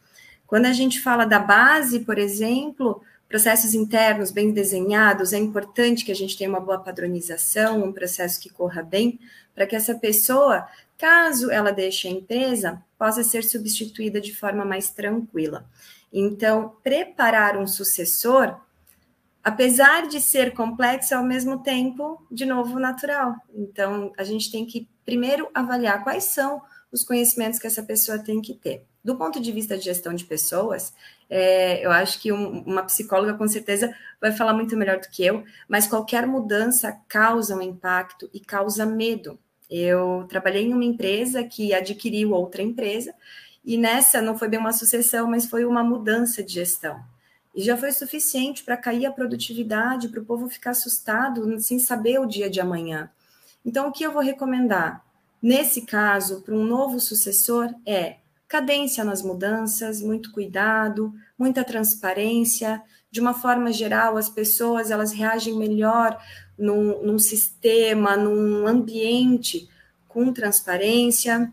Quando 0.47 0.67
a 0.67 0.73
gente 0.73 1.01
fala 1.01 1.25
da 1.25 1.39
base, 1.39 2.01
por 2.01 2.19
exemplo, 2.19 3.03
processos 3.29 3.75
internos 3.75 4.31
bem 4.31 4.53
desenhados, 4.53 5.33
é 5.33 5.39
importante 5.39 6.05
que 6.05 6.13
a 6.13 6.15
gente 6.15 6.37
tenha 6.37 6.49
uma 6.49 6.61
boa 6.61 6.79
padronização, 6.79 7.83
um 7.83 7.93
processo 7.93 8.41
que 8.41 8.49
corra 8.49 8.83
bem, 8.83 9.19
para 9.55 9.67
que 9.67 9.77
essa 9.77 9.95
pessoa, 9.95 10.67
caso 10.99 11.51
ela 11.51 11.71
deixe 11.71 12.09
a 12.09 12.11
empresa, 12.11 12.83
possa 12.99 13.23
ser 13.23 13.45
substituída 13.45 14.21
de 14.21 14.35
forma 14.35 14.65
mais 14.65 14.91
tranquila. 14.91 15.65
Então, 16.13 16.75
preparar 16.83 17.57
um 17.57 17.67
sucessor, 17.67 18.59
apesar 19.43 20.09
de 20.09 20.21
ser 20.21 20.53
complexo, 20.53 21.15
ao 21.15 21.23
mesmo 21.23 21.63
tempo, 21.63 22.21
de 22.31 22.45
novo, 22.45 22.81
natural. 22.81 23.37
Então, 23.55 24.13
a 24.19 24.25
gente 24.25 24.51
tem 24.51 24.67
que 24.67 24.89
primeiro 25.05 25.49
avaliar 25.55 26.03
quais 26.03 26.25
são 26.25 26.61
os 26.91 27.05
conhecimentos 27.05 27.59
que 27.59 27.67
essa 27.67 27.83
pessoa 27.83 28.19
tem 28.19 28.41
que 28.41 28.55
ter. 28.55 28.85
Do 29.05 29.17
ponto 29.17 29.41
de 29.41 29.53
vista 29.53 29.77
de 29.79 29.85
gestão 29.85 30.13
de 30.13 30.25
pessoas, 30.25 30.93
é, 31.31 31.85
eu 31.85 31.91
acho 31.91 32.21
que 32.21 32.33
um, 32.33 32.63
uma 32.63 32.83
psicóloga 32.83 33.35
com 33.35 33.47
certeza 33.47 33.95
vai 34.21 34.33
falar 34.33 34.53
muito 34.53 34.77
melhor 34.77 34.99
do 34.99 35.09
que 35.09 35.25
eu, 35.25 35.45
mas 35.69 35.87
qualquer 35.87 36.27
mudança 36.27 36.93
causa 37.07 37.57
um 37.57 37.63
impacto 37.63 38.29
e 38.33 38.41
causa 38.41 38.85
medo. 38.85 39.39
Eu 39.71 40.25
trabalhei 40.29 40.65
em 40.65 40.75
uma 40.75 40.85
empresa 40.85 41.45
que 41.45 41.75
adquiriu 41.75 42.33
outra 42.33 42.63
empresa, 42.63 43.15
e 43.65 43.77
nessa 43.77 44.23
não 44.23 44.39
foi 44.39 44.49
bem 44.49 44.59
uma 44.59 44.73
sucessão, 44.73 45.29
mas 45.29 45.47
foi 45.47 45.65
uma 45.65 45.85
mudança 45.85 46.43
de 46.43 46.55
gestão. 46.55 46.99
E 47.55 47.63
já 47.63 47.77
foi 47.77 47.93
suficiente 47.93 48.63
para 48.63 48.77
cair 48.77 49.05
a 49.05 49.13
produtividade, 49.13 50.09
para 50.09 50.21
o 50.21 50.25
povo 50.25 50.49
ficar 50.49 50.71
assustado, 50.71 51.59
sem 51.61 51.79
saber 51.79 52.19
o 52.21 52.27
dia 52.27 52.49
de 52.49 52.61
amanhã. 52.61 53.11
Então, 53.65 53.89
o 53.89 53.93
que 53.93 54.05
eu 54.05 54.13
vou 54.13 54.23
recomendar? 54.23 55.05
Nesse 55.43 55.83
caso, 55.83 56.41
para 56.43 56.55
um 56.55 56.65
novo 56.65 56.99
sucessor, 56.99 57.75
é 57.85 58.17
cadência 58.49 59.05
nas 59.05 59.23
mudanças, 59.23 60.01
muito 60.01 60.33
cuidado, 60.33 61.13
muita 61.39 61.63
transparência. 61.63 62.83
De 63.11 63.21
uma 63.21 63.35
forma 63.35 63.73
geral, 63.73 64.17
as 64.17 64.31
pessoas 64.31 64.91
elas 64.91 65.13
reagem 65.13 65.57
melhor 65.57 66.19
num, 66.59 67.03
num 67.03 67.19
sistema, 67.19 68.17
num 68.17 68.67
ambiente 68.67 69.69
com 70.07 70.33
transparência 70.33 71.53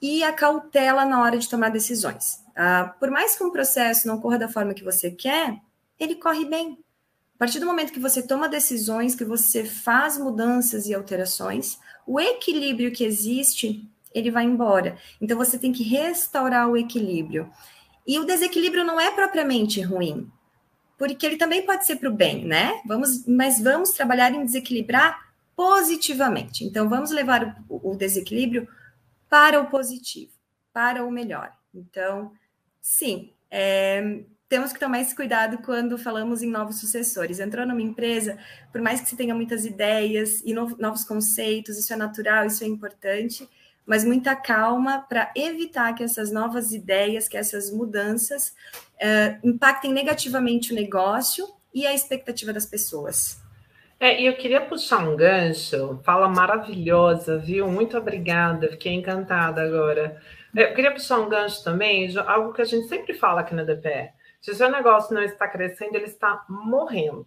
e 0.00 0.22
a 0.24 0.32
cautela 0.32 1.04
na 1.04 1.22
hora 1.22 1.38
de 1.38 1.48
tomar 1.48 1.70
decisões. 1.70 2.42
Ah, 2.56 2.94
por 2.98 3.10
mais 3.10 3.36
que 3.36 3.44
um 3.44 3.50
processo 3.50 4.08
não 4.08 4.20
corra 4.20 4.38
da 4.38 4.48
forma 4.48 4.74
que 4.74 4.84
você 4.84 5.10
quer, 5.10 5.58
ele 5.98 6.16
corre 6.16 6.44
bem. 6.44 6.78
A 7.34 7.38
partir 7.38 7.60
do 7.60 7.66
momento 7.66 7.92
que 7.92 8.00
você 8.00 8.22
toma 8.22 8.48
decisões, 8.48 9.14
que 9.14 9.24
você 9.24 9.64
faz 9.64 10.18
mudanças 10.18 10.86
e 10.86 10.94
alterações, 10.94 11.78
o 12.06 12.18
equilíbrio 12.18 12.92
que 12.92 13.04
existe 13.04 13.88
ele 14.12 14.30
vai 14.30 14.44
embora. 14.44 14.98
Então 15.20 15.36
você 15.36 15.58
tem 15.58 15.72
que 15.72 15.82
restaurar 15.82 16.68
o 16.68 16.76
equilíbrio. 16.76 17.50
E 18.06 18.18
o 18.18 18.24
desequilíbrio 18.24 18.84
não 18.84 19.00
é 19.00 19.10
propriamente 19.10 19.80
ruim, 19.80 20.30
porque 21.00 21.24
ele 21.24 21.38
também 21.38 21.64
pode 21.64 21.86
ser 21.86 21.96
para 21.96 22.10
o 22.10 22.14
bem, 22.14 22.44
né? 22.44 22.78
Vamos, 22.84 23.26
mas 23.26 23.58
vamos 23.58 23.88
trabalhar 23.88 24.34
em 24.34 24.44
desequilibrar 24.44 25.32
positivamente. 25.56 26.62
Então 26.62 26.90
vamos 26.90 27.10
levar 27.10 27.56
o, 27.70 27.92
o 27.92 27.96
desequilíbrio 27.96 28.68
para 29.26 29.58
o 29.58 29.70
positivo, 29.70 30.30
para 30.74 31.02
o 31.02 31.10
melhor. 31.10 31.56
Então, 31.74 32.32
sim, 32.82 33.32
é, 33.50 34.20
temos 34.46 34.74
que 34.74 34.78
tomar 34.78 35.00
esse 35.00 35.16
cuidado 35.16 35.62
quando 35.62 35.96
falamos 35.96 36.42
em 36.42 36.50
novos 36.50 36.78
sucessores. 36.78 37.40
Entrou 37.40 37.66
numa 37.66 37.80
empresa, 37.80 38.36
por 38.70 38.82
mais 38.82 39.00
que 39.00 39.08
você 39.08 39.16
tenha 39.16 39.34
muitas 39.34 39.64
ideias 39.64 40.42
e 40.44 40.52
novos 40.52 41.02
conceitos, 41.02 41.78
isso 41.78 41.94
é 41.94 41.96
natural, 41.96 42.44
isso 42.44 42.62
é 42.62 42.66
importante, 42.66 43.48
mas 43.90 44.04
muita 44.04 44.36
calma 44.36 45.04
para 45.08 45.32
evitar 45.34 45.92
que 45.96 46.04
essas 46.04 46.30
novas 46.30 46.70
ideias, 46.70 47.26
que 47.26 47.36
essas 47.36 47.72
mudanças 47.72 48.54
uh, 48.94 49.36
impactem 49.42 49.92
negativamente 49.92 50.72
o 50.72 50.76
negócio 50.76 51.44
e 51.74 51.84
a 51.84 51.92
expectativa 51.92 52.52
das 52.52 52.64
pessoas. 52.64 53.42
É, 53.98 54.22
e 54.22 54.26
eu 54.26 54.36
queria 54.36 54.60
puxar 54.60 54.98
um 54.98 55.16
gancho, 55.16 55.98
fala 56.04 56.28
maravilhosa, 56.28 57.36
viu? 57.36 57.66
Muito 57.66 57.98
obrigada, 57.98 58.68
fiquei 58.68 58.92
encantada 58.92 59.60
agora. 59.60 60.22
Eu 60.54 60.72
queria 60.72 60.92
puxar 60.92 61.18
um 61.18 61.28
gancho 61.28 61.64
também, 61.64 62.16
algo 62.16 62.52
que 62.52 62.62
a 62.62 62.66
gente 62.66 62.86
sempre 62.86 63.12
fala 63.14 63.40
aqui 63.40 63.56
na 63.56 63.64
DPE. 63.64 64.12
Se 64.40 64.52
o 64.52 64.54
seu 64.54 64.70
negócio 64.70 65.12
não 65.12 65.20
está 65.20 65.48
crescendo, 65.48 65.96
ele 65.96 66.04
está 66.04 66.44
morrendo. 66.48 67.26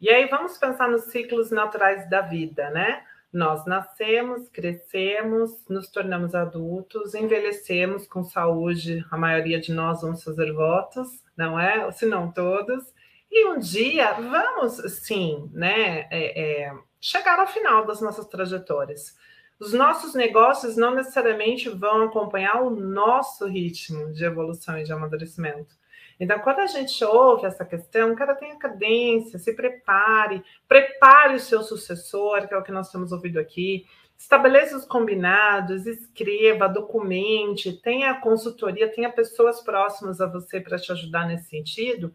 E 0.00 0.08
aí 0.08 0.26
vamos 0.26 0.56
pensar 0.56 0.88
nos 0.88 1.02
ciclos 1.02 1.50
naturais 1.50 2.08
da 2.08 2.22
vida, 2.22 2.70
né? 2.70 3.02
Nós 3.32 3.64
nascemos, 3.64 4.48
crescemos, 4.50 5.64
nos 5.68 5.88
tornamos 5.88 6.34
adultos, 6.34 7.14
envelhecemos 7.14 8.06
com 8.06 8.22
saúde, 8.22 9.04
a 9.10 9.16
maioria 9.16 9.58
de 9.58 9.72
nós 9.72 10.02
vamos 10.02 10.22
fazer 10.22 10.52
votos, 10.52 11.08
não 11.36 11.58
é? 11.58 11.90
Se 11.92 12.04
não 12.04 12.30
todos. 12.30 12.84
E 13.30 13.46
um 13.46 13.58
dia 13.58 14.12
vamos, 14.12 14.74
sim, 15.02 15.50
né, 15.54 16.06
é, 16.10 16.66
é, 16.66 16.74
chegar 17.00 17.40
ao 17.40 17.46
final 17.46 17.86
das 17.86 18.02
nossas 18.02 18.26
trajetórias. 18.26 19.16
Os 19.62 19.72
nossos 19.72 20.12
negócios 20.12 20.76
não 20.76 20.92
necessariamente 20.92 21.68
vão 21.68 22.02
acompanhar 22.02 22.60
o 22.62 22.70
nosso 22.70 23.46
ritmo 23.46 24.12
de 24.12 24.24
evolução 24.24 24.76
e 24.76 24.82
de 24.82 24.92
amadurecimento. 24.92 25.76
Então, 26.18 26.40
quando 26.40 26.58
a 26.58 26.66
gente 26.66 27.04
ouve 27.04 27.46
essa 27.46 27.64
questão, 27.64 28.12
cara, 28.16 28.34
tenha 28.34 28.58
cadência, 28.58 29.38
se 29.38 29.54
prepare, 29.54 30.42
prepare 30.66 31.36
o 31.36 31.40
seu 31.40 31.62
sucessor, 31.62 32.48
que 32.48 32.54
é 32.54 32.58
o 32.58 32.62
que 32.64 32.72
nós 32.72 32.90
temos 32.90 33.12
ouvido 33.12 33.38
aqui, 33.38 33.86
estabeleça 34.18 34.76
os 34.76 34.84
combinados, 34.84 35.86
escreva, 35.86 36.68
documente, 36.68 37.72
tenha 37.72 38.14
consultoria, 38.14 38.92
tenha 38.92 39.12
pessoas 39.12 39.60
próximas 39.60 40.20
a 40.20 40.26
você 40.26 40.60
para 40.60 40.76
te 40.76 40.90
ajudar 40.90 41.24
nesse 41.28 41.48
sentido. 41.48 42.12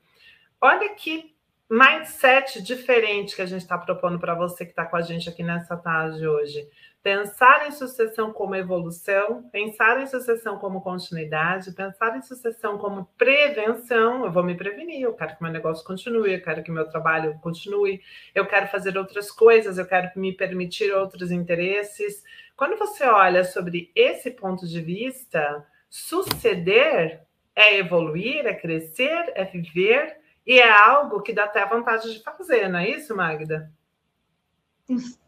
Olha 0.59 0.93
que 0.95 1.33
mindset 1.69 2.61
diferente 2.61 3.35
que 3.35 3.41
a 3.41 3.45
gente 3.45 3.61
está 3.61 3.77
propondo 3.77 4.19
para 4.19 4.33
você 4.33 4.65
que 4.65 4.71
está 4.71 4.85
com 4.85 4.97
a 4.97 5.01
gente 5.01 5.29
aqui 5.29 5.43
nessa 5.43 5.77
tarde 5.77 6.27
hoje. 6.27 6.67
Pensar 7.07 7.65
em 7.65 7.71
sucessão 7.71 8.33
como 8.33 8.53
evolução, 8.53 9.41
pensar 9.49 10.01
em 10.01 10.07
sucessão 10.07 10.59
como 10.59 10.81
continuidade, 10.81 11.71
pensar 11.71 12.17
em 12.17 12.21
sucessão 12.21 12.77
como 12.77 13.05
prevenção. 13.17 14.25
Eu 14.25 14.31
vou 14.33 14.43
me 14.43 14.57
prevenir, 14.57 15.03
eu 15.03 15.13
quero 15.13 15.37
que 15.37 15.41
meu 15.41 15.49
negócio 15.49 15.85
continue, 15.85 16.33
eu 16.33 16.41
quero 16.41 16.61
que 16.61 16.69
meu 16.69 16.85
trabalho 16.85 17.39
continue, 17.39 18.01
eu 18.35 18.45
quero 18.45 18.67
fazer 18.67 18.97
outras 18.97 19.31
coisas, 19.31 19.77
eu 19.77 19.85
quero 19.85 20.11
me 20.17 20.33
permitir 20.33 20.91
outros 20.91 21.31
interesses. 21.31 22.25
Quando 22.57 22.77
você 22.77 23.05
olha 23.05 23.45
sobre 23.45 23.89
esse 23.95 24.31
ponto 24.31 24.67
de 24.67 24.81
vista, 24.81 25.65
suceder 25.89 27.21
é 27.55 27.77
evoluir, 27.77 28.45
é 28.45 28.53
crescer, 28.53 29.31
é 29.33 29.45
viver, 29.45 30.17
e 30.45 30.59
é 30.59 30.69
algo 30.69 31.21
que 31.21 31.31
dá 31.31 31.45
até 31.45 31.65
vontade 31.65 32.13
de 32.13 32.21
fazer, 32.21 32.67
não 32.67 32.79
é 32.79 32.89
isso, 32.89 33.15
Magda? 33.15 33.71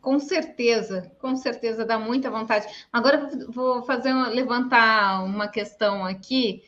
Com 0.01 0.19
certeza, 0.19 1.11
com 1.19 1.35
certeza 1.35 1.85
dá 1.85 1.99
muita 1.99 2.31
vontade. 2.31 2.65
Agora 2.91 3.29
vou 3.49 3.83
fazer 3.83 4.13
levantar 4.13 5.23
uma 5.23 5.47
questão 5.49 6.05
aqui. 6.05 6.63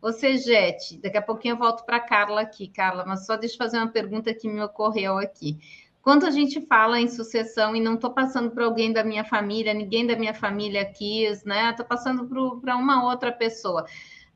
Você, 0.00 0.36
Jete, 0.36 0.98
daqui 0.98 1.16
a 1.16 1.22
pouquinho 1.22 1.54
eu 1.54 1.58
volto 1.58 1.86
para 1.86 1.98
Carla 1.98 2.42
aqui, 2.42 2.68
Carla, 2.68 3.06
mas 3.06 3.24
só 3.24 3.36
deixa 3.36 3.54
eu 3.54 3.58
fazer 3.58 3.78
uma 3.78 3.88
pergunta 3.88 4.34
que 4.34 4.46
me 4.46 4.62
ocorreu 4.62 5.16
aqui. 5.16 5.58
Quando 6.02 6.26
a 6.26 6.30
gente 6.30 6.60
fala 6.66 7.00
em 7.00 7.08
sucessão 7.08 7.74
e 7.74 7.80
não 7.80 7.94
estou 7.94 8.10
passando 8.10 8.50
para 8.50 8.66
alguém 8.66 8.92
da 8.92 9.02
minha 9.02 9.24
família, 9.24 9.72
ninguém 9.72 10.06
da 10.06 10.14
minha 10.14 10.34
família 10.34 10.84
quis, 10.84 11.42
né? 11.44 11.70
Estou 11.70 11.86
passando 11.86 12.28
para 12.60 12.76
uma 12.76 13.06
outra 13.06 13.32
pessoa. 13.32 13.86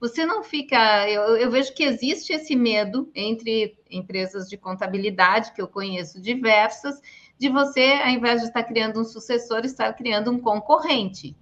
Você 0.00 0.24
não 0.24 0.42
fica. 0.42 1.06
Eu, 1.10 1.36
eu, 1.36 1.50
vejo 1.50 1.74
que 1.74 1.82
existe 1.82 2.32
esse 2.32 2.56
medo 2.56 3.10
entre 3.14 3.76
empresas 3.90 4.48
de 4.48 4.56
contabilidade, 4.56 5.52
que 5.52 5.60
eu 5.60 5.68
conheço 5.68 6.22
diversas, 6.22 7.02
de 7.38 7.48
você, 7.48 7.92
ao 8.02 8.10
invés 8.10 8.40
de 8.40 8.48
estar 8.48 8.64
criando 8.64 9.00
um 9.00 9.04
sucessor, 9.04 9.64
estar 9.64 9.92
criando 9.92 10.30
um 10.30 10.40
concorrente. 10.40 11.36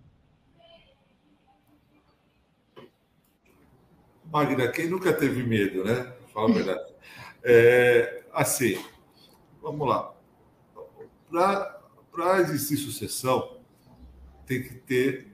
Magda, 4.30 4.70
quem 4.70 4.90
nunca 4.90 5.12
teve 5.12 5.42
medo, 5.42 5.82
né? 5.82 6.12
Fala 6.32 6.50
a 6.50 6.52
verdade. 6.52 6.96
É, 7.48 8.24
assim, 8.32 8.76
vamos 9.62 9.86
lá. 9.86 10.12
Para 11.30 12.40
existir 12.40 12.76
sucessão, 12.76 13.60
tem 14.44 14.64
que 14.64 14.74
ter 14.74 15.28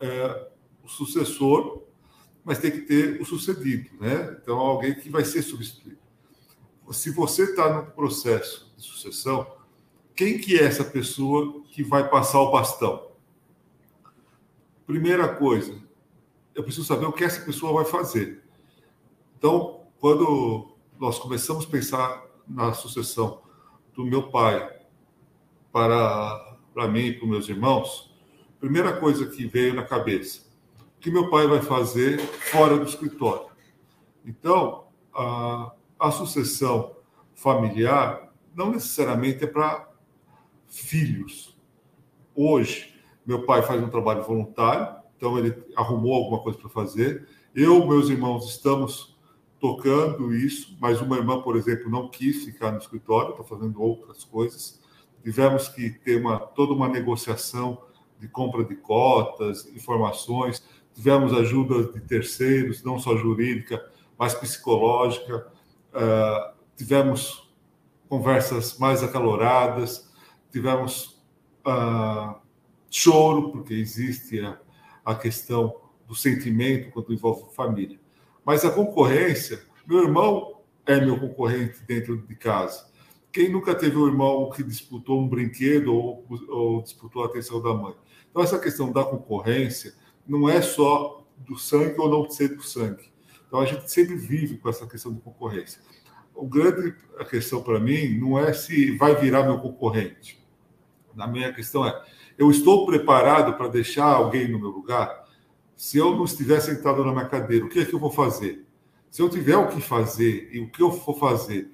é, 0.00 0.48
o 0.82 0.88
sucessor, 0.88 1.84
mas 2.42 2.58
tem 2.58 2.72
que 2.72 2.80
ter 2.80 3.20
o 3.20 3.24
sucedido, 3.24 3.90
né? 4.00 4.36
Então, 4.42 4.58
alguém 4.58 4.92
que 4.92 5.08
vai 5.08 5.24
ser 5.24 5.42
substituído. 5.42 6.00
Se 6.90 7.10
você 7.10 7.44
está 7.44 7.72
no 7.72 7.92
processo 7.92 8.74
de 8.76 8.82
sucessão, 8.82 9.46
quem 10.14 10.38
que 10.38 10.58
é 10.58 10.64
essa 10.64 10.84
pessoa 10.84 11.62
que 11.70 11.82
vai 11.82 12.08
passar 12.08 12.40
o 12.40 12.50
bastão? 12.50 13.08
Primeira 14.86 15.34
coisa, 15.34 15.80
eu 16.54 16.62
preciso 16.62 16.86
saber 16.86 17.06
o 17.06 17.12
que 17.12 17.24
essa 17.24 17.40
pessoa 17.44 17.72
vai 17.72 17.84
fazer. 17.84 18.42
Então, 19.38 19.86
quando 19.98 20.76
nós 20.98 21.18
começamos 21.18 21.64
a 21.64 21.68
pensar 21.68 22.24
na 22.46 22.72
sucessão 22.74 23.40
do 23.94 24.04
meu 24.04 24.30
pai 24.30 24.70
para, 25.72 26.58
para 26.74 26.88
mim 26.88 27.06
e 27.06 27.12
para 27.14 27.28
meus 27.28 27.48
irmãos, 27.48 28.14
primeira 28.60 28.96
coisa 28.96 29.26
que 29.26 29.46
veio 29.46 29.74
na 29.74 29.82
cabeça, 29.82 30.42
o 30.96 31.00
que 31.00 31.10
meu 31.10 31.30
pai 31.30 31.46
vai 31.46 31.62
fazer 31.62 32.18
fora 32.18 32.76
do 32.76 32.84
escritório. 32.84 33.46
Então, 34.24 34.88
a, 35.14 35.72
a 35.98 36.10
sucessão 36.10 36.96
familiar 37.34 38.32
não 38.54 38.70
necessariamente 38.70 39.44
é 39.44 39.46
para 39.46 39.91
filhos. 40.80 41.56
Hoje, 42.34 42.94
meu 43.26 43.44
pai 43.44 43.62
faz 43.62 43.82
um 43.82 43.88
trabalho 43.88 44.22
voluntário, 44.22 44.96
então 45.16 45.38
ele 45.38 45.54
arrumou 45.76 46.14
alguma 46.14 46.40
coisa 46.40 46.58
para 46.58 46.68
fazer. 46.68 47.28
Eu, 47.54 47.86
meus 47.86 48.08
irmãos, 48.08 48.48
estamos 48.48 49.16
tocando 49.60 50.34
isso, 50.34 50.76
mas 50.80 51.00
uma 51.00 51.16
irmã, 51.16 51.40
por 51.40 51.56
exemplo, 51.56 51.90
não 51.90 52.08
quis 52.08 52.44
ficar 52.44 52.72
no 52.72 52.78
escritório, 52.78 53.32
está 53.32 53.44
fazendo 53.44 53.80
outras 53.80 54.24
coisas 54.24 54.82
tivemos 55.22 55.68
que 55.68 55.90
ter 55.90 56.20
uma, 56.20 56.38
toda 56.38 56.72
uma 56.72 56.88
negociação 56.88 57.80
de 58.18 58.28
compra 58.28 58.64
de 58.64 58.74
cotas, 58.74 59.66
informações, 59.74 60.62
tivemos 60.94 61.32
ajuda 61.32 61.92
de 61.92 62.00
terceiros, 62.00 62.82
não 62.82 62.98
só 62.98 63.16
jurídica, 63.16 63.82
mas 64.18 64.34
psicológica, 64.34 65.46
uh, 65.94 66.54
tivemos 66.76 67.50
conversas 68.08 68.78
mais 68.78 69.02
acaloradas, 69.02 70.11
tivemos 70.52 71.20
uh, 71.66 72.36
choro, 72.90 73.50
porque 73.50 73.74
existe 73.74 74.38
a, 74.40 74.58
a 75.04 75.14
questão 75.14 75.74
do 76.06 76.14
sentimento 76.14 76.90
quando 76.92 77.12
envolve 77.12 77.54
família. 77.54 77.98
Mas 78.44 78.64
a 78.64 78.70
concorrência, 78.70 79.62
meu 79.86 80.02
irmão 80.02 80.60
é 80.84 81.00
meu 81.00 81.18
concorrente 81.18 81.82
dentro 81.86 82.18
de 82.18 82.34
casa. 82.34 82.86
Quem 83.32 83.48
nunca 83.48 83.74
teve 83.74 83.96
um 83.96 84.06
irmão 84.06 84.50
que 84.50 84.62
disputou 84.62 85.18
um 85.18 85.28
brinquedo 85.28 85.94
ou, 85.94 86.26
ou 86.48 86.82
disputou 86.82 87.22
a 87.22 87.26
atenção 87.26 87.62
da 87.62 87.72
mãe? 87.72 87.94
Então, 88.30 88.42
essa 88.42 88.58
questão 88.58 88.92
da 88.92 89.02
concorrência 89.04 89.94
não 90.26 90.48
é 90.48 90.60
só 90.60 91.26
do 91.38 91.56
sangue 91.56 91.98
ou 91.98 92.10
não 92.10 92.28
ser 92.28 92.48
do 92.48 92.62
sangue. 92.62 93.10
Então, 93.46 93.60
a 93.60 93.64
gente 93.64 93.90
sempre 93.90 94.16
vive 94.16 94.58
com 94.58 94.68
essa 94.68 94.86
questão 94.86 95.14
de 95.14 95.20
concorrência. 95.20 95.80
O 96.34 96.46
grande 96.46 96.94
a 97.18 97.24
questão 97.24 97.62
para 97.62 97.78
mim 97.78 98.18
não 98.18 98.38
é 98.38 98.52
se 98.52 98.96
vai 98.96 99.14
virar 99.14 99.44
meu 99.44 99.58
concorrente. 99.58 100.41
A 101.18 101.26
minha 101.26 101.52
questão 101.52 101.86
é: 101.86 102.02
eu 102.38 102.50
estou 102.50 102.86
preparado 102.86 103.54
para 103.54 103.68
deixar 103.68 104.06
alguém 104.06 104.48
no 104.48 104.58
meu 104.58 104.70
lugar? 104.70 105.22
Se 105.76 105.98
eu 105.98 106.14
não 106.14 106.24
estiver 106.24 106.60
sentado 106.60 107.04
na 107.04 107.12
minha 107.12 107.28
cadeira, 107.28 107.64
o 107.64 107.68
que 107.68 107.80
é 107.80 107.84
que 107.84 107.94
eu 107.94 107.98
vou 107.98 108.10
fazer? 108.10 108.64
Se 109.10 109.20
eu 109.20 109.28
tiver 109.28 109.56
o 109.56 109.68
que 109.68 109.80
fazer 109.80 110.48
e 110.52 110.60
o 110.60 110.70
que 110.70 110.82
eu 110.82 110.90
for 110.90 111.18
fazer 111.18 111.70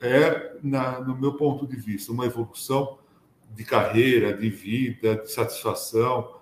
é, 0.00 0.56
na, 0.62 1.00
no 1.00 1.16
meu 1.16 1.34
ponto 1.34 1.66
de 1.66 1.76
vista, 1.76 2.12
uma 2.12 2.26
evolução 2.26 2.98
de 3.54 3.64
carreira, 3.64 4.32
de 4.32 4.48
vida, 4.48 5.16
de 5.16 5.30
satisfação, 5.30 6.40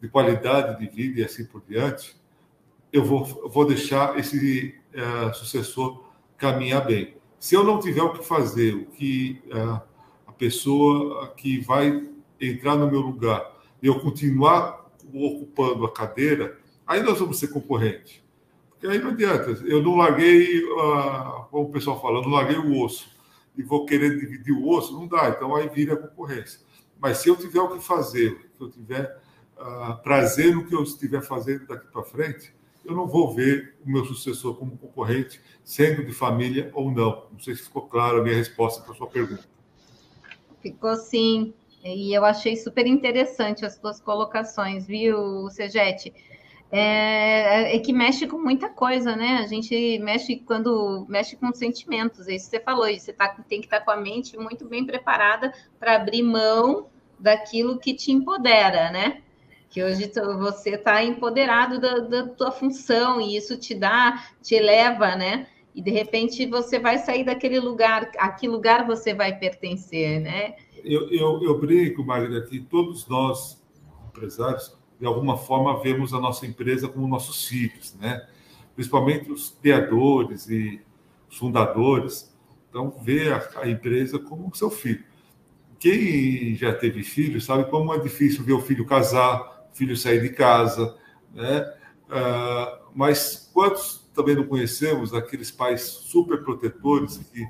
de 0.00 0.08
qualidade 0.08 0.78
de 0.78 0.86
vida 0.94 1.20
e 1.20 1.24
assim 1.24 1.44
por 1.44 1.62
diante, 1.68 2.16
eu 2.92 3.04
vou, 3.04 3.24
vou 3.24 3.66
deixar 3.66 4.18
esse 4.18 4.74
é, 4.92 5.32
sucessor 5.32 6.04
caminhar 6.36 6.84
bem. 6.84 7.16
Se 7.38 7.54
eu 7.54 7.64
não 7.64 7.80
tiver 7.80 8.02
o 8.02 8.12
que 8.12 8.24
fazer, 8.24 8.74
o 8.74 8.86
que 8.86 9.42
a 9.50 9.82
pessoa 10.42 11.28
que 11.36 11.60
vai 11.60 12.04
entrar 12.40 12.74
no 12.74 12.90
meu 12.90 12.98
lugar, 12.98 13.48
eu 13.80 14.00
continuar 14.00 14.90
ocupando 15.14 15.84
a 15.84 15.92
cadeira, 15.92 16.58
aí 16.84 17.00
nós 17.00 17.20
vamos 17.20 17.38
ser 17.38 17.46
concorrentes. 17.46 18.20
Porque 18.68 18.88
aí 18.88 18.98
não 18.98 19.10
adianta. 19.10 19.50
Eu 19.64 19.80
não 19.80 19.94
larguei, 19.94 20.64
uh, 20.64 21.44
como 21.48 21.68
o 21.68 21.70
pessoal 21.70 22.02
fala, 22.02 22.18
eu 22.18 22.22
não 22.22 22.30
larguei 22.30 22.56
o 22.56 22.82
osso 22.82 23.08
e 23.56 23.62
vou 23.62 23.86
querer 23.86 24.18
dividir 24.18 24.52
o 24.52 24.68
osso, 24.68 24.92
não 24.92 25.06
dá. 25.06 25.28
Então 25.28 25.54
aí 25.54 25.68
vira 25.68 25.94
concorrência. 25.94 26.58
Mas 26.98 27.18
se 27.18 27.28
eu 27.28 27.36
tiver 27.36 27.60
o 27.60 27.76
que 27.76 27.84
fazer, 27.84 28.50
se 28.58 28.64
eu 28.64 28.68
tiver 28.68 29.16
uh, 29.56 30.02
prazer 30.02 30.56
no 30.56 30.66
que 30.66 30.74
eu 30.74 30.82
estiver 30.82 31.22
fazendo 31.22 31.68
daqui 31.68 31.86
para 31.86 32.02
frente, 32.02 32.52
eu 32.84 32.96
não 32.96 33.06
vou 33.06 33.32
ver 33.32 33.76
o 33.86 33.88
meu 33.88 34.04
sucessor 34.04 34.56
como 34.56 34.76
concorrente, 34.76 35.40
sendo 35.62 36.04
de 36.04 36.12
família 36.12 36.68
ou 36.74 36.90
não. 36.90 37.28
Não 37.30 37.38
sei 37.38 37.54
se 37.54 37.62
ficou 37.62 37.82
claro 37.82 38.18
a 38.18 38.24
minha 38.24 38.34
resposta 38.34 38.82
para 38.82 38.92
a 38.92 38.96
sua 38.96 39.06
pergunta. 39.06 39.51
Ficou 40.62 40.96
sim. 40.96 41.52
E 41.84 42.16
eu 42.16 42.24
achei 42.24 42.56
super 42.56 42.86
interessante 42.86 43.66
as 43.66 43.74
suas 43.74 44.00
colocações, 44.00 44.86
viu, 44.86 45.50
Segete? 45.50 46.14
é, 46.72 47.76
é, 47.76 47.78
que 47.80 47.92
mexe 47.92 48.26
com 48.26 48.38
muita 48.38 48.70
coisa, 48.70 49.14
né? 49.14 49.40
A 49.44 49.46
gente 49.46 49.98
mexe 49.98 50.36
quando 50.36 51.04
mexe 51.06 51.36
com 51.36 51.52
sentimentos, 51.52 52.26
é 52.26 52.34
isso 52.34 52.50
que 52.50 52.56
você 52.56 52.64
falou, 52.64 52.86
você 52.86 53.12
tá, 53.12 53.28
tem 53.46 53.60
que 53.60 53.66
estar 53.66 53.80
tá 53.80 53.84
com 53.84 53.90
a 53.90 53.96
mente 53.98 54.38
muito 54.38 54.66
bem 54.66 54.86
preparada 54.86 55.52
para 55.78 55.96
abrir 55.96 56.22
mão 56.22 56.86
daquilo 57.18 57.78
que 57.78 57.92
te 57.92 58.10
empodera, 58.10 58.90
né? 58.90 59.20
Que 59.68 59.84
hoje 59.84 60.10
você 60.38 60.70
está 60.70 61.04
empoderado 61.04 61.78
da, 61.78 61.98
da 61.98 62.28
tua 62.28 62.50
função 62.50 63.20
e 63.20 63.36
isso 63.36 63.58
te 63.58 63.74
dá, 63.74 64.26
te 64.42 64.54
eleva, 64.54 65.14
né? 65.14 65.46
E 65.74 65.80
de 65.82 65.90
repente 65.90 66.46
você 66.46 66.78
vai 66.78 66.98
sair 66.98 67.24
daquele 67.24 67.58
lugar, 67.58 68.10
a 68.18 68.30
que 68.30 68.46
lugar 68.46 68.86
você 68.86 69.14
vai 69.14 69.38
pertencer, 69.38 70.20
né? 70.20 70.54
Eu, 70.84 71.08
eu, 71.10 71.42
eu 71.42 71.58
brinco, 71.58 72.04
Magda, 72.04 72.42
que 72.42 72.60
todos 72.60 73.06
nós, 73.08 73.62
empresários, 74.08 74.76
de 75.00 75.06
alguma 75.06 75.36
forma, 75.36 75.82
vemos 75.82 76.12
a 76.12 76.20
nossa 76.20 76.46
empresa 76.46 76.88
como 76.88 77.08
nossos 77.08 77.46
filhos, 77.46 77.94
né? 77.94 78.26
principalmente 78.74 79.30
os 79.30 79.56
criadores 79.60 80.48
e 80.48 80.80
os 81.30 81.36
fundadores. 81.36 82.32
Então, 82.68 82.90
vê 83.02 83.30
a, 83.30 83.48
a 83.60 83.68
empresa 83.68 84.18
como 84.18 84.54
seu 84.54 84.70
filho. 84.70 85.04
Quem 85.78 86.54
já 86.54 86.72
teve 86.72 87.02
filho 87.02 87.40
sabe 87.40 87.68
como 87.68 87.92
é 87.92 87.98
difícil 87.98 88.44
ver 88.44 88.52
o 88.52 88.60
filho 88.60 88.86
casar, 88.86 89.66
o 89.72 89.76
filho 89.76 89.96
sair 89.96 90.22
de 90.22 90.30
casa, 90.30 90.96
né? 91.34 91.60
Uh, 92.08 92.82
mas 92.94 93.50
quantos 93.52 94.01
também 94.14 94.34
não 94.36 94.44
conhecemos 94.44 95.14
aqueles 95.14 95.50
pais 95.50 95.82
super 95.82 96.42
protetores 96.42 97.18
que 97.32 97.46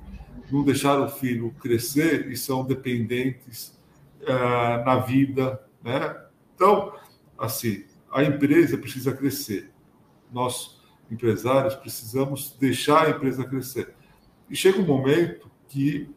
não 0.51 0.63
deixaram 0.63 1.07
o 1.07 1.09
filho 1.09 1.55
crescer 1.61 2.31
e 2.31 2.37
são 2.37 2.65
dependentes 2.65 3.79
uh, 4.23 4.85
na 4.85 4.97
vida, 4.99 5.61
né? 5.83 6.17
Então, 6.55 6.93
assim, 7.39 7.85
a 8.11 8.23
empresa 8.23 8.77
precisa 8.77 9.13
crescer. 9.13 9.71
Nós, 10.31 10.81
empresários, 11.11 11.75
precisamos 11.75 12.57
deixar 12.61 13.07
a 13.07 13.11
empresa 13.11 13.45
crescer. 13.45 13.95
E 14.49 14.55
chega 14.55 14.79
um 14.79 14.87
momento 14.87 15.51
que 15.69 16.09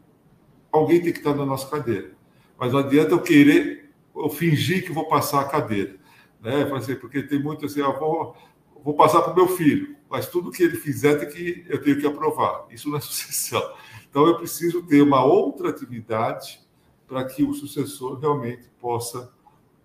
alguém 0.70 1.00
tem 1.00 1.12
que 1.12 1.18
estar 1.18 1.34
na 1.34 1.46
nossa 1.46 1.68
cadeira. 1.68 2.12
Mas 2.58 2.72
não 2.72 2.80
adianta 2.80 3.12
eu 3.12 3.22
querer, 3.22 3.90
eu 4.14 4.28
fingir 4.28 4.84
que 4.84 4.92
vou 4.92 5.08
passar 5.08 5.40
a 5.40 5.48
cadeira. 5.48 5.96
Né? 6.40 6.64
Porque 7.00 7.22
tem 7.22 7.42
muito 7.42 7.66
assim, 7.66 7.80
eu 7.80 7.98
vou, 7.98 8.36
vou 8.84 8.94
passar 8.94 9.22
para 9.22 9.32
o 9.32 9.36
meu 9.36 9.48
filho, 9.48 9.95
mas 10.08 10.28
tudo 10.28 10.50
que 10.50 10.62
ele 10.62 10.76
fizer 10.76 11.16
tem 11.16 11.28
que, 11.28 11.64
eu 11.68 11.82
tenho 11.82 12.00
que 12.00 12.06
aprovar. 12.06 12.66
Isso 12.70 12.88
não 12.88 12.98
é 12.98 13.00
sucessão. 13.02 13.62
Então, 14.08 14.26
eu 14.26 14.36
preciso 14.36 14.82
ter 14.82 15.02
uma 15.02 15.24
outra 15.24 15.70
atividade 15.70 16.60
para 17.06 17.24
que 17.24 17.42
o 17.42 17.52
sucessor 17.52 18.18
realmente 18.18 18.68
possa 18.80 19.32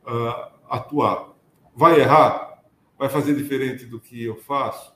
uh, 0.06 0.60
atuar. 0.70 1.34
Vai 1.76 2.00
errar? 2.00 2.64
Vai 2.98 3.10
fazer 3.10 3.36
diferente 3.36 3.86
do 3.86 4.00
que 4.00 4.24
eu 4.24 4.36
faço? 4.38 4.94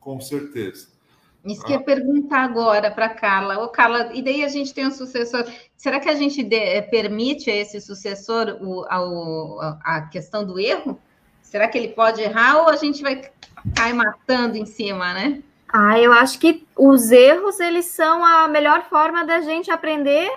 Com 0.00 0.20
certeza. 0.20 0.96
Isso 1.44 1.64
que 1.64 1.72
ia 1.72 1.80
perguntar 1.80 2.42
agora 2.42 2.90
para 2.90 3.08
Carla. 3.08 3.62
Ô, 3.62 3.68
Carla, 3.68 4.10
e 4.12 4.20
daí 4.20 4.42
a 4.42 4.48
gente 4.48 4.74
tem 4.74 4.86
um 4.86 4.90
sucessor. 4.90 5.44
Será 5.76 6.00
que 6.00 6.08
a 6.08 6.14
gente 6.14 6.42
de, 6.42 6.56
eh, 6.56 6.82
permite 6.82 7.48
a 7.48 7.54
esse 7.54 7.80
sucessor 7.80 8.58
o, 8.60 8.84
a, 8.88 9.78
a 9.84 10.02
questão 10.08 10.44
do 10.44 10.58
erro? 10.58 11.00
Será 11.46 11.68
que 11.68 11.78
ele 11.78 11.88
pode 11.88 12.20
errar 12.20 12.58
ou 12.58 12.68
a 12.68 12.76
gente 12.76 13.02
vai 13.02 13.30
cair 13.74 13.94
matando 13.94 14.56
em 14.56 14.66
cima, 14.66 15.14
né? 15.14 15.42
Ah, 15.68 15.98
eu 15.98 16.12
acho 16.12 16.38
que 16.38 16.66
os 16.76 17.10
erros 17.10 17.60
eles 17.60 17.86
são 17.86 18.24
a 18.24 18.48
melhor 18.48 18.84
forma 18.88 19.24
da 19.24 19.40
gente 19.40 19.70
aprender 19.70 20.30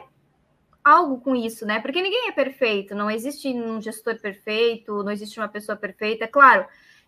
algo 0.83 1.19
com 1.19 1.35
isso, 1.35 1.65
né? 1.65 1.79
Porque 1.79 2.01
ninguém 2.01 2.29
é 2.29 2.31
perfeito, 2.31 2.95
não 2.95 3.09
existe 3.09 3.49
um 3.49 3.81
gestor 3.81 4.19
perfeito, 4.19 5.03
não 5.03 5.11
existe 5.11 5.39
uma 5.39 5.47
pessoa 5.47 5.75
perfeita. 5.75 6.25
É 6.25 6.27
claro, 6.27 6.65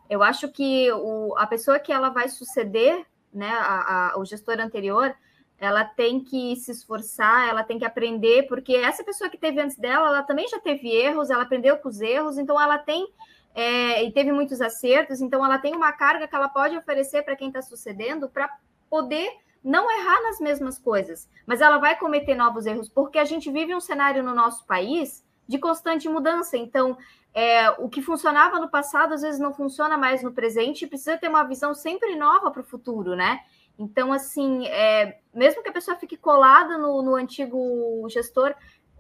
eu 0.10 0.22
acho 0.22 0.50
que 0.50 0.92
o, 0.92 1.36
a 1.38 1.46
pessoa 1.48 1.80
que 1.80 1.94
ela 1.94 2.10
vai 2.10 2.28
suceder, 2.28 3.06
né, 3.34 3.50
a, 3.50 4.14
a, 4.14 4.20
o 4.20 4.26
gestor 4.26 4.60
anterior, 4.60 5.16
ela 5.58 5.86
tem 5.86 6.20
que 6.20 6.56
se 6.56 6.72
esforçar, 6.72 7.48
ela 7.48 7.64
tem 7.64 7.78
que 7.78 7.86
aprender, 7.86 8.48
porque 8.48 8.74
essa 8.74 9.04
pessoa 9.04 9.30
que 9.30 9.38
teve 9.38 9.62
antes 9.62 9.78
dela, 9.78 10.08
ela 10.08 10.24
também 10.24 10.48
já 10.48 10.60
teve 10.60 10.90
erros, 10.90 11.30
ela 11.30 11.44
aprendeu 11.44 11.78
com 11.78 11.88
os 11.88 12.02
erros, 12.02 12.40
então 12.40 12.60
ela 12.60 12.80
tem 12.80 13.08
é, 13.54 14.04
e 14.04 14.12
teve 14.12 14.32
muitos 14.32 14.62
acertos, 14.62 15.22
então 15.22 15.44
ela 15.44 15.58
tem 15.58 15.76
uma 15.76 15.92
carga 15.92 16.28
que 16.28 16.36
ela 16.36 16.48
pode 16.48 16.78
oferecer 16.78 17.24
para 17.24 17.36
quem 17.36 17.50
está 17.50 17.62
sucedendo 17.62 18.30
para 18.30 18.50
poder 18.90 19.30
não 19.64 19.92
errar 19.92 20.22
nas 20.24 20.40
mesmas 20.40 20.80
coisas, 20.80 21.30
mas 21.46 21.62
ela 21.62 21.78
vai 21.78 21.98
cometer 21.98 22.36
novos 22.36 22.66
erros, 22.66 22.90
porque 22.90 23.20
a 23.20 23.26
gente 23.26 23.52
vive 23.52 23.76
um 23.76 23.80
cenário 23.80 24.24
no 24.24 24.34
nosso 24.34 24.66
país 24.66 25.24
de 25.48 25.60
constante 25.60 26.10
mudança. 26.10 26.58
Então, 26.58 26.98
é, 27.34 27.70
o 27.72 27.88
que 27.88 28.02
funcionava 28.02 28.60
no 28.60 28.70
passado 28.70 29.14
às 29.14 29.22
vezes 29.22 29.40
não 29.40 29.54
funciona 29.54 29.98
mais 29.98 30.24
no 30.24 30.32
presente 30.32 30.84
e 30.84 30.88
precisa 30.88 31.18
ter 31.18 31.28
uma 31.28 31.44
visão 31.44 31.74
sempre 31.74 32.16
nova 32.16 32.50
para 32.50 32.62
o 32.62 32.66
futuro, 32.66 33.16
né? 33.16 33.42
Então, 33.78 34.14
assim, 34.14 34.68
é, 34.68 35.20
mesmo 35.34 35.64
que 35.64 35.70
a 35.70 35.74
pessoa 35.74 35.98
fique 35.98 36.18
colada 36.18 36.78
no, 36.78 37.02
no, 37.02 37.16
antigo 37.16 38.06
gestor, 38.10 38.54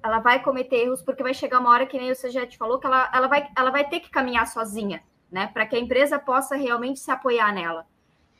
ela 0.03 0.19
vai 0.19 0.41
cometer 0.41 0.77
erros, 0.77 1.01
porque 1.01 1.23
vai 1.23 1.33
chegar 1.33 1.59
uma 1.59 1.69
hora, 1.69 1.85
que 1.85 1.97
nem 1.97 2.11
o 2.11 2.15
CGT 2.15 2.57
falou, 2.57 2.79
que 2.79 2.87
ela, 2.87 3.09
ela, 3.13 3.27
vai, 3.27 3.47
ela 3.57 3.71
vai 3.71 3.87
ter 3.87 3.99
que 3.99 4.09
caminhar 4.09 4.47
sozinha, 4.47 5.01
né? 5.31 5.49
Para 5.53 5.65
que 5.65 5.75
a 5.75 5.79
empresa 5.79 6.17
possa 6.17 6.55
realmente 6.55 6.99
se 6.99 7.11
apoiar 7.11 7.53
nela. 7.53 7.85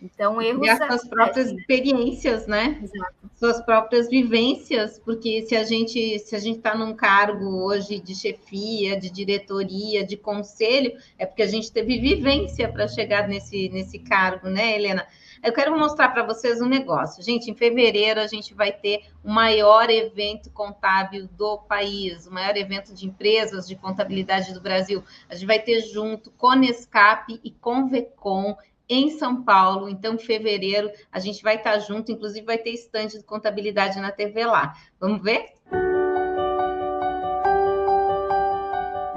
Então, 0.02 0.42
erros. 0.42 0.66
E 0.66 0.70
as 0.70 0.80
suas 0.80 1.08
próprias 1.08 1.48
é, 1.50 1.54
experiências, 1.54 2.48
né? 2.48 2.80
Exato. 2.82 3.14
Suas 3.36 3.62
próprias 3.64 4.10
vivências, 4.10 5.00
porque 5.00 5.46
se 5.46 5.56
a 5.56 5.64
gente 5.64 6.18
se 6.20 6.36
a 6.36 6.40
gente 6.40 6.58
está 6.58 6.76
num 6.76 6.96
cargo 6.96 7.64
hoje 7.64 8.00
de 8.00 8.16
chefia, 8.16 9.00
de 9.00 9.12
diretoria, 9.12 10.04
de 10.04 10.18
conselho, 10.18 10.92
é 11.20 11.26
porque 11.26 11.44
a 11.44 11.48
gente 11.48 11.72
teve 11.72 12.00
vivência 12.00 12.68
para 12.72 12.88
chegar 12.88 13.28
nesse, 13.28 13.70
nesse 13.70 14.00
cargo, 14.00 14.50
né, 14.50 14.76
Helena? 14.76 15.06
Eu 15.44 15.52
quero 15.52 15.78
mostrar 15.78 16.10
para 16.10 16.24
vocês 16.24 16.62
um 16.62 16.68
negócio. 16.68 17.24
Gente, 17.24 17.50
em 17.50 17.56
fevereiro 17.56 18.20
a 18.20 18.28
gente 18.28 18.54
vai 18.54 18.72
ter 18.72 19.06
o 19.24 19.32
maior 19.32 19.90
evento 19.90 20.52
contábil 20.52 21.28
do 21.36 21.58
país, 21.58 22.28
o 22.28 22.32
maior 22.32 22.56
evento 22.56 22.94
de 22.94 23.08
empresas 23.08 23.68
de 23.68 23.76
contabilidade 23.76 24.54
do 24.54 24.62
Brasil. 24.62 25.04
A 25.28 25.34
gente 25.34 25.48
vai 25.48 25.60
ter 25.60 25.82
junto 25.82 26.30
Conescap 26.32 27.40
e 27.44 27.50
Convecom 27.50 28.56
em 28.88 29.10
São 29.10 29.42
Paulo. 29.44 29.90
Então, 29.90 30.14
em 30.14 30.20
fevereiro, 30.20 30.92
a 31.12 31.18
gente 31.18 31.42
vai 31.42 31.56
estar 31.56 31.80
junto, 31.80 32.12
inclusive 32.12 32.46
vai 32.46 32.60
ter 32.60 32.72
estande 32.72 33.18
de 33.18 33.24
contabilidade 33.24 34.00
na 34.00 34.12
TV 34.12 34.46
lá. 34.46 34.76
Vamos 35.00 35.24
ver? 35.24 35.56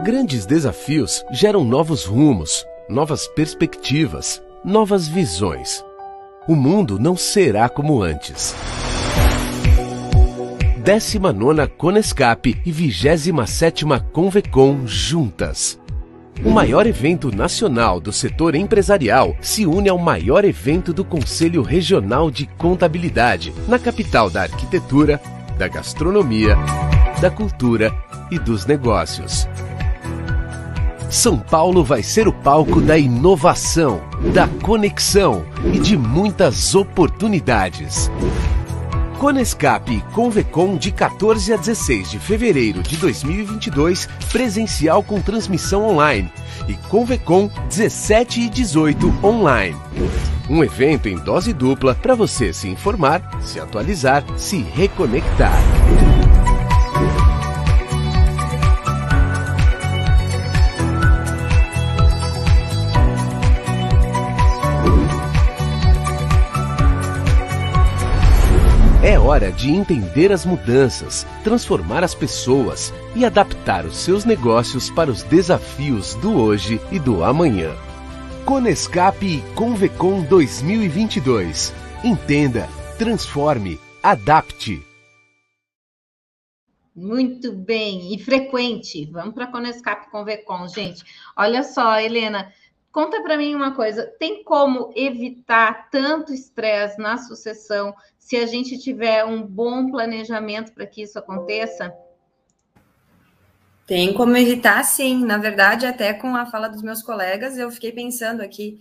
Grandes 0.02 0.46
desafios 0.46 1.22
geram 1.32 1.64
novos 1.64 2.06
rumos, 2.06 2.66
novas 2.88 3.26
perspectivas, 3.28 4.42
novas 4.64 5.06
visões. 5.06 5.84
O 6.46 6.54
mundo 6.54 6.98
não 6.98 7.16
será 7.16 7.68
como 7.68 8.02
antes. 8.02 8.54
19 10.85 11.66
Conescap 11.78 12.61
e 12.64 12.72
27 12.72 13.85
Convecom 14.12 14.87
juntas 14.87 15.78
o 16.42 16.50
maior 16.50 16.87
evento 16.87 17.35
nacional 17.35 18.00
do 18.00 18.12
setor 18.12 18.54
empresarial 18.54 19.37
se 19.40 19.66
une 19.66 19.88
ao 19.88 19.98
maior 19.98 20.44
evento 20.44 20.92
do 20.92 21.04
Conselho 21.04 21.62
Regional 21.62 22.30
de 22.30 22.46
Contabilidade, 22.46 23.52
na 23.68 23.78
capital 23.78 24.28
da 24.28 24.42
arquitetura, 24.42 25.20
da 25.57 25.68
gastronomia, 25.68 26.57
da 27.20 27.30
cultura 27.30 27.92
e 28.30 28.38
dos 28.38 28.66
negócios. 28.66 29.46
São 31.14 31.38
Paulo 31.38 31.85
vai 31.85 32.03
ser 32.03 32.27
o 32.27 32.33
palco 32.33 32.81
da 32.81 32.98
inovação, 32.98 34.03
da 34.35 34.48
conexão 34.48 35.44
e 35.72 35.79
de 35.79 35.96
muitas 35.96 36.74
oportunidades. 36.74 38.11
Conescap 39.20 39.88
Convecom 40.12 40.77
de 40.77 40.90
14 40.90 41.53
a 41.53 41.57
16 41.57 42.11
de 42.11 42.18
fevereiro 42.18 42.83
de 42.83 42.96
2022, 42.96 44.09
presencial 44.33 45.05
com 45.05 45.20
transmissão 45.20 45.88
online. 45.88 46.31
E 46.66 46.74
Convecom 46.88 47.48
17 47.68 48.40
e 48.40 48.50
18 48.50 49.14
online. 49.22 49.77
Um 50.50 50.64
evento 50.64 51.09
em 51.09 51.16
dose 51.16 51.53
dupla 51.53 51.94
para 51.94 52.16
você 52.16 52.53
se 52.53 52.68
informar, 52.68 53.40
se 53.40 53.61
atualizar, 53.61 54.24
se 54.37 54.59
reconectar. 54.74 55.55
É 69.06 69.18
hora 69.18 69.52
de 69.52 69.70
entender 69.70 70.32
as 70.32 70.46
mudanças, 70.46 71.26
transformar 71.44 72.02
as 72.02 72.14
pessoas 72.14 72.90
e 73.14 73.22
adaptar 73.22 73.84
os 73.84 73.96
seus 73.98 74.24
negócios 74.24 74.88
para 74.88 75.10
os 75.10 75.22
desafios 75.24 76.14
do 76.14 76.40
hoje 76.40 76.80
e 76.90 76.98
do 76.98 77.22
amanhã. 77.22 77.76
Conescap 78.46 79.22
e 79.22 79.42
Convecom 79.54 80.22
2022. 80.22 81.74
Entenda, 82.02 82.66
transforme, 82.96 83.78
adapte. 84.02 84.82
Muito 86.96 87.52
bem, 87.52 88.14
e 88.14 88.18
frequente. 88.18 89.04
Vamos 89.12 89.34
para 89.34 89.44
a 89.44 89.52
Conescap 89.52 90.10
Convecom, 90.10 90.66
gente. 90.66 91.04
Olha 91.36 91.62
só, 91.62 92.00
Helena, 92.00 92.50
Conta 92.94 93.20
para 93.22 93.36
mim 93.36 93.56
uma 93.56 93.74
coisa: 93.74 94.06
tem 94.20 94.44
como 94.44 94.92
evitar 94.94 95.90
tanto 95.90 96.32
estresse 96.32 96.96
na 96.96 97.18
sucessão 97.18 97.92
se 98.24 98.38
a 98.38 98.46
gente 98.46 98.78
tiver 98.78 99.22
um 99.22 99.42
bom 99.42 99.90
planejamento 99.90 100.72
para 100.72 100.87
que 100.87 101.02
isso 101.02 101.18
aconteça? 101.18 101.92
Tem 103.87 104.14
como 104.14 104.34
evitar, 104.34 104.82
sim. 104.82 105.22
Na 105.22 105.37
verdade, 105.37 105.84
até 105.84 106.14
com 106.14 106.34
a 106.34 106.46
fala 106.46 106.68
dos 106.68 106.80
meus 106.80 107.02
colegas, 107.02 107.58
eu 107.58 107.70
fiquei 107.70 107.92
pensando 107.92 108.40
aqui: 108.40 108.80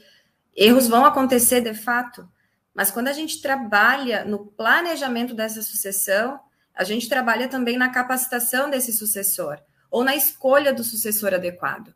erros 0.56 0.88
vão 0.88 1.04
acontecer 1.04 1.60
de 1.60 1.74
fato, 1.74 2.26
mas 2.74 2.90
quando 2.90 3.10
a 3.10 3.12
gente 3.12 3.42
trabalha 3.42 4.24
no 4.24 4.46
planejamento 4.46 5.34
dessa 5.34 5.62
sucessão, 5.62 6.40
a 6.74 6.86
gente 6.86 7.10
trabalha 7.10 7.50
também 7.50 7.78
na 7.78 7.90
capacitação 7.90 8.70
desse 8.70 8.94
sucessor 8.94 9.60
ou 9.92 10.06
na 10.06 10.16
escolha 10.16 10.74
do 10.74 10.86
sucessor 10.86 11.34
adequado. 11.34 11.94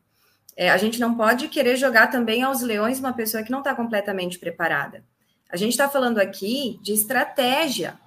É, 0.54 0.68
a 0.68 0.76
gente 0.76 1.00
não 1.00 1.16
pode 1.16 1.48
querer 1.48 1.76
jogar 1.76 2.08
também 2.08 2.42
aos 2.42 2.60
leões 2.60 2.98
uma 2.98 3.14
pessoa 3.14 3.42
que 3.42 3.50
não 3.50 3.60
está 3.60 3.74
completamente 3.74 4.38
preparada. 4.38 5.02
A 5.48 5.56
gente 5.56 5.72
está 5.72 5.88
falando 5.88 6.18
aqui 6.18 6.78
de 6.82 6.92
estratégia, 6.92 7.98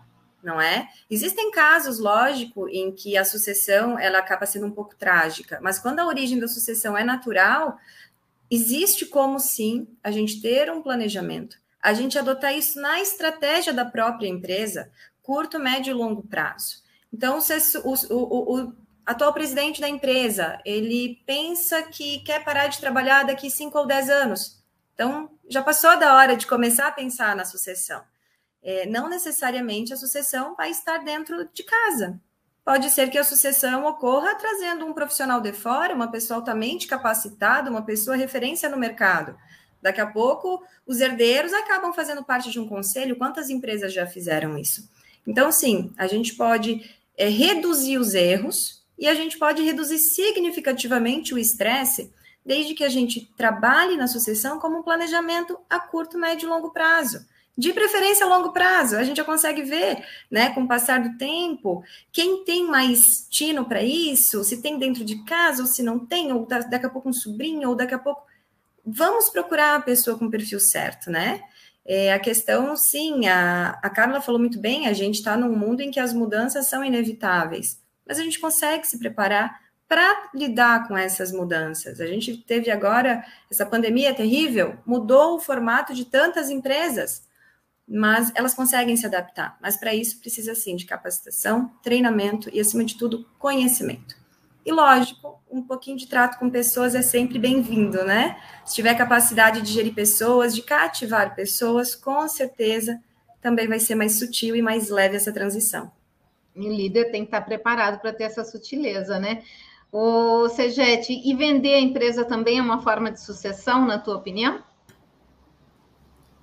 não 0.44 0.60
é? 0.60 0.90
Existem 1.10 1.52
casos, 1.52 2.00
lógico, 2.00 2.68
em 2.70 2.92
que 2.92 3.18
a 3.18 3.26
sucessão 3.26 3.98
ela 3.98 4.20
acaba 4.20 4.46
sendo 4.46 4.68
um 4.68 4.72
pouco 4.72 4.96
trágica, 4.96 5.60
mas 5.62 5.80
quando 5.80 6.00
a 6.00 6.06
origem 6.06 6.40
da 6.40 6.48
sucessão 6.48 6.98
é 6.98 7.04
natural, 7.04 7.78
existe 8.50 9.06
como 9.06 9.40
sim 9.40 9.88
a 10.04 10.12
gente 10.12 10.42
ter 10.42 10.72
um 10.72 10.82
planejamento, 10.82 11.58
a 11.82 11.94
gente 11.94 12.18
adotar 12.18 12.56
isso 12.56 12.80
na 12.80 13.00
estratégia 13.02 13.74
da 13.74 13.86
própria 13.86 14.28
empresa, 14.28 14.92
curto, 15.22 15.60
médio 15.60 15.92
e 15.92 15.94
longo 15.94 16.24
prazo. 16.24 16.82
Então, 17.14 17.40
o, 17.40 18.14
o, 18.14 18.60
o, 18.60 18.74
atual 19.06 19.34
presidente 19.34 19.82
da 19.82 19.90
empresa, 19.90 20.60
ele 20.66 21.22
pensa 21.26 21.84
que 21.84 22.20
quer 22.20 22.44
parar 22.44 22.68
de 22.68 22.80
trabalhar 22.80 23.24
daqui 23.24 23.50
5 23.50 23.78
ou 23.78 23.88
10 23.88 24.10
anos. 24.10 24.61
Então, 25.02 25.32
já 25.50 25.64
passou 25.64 25.98
da 25.98 26.16
hora 26.16 26.38
de 26.38 26.46
começar 26.46 26.86
a 26.86 26.92
pensar 26.92 27.36
na 27.36 27.44
sucessão. 27.44 28.04
É, 28.62 28.86
não 28.86 29.10
necessariamente 29.10 29.92
a 29.92 29.98
sucessão 29.98 30.54
vai 30.56 30.70
estar 30.70 31.00
dentro 31.00 31.50
de 31.52 31.64
casa. 31.64 32.22
Pode 32.64 32.88
ser 32.92 33.10
que 33.10 33.18
a 33.18 33.24
sucessão 33.24 33.84
ocorra 33.88 34.36
trazendo 34.36 34.86
um 34.86 34.94
profissional 34.94 35.42
de 35.42 35.54
fora, 35.54 35.96
uma 35.96 36.12
pessoa 36.12 36.38
altamente 36.38 36.86
capacitada, 36.86 37.72
uma 37.72 37.82
pessoa 37.82 38.16
referência 38.16 38.70
no 38.70 38.78
mercado. 38.78 39.36
Daqui 39.82 40.00
a 40.00 40.06
pouco, 40.06 40.64
os 40.86 41.02
herdeiros 41.02 41.52
acabam 41.52 41.92
fazendo 41.94 42.24
parte 42.24 42.52
de 42.52 42.60
um 42.60 42.68
conselho. 42.68 43.16
Quantas 43.16 43.50
empresas 43.50 43.92
já 43.92 44.06
fizeram 44.06 44.56
isso? 44.56 44.88
Então, 45.26 45.52
sim, 45.52 45.92
a 45.98 46.06
gente 46.06 46.36
pode 46.36 46.88
é, 47.18 47.28
reduzir 47.28 47.98
os 47.98 48.14
erros 48.14 48.86
e 49.00 49.08
a 49.08 49.16
gente 49.16 49.40
pode 49.40 49.64
reduzir 49.64 49.98
significativamente 49.98 51.34
o 51.34 51.40
estresse, 51.40 52.14
desde 52.46 52.74
que 52.74 52.84
a 52.84 52.90
gente 52.90 53.32
trabalhe 53.38 53.98
na 53.98 54.08
sucessão 54.08 54.60
como 54.60 54.80
um 54.80 54.84
planejamento 54.84 55.58
a 55.70 55.80
curto, 55.80 56.18
médio 56.18 56.48
e 56.48 56.50
longo 56.50 56.72
prazo. 56.72 57.26
De 57.58 57.74
preferência 57.74 58.26
a 58.26 58.30
longo 58.30 58.52
prazo, 58.52 58.96
a 58.96 59.04
gente 59.04 59.18
já 59.18 59.24
consegue 59.24 59.62
ver, 59.62 60.04
né, 60.32 60.54
com 60.54 60.64
o 60.64 60.68
passar 60.68 61.02
do 61.02 61.18
tempo, 61.18 61.84
quem 62.12 62.44
tem 62.44 62.66
mais 62.66 63.28
tino 63.30 63.66
para 63.66 63.84
isso, 63.84 64.44
se 64.44 64.62
tem 64.62 64.80
dentro 64.80 65.04
de 65.04 65.24
casa 65.26 65.62
ou 65.62 65.68
se 65.68 65.84
não 65.84 66.00
tem, 66.00 66.32
ou 66.32 66.46
daqui 66.46 66.86
a 66.86 66.90
pouco 66.90 67.10
um 67.10 67.14
sobrinho, 67.14 67.70
ou 67.70 67.76
daqui 67.76 67.94
a 67.94 68.00
pouco. 68.00 68.26
Vamos 68.86 69.30
procurar 69.30 69.76
a 69.76 69.82
pessoa 69.82 70.18
com 70.18 70.26
o 70.26 70.32
perfil 70.32 70.60
certo, 70.60 71.12
né? 71.12 71.44
É, 71.86 72.14
a 72.14 72.20
questão, 72.20 72.76
sim, 72.76 73.28
a, 73.28 73.78
a 73.84 73.90
Carla 73.90 74.22
falou 74.22 74.40
muito 74.40 74.60
bem, 74.60 74.88
a 74.88 74.94
gente 74.94 75.16
está 75.16 75.36
num 75.36 75.56
mundo 75.56 75.82
em 75.82 75.92
que 75.92 76.00
as 76.00 76.14
mudanças 76.14 76.68
são 76.68 76.84
inevitáveis, 76.84 77.82
mas 78.08 78.18
a 78.18 78.24
gente 78.24 78.40
consegue 78.40 78.88
se 78.88 78.98
preparar 78.98 79.61
para 79.92 80.30
lidar 80.34 80.88
com 80.88 80.98
essas 80.98 81.34
mudanças. 81.34 82.00
A 82.00 82.08
gente 82.08 82.38
teve 82.38 82.72
agora, 82.72 83.26
essa 83.52 83.66
pandemia 83.66 84.14
terrível, 84.14 84.78
mudou 84.86 85.36
o 85.36 85.40
formato 85.40 85.94
de 85.94 86.06
tantas 86.06 86.50
empresas 86.50 87.30
mas 87.94 88.32
elas 88.36 88.54
conseguem 88.54 88.96
se 88.96 89.06
adaptar. 89.06 89.58
Mas 89.62 89.76
para 89.76 89.94
isso 89.94 90.18
precisa 90.22 90.56
sim 90.56 90.78
de 90.78 90.86
capacitação, 90.86 91.70
treinamento 91.84 92.50
e, 92.54 92.58
acima 92.58 92.86
de 92.86 92.98
tudo, 92.98 93.26
conhecimento. 93.38 94.16
E 94.66 94.72
lógico, 94.72 95.42
um 95.52 95.62
pouquinho 95.62 95.98
de 95.98 96.08
trato 96.08 96.40
com 96.40 96.50
pessoas 96.50 96.96
é 96.96 97.02
sempre 97.02 97.38
bem-vindo, 97.38 98.02
né? 98.06 98.42
Se 98.66 98.76
tiver 98.76 98.96
capacidade 98.96 99.62
de 99.62 99.74
gerir 99.74 99.94
pessoas, 99.94 100.56
de 100.56 100.62
cativar 100.62 101.36
pessoas, 101.36 101.94
com 101.94 102.30
certeza 102.30 102.98
também 103.42 103.68
vai 103.68 103.80
ser 103.80 103.96
mais 103.96 104.18
sutil 104.18 104.56
e 104.56 104.62
mais 104.62 104.90
leve 104.90 105.18
essa 105.18 105.34
transição. 105.34 105.92
E 106.56 106.66
o 106.66 106.72
líder 106.72 107.12
tem 107.12 107.24
que 107.24 107.28
estar 107.28 107.42
preparado 107.42 108.00
para 108.00 108.14
ter 108.14 108.24
essa 108.24 108.46
sutileza, 108.46 109.20
né? 109.20 109.44
O 109.92 110.48
Segete, 110.50 111.22
e 111.24 111.36
vender 111.36 111.74
a 111.74 111.82
empresa 111.82 112.24
também 112.24 112.60
é 112.60 112.62
uma 112.62 112.82
forma 112.82 113.12
de 113.12 113.20
sucessão, 113.20 113.86
na 113.86 114.00
tua 114.00 114.16
opinião? 114.16 114.64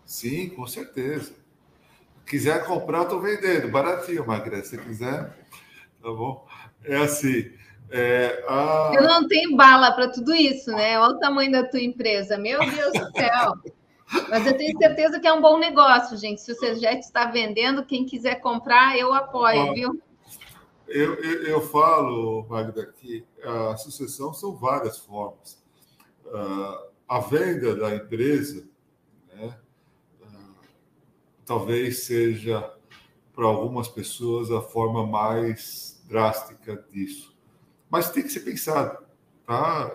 Sim, 0.05 0.51
com 0.51 0.66
certeza. 0.66 1.32
Quiser 2.26 2.64
comprar, 2.66 3.03
estou 3.03 3.20
vendendo, 3.20 3.68
baratinho, 3.68 4.26
Magré. 4.26 4.62
Se 4.62 4.76
quiser, 4.76 5.34
tá 6.03 6.11
bom? 6.11 6.46
É 6.84 6.96
assim. 6.96 7.51
É, 7.90 8.44
a... 8.46 8.92
Eu 8.94 9.03
não 9.05 9.26
tenho 9.26 9.57
bala 9.57 9.92
para 9.92 10.09
tudo 10.09 10.34
isso, 10.34 10.70
né? 10.72 10.99
Olha 11.01 11.14
o 11.14 11.18
tamanho 11.18 11.51
da 11.51 11.64
tua 11.64 11.80
empresa, 11.80 12.36
meu 12.36 12.59
Deus 12.61 12.92
do 12.92 13.11
céu. 13.12 13.55
Mas 14.28 14.46
eu 14.46 14.57
tenho 14.57 14.76
certeza 14.78 15.20
que 15.20 15.26
é 15.26 15.32
um 15.32 15.40
bom 15.40 15.59
negócio, 15.59 16.16
gente. 16.16 16.40
Se 16.40 16.53
o 16.53 16.55
Serjet 16.55 17.01
está 17.01 17.26
vendendo, 17.26 17.84
quem 17.84 18.05
quiser 18.05 18.36
comprar, 18.36 18.99
eu 18.99 19.12
apoio, 19.12 19.72
viu? 19.74 20.03
Eu, 20.86 21.14
eu, 21.16 21.42
eu, 21.44 21.61
falo, 21.61 22.46
Magda, 22.49 22.86
que 22.86 23.24
a 23.45 23.76
sucessão 23.76 24.32
são 24.32 24.57
várias 24.57 24.99
formas. 24.99 25.62
Uh, 26.24 26.89
a 27.09 27.20
venda 27.20 27.74
da 27.74 27.95
empresa 27.95 28.68
talvez 31.49 32.05
seja 32.05 32.70
para 33.34 33.47
algumas 33.47 33.89
pessoas 33.89 34.51
a 34.51 34.61
forma 34.61 35.07
mais 35.07 35.99
drástica 36.07 36.84
disso. 36.93 37.34
Mas 37.89 38.11
tem 38.11 38.22
que 38.22 38.28
ser 38.28 38.41
pensado. 38.41 39.03
Tá? 39.47 39.91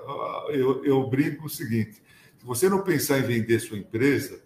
Eu, 0.50 0.84
eu 0.84 1.08
brinco 1.08 1.46
o 1.46 1.50
seguinte: 1.50 2.02
se 2.40 2.46
você 2.46 2.68
não 2.68 2.84
pensar 2.84 3.20
em 3.20 3.24
vender 3.24 3.60
sua 3.60 3.78
empresa, 3.78 4.42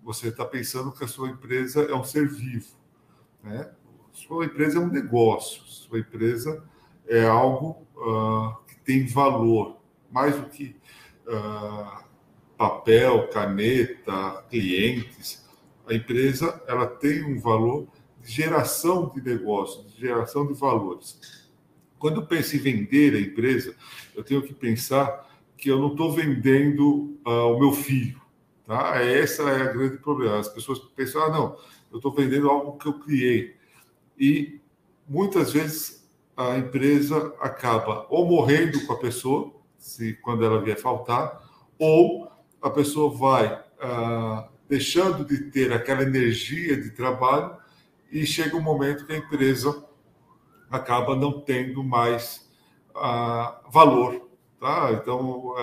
você 0.00 0.28
está 0.28 0.44
pensando 0.44 0.92
que 0.92 1.02
a 1.02 1.08
sua 1.08 1.30
empresa 1.30 1.82
é 1.82 1.94
um 1.94 2.04
ser 2.04 2.28
vivo. 2.28 2.76
Né? 3.42 3.68
Sua 4.12 4.44
empresa 4.44 4.78
é 4.78 4.80
um 4.80 4.88
negócio, 4.88 5.62
sua 5.64 5.98
empresa 5.98 6.62
é 7.12 7.26
algo 7.26 7.86
uh, 7.96 8.56
que 8.66 8.76
tem 8.80 9.06
valor, 9.06 9.78
mais 10.10 10.36
do 10.36 10.46
que 10.46 10.76
uh, 11.26 12.02
papel, 12.56 13.28
caneta, 13.28 14.44
clientes 14.48 15.42
a 15.86 15.94
empresa 15.94 16.62
ela 16.66 16.86
tem 16.86 17.24
um 17.24 17.38
valor 17.38 17.88
de 18.22 18.30
geração 18.30 19.10
de 19.14 19.20
negócio, 19.20 19.84
de 19.84 20.00
geração 20.00 20.46
de 20.46 20.54
valores. 20.54 21.50
Quando 21.98 22.20
eu 22.20 22.26
penso 22.26 22.56
em 22.56 22.60
vender 22.60 23.14
a 23.14 23.20
empresa, 23.20 23.76
eu 24.14 24.22
tenho 24.22 24.42
que 24.42 24.54
pensar 24.54 25.28
que 25.56 25.70
eu 25.70 25.78
não 25.78 25.92
estou 25.92 26.12
vendendo 26.12 27.18
uh, 27.26 27.54
o 27.54 27.58
meu 27.58 27.72
filho. 27.72 28.20
Tá? 28.66 28.96
Essa 29.00 29.42
é 29.42 29.62
a 29.62 29.72
grande 29.72 29.98
problema. 29.98 30.38
As 30.38 30.48
pessoas 30.48 30.78
pensam, 30.78 31.22
ah, 31.22 31.30
não, 31.30 31.56
eu 31.90 31.98
estou 31.98 32.12
vendendo 32.12 32.48
algo 32.48 32.78
que 32.78 32.86
eu 32.86 32.94
criei. 32.94 33.56
E 34.18 34.60
muitas 35.08 35.52
vezes 35.52 36.01
a 36.36 36.56
empresa 36.56 37.34
acaba 37.40 38.06
ou 38.08 38.26
morrendo 38.26 38.84
com 38.86 38.92
a 38.92 38.98
pessoa, 38.98 39.52
se 39.78 40.14
quando 40.14 40.44
ela 40.44 40.60
vier 40.60 40.78
faltar, 40.78 41.42
ou 41.78 42.30
a 42.60 42.70
pessoa 42.70 43.10
vai 43.10 43.52
uh, 43.54 44.48
deixando 44.68 45.24
de 45.24 45.50
ter 45.50 45.72
aquela 45.72 46.02
energia 46.02 46.80
de 46.80 46.90
trabalho 46.90 47.56
e 48.10 48.24
chega 48.24 48.56
um 48.56 48.62
momento 48.62 49.06
que 49.06 49.12
a 49.12 49.18
empresa 49.18 49.84
acaba 50.70 51.14
não 51.14 51.40
tendo 51.40 51.82
mais 51.84 52.50
ah, 52.94 53.60
valor. 53.70 54.28
Tá? 54.58 54.92
Então, 54.92 55.54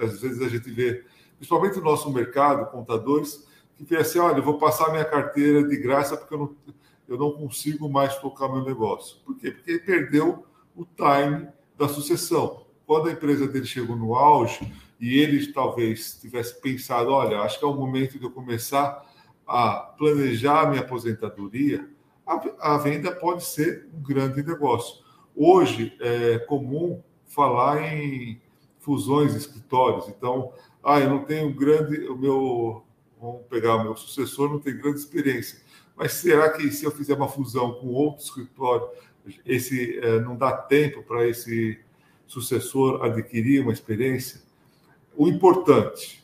às 0.00 0.20
vezes 0.20 0.40
a 0.40 0.48
gente 0.48 0.70
vê, 0.70 1.04
principalmente 1.36 1.76
no 1.76 1.84
nosso 1.84 2.10
mercado, 2.12 2.70
contadores, 2.70 3.46
que 3.76 3.84
vê 3.84 3.96
assim, 3.96 4.18
olha, 4.18 4.38
eu 4.38 4.42
vou 4.42 4.58
passar 4.58 4.90
minha 4.90 5.04
carteira 5.04 5.66
de 5.66 5.76
graça 5.76 6.16
porque 6.16 6.34
eu 6.34 6.38
não, 6.38 6.56
eu 7.08 7.16
não 7.16 7.32
consigo 7.32 7.88
mais 7.88 8.16
tocar 8.18 8.48
meu 8.48 8.64
negócio. 8.64 9.18
Por 9.24 9.36
quê? 9.36 9.50
Porque 9.50 9.70
ele 9.70 9.80
perdeu 9.80 10.46
o 10.74 10.84
time 10.84 11.48
da 11.76 11.88
sucessão. 11.88 12.64
Quando 12.86 13.08
a 13.08 13.12
empresa 13.12 13.46
dele 13.46 13.66
chegou 13.66 13.96
no 13.96 14.14
auge, 14.14 14.72
e 15.00 15.18
ele 15.18 15.52
talvez 15.52 16.18
tivesse 16.20 16.60
pensado: 16.60 17.10
olha, 17.10 17.40
acho 17.40 17.58
que 17.58 17.64
é 17.64 17.68
o 17.68 17.74
momento 17.74 18.18
de 18.18 18.24
eu 18.24 18.30
começar 18.30 19.04
a 19.46 19.94
planejar 19.96 20.62
a 20.62 20.66
minha 20.70 20.80
aposentadoria, 20.80 21.88
a, 22.26 22.74
a 22.74 22.78
venda 22.78 23.12
pode 23.12 23.44
ser 23.44 23.88
um 23.94 24.02
grande 24.02 24.42
negócio. 24.42 25.04
Hoje 25.34 25.96
é 26.00 26.38
comum 26.40 27.02
falar 27.26 27.82
em 27.92 28.40
fusões 28.80 29.32
de 29.32 29.38
escritórios, 29.38 30.08
então, 30.08 30.52
ah, 30.82 31.00
eu 31.00 31.10
não 31.10 31.24
tenho 31.24 31.52
grande, 31.52 32.08
o 32.08 32.16
meu, 32.16 32.84
vamos 33.20 33.42
pegar 33.48 33.76
o 33.76 33.82
meu 33.82 33.96
sucessor, 33.96 34.48
não 34.50 34.60
tem 34.60 34.76
grande 34.76 34.98
experiência. 34.98 35.60
Mas 35.96 36.12
será 36.12 36.50
que 36.50 36.70
se 36.70 36.84
eu 36.84 36.90
fizer 36.90 37.14
uma 37.14 37.28
fusão 37.28 37.72
com 37.74 37.88
outro 37.88 38.22
escritório, 38.22 38.86
esse 39.44 39.98
é, 39.98 40.20
não 40.20 40.36
dá 40.36 40.52
tempo 40.52 41.02
para 41.02 41.26
esse 41.26 41.80
sucessor 42.26 43.02
adquirir 43.02 43.62
uma 43.62 43.72
experiência? 43.72 44.42
O 45.16 45.26
importante 45.26 46.22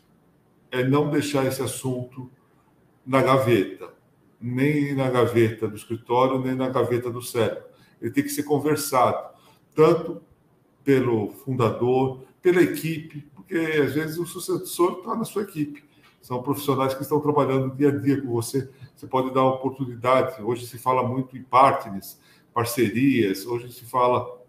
é 0.70 0.84
não 0.84 1.10
deixar 1.10 1.46
esse 1.46 1.62
assunto 1.62 2.30
na 3.06 3.22
gaveta, 3.22 3.92
nem 4.40 4.94
na 4.94 5.08
gaveta 5.08 5.66
do 5.66 5.76
escritório, 5.76 6.38
nem 6.38 6.54
na 6.54 6.68
gaveta 6.68 7.10
do 7.10 7.22
cérebro. 7.22 7.64
Ele 8.00 8.10
tem 8.10 8.22
que 8.24 8.30
ser 8.30 8.42
conversado, 8.42 9.34
tanto 9.74 10.22
pelo 10.84 11.30
fundador, 11.30 12.24
pela 12.42 12.60
equipe, 12.60 13.22
porque 13.34 13.54
às 13.54 13.94
vezes 13.94 14.18
o 14.18 14.26
sucessor 14.26 14.98
está 14.98 15.14
na 15.14 15.24
sua 15.24 15.42
equipe. 15.42 15.84
São 16.22 16.42
profissionais 16.42 16.94
que 16.94 17.02
estão 17.02 17.20
trabalhando 17.20 17.74
dia 17.74 17.88
a 17.88 17.98
dia 17.98 18.22
com 18.22 18.28
você. 18.28 18.70
Você 18.96 19.06
pode 19.06 19.34
dar 19.34 19.44
oportunidade. 19.44 20.42
Hoje 20.42 20.66
se 20.66 20.78
fala 20.78 21.06
muito 21.06 21.36
em 21.36 21.42
partners, 21.42 22.18
parcerias, 22.54 23.44
hoje 23.44 23.70
se 23.70 23.84
fala 23.84 24.40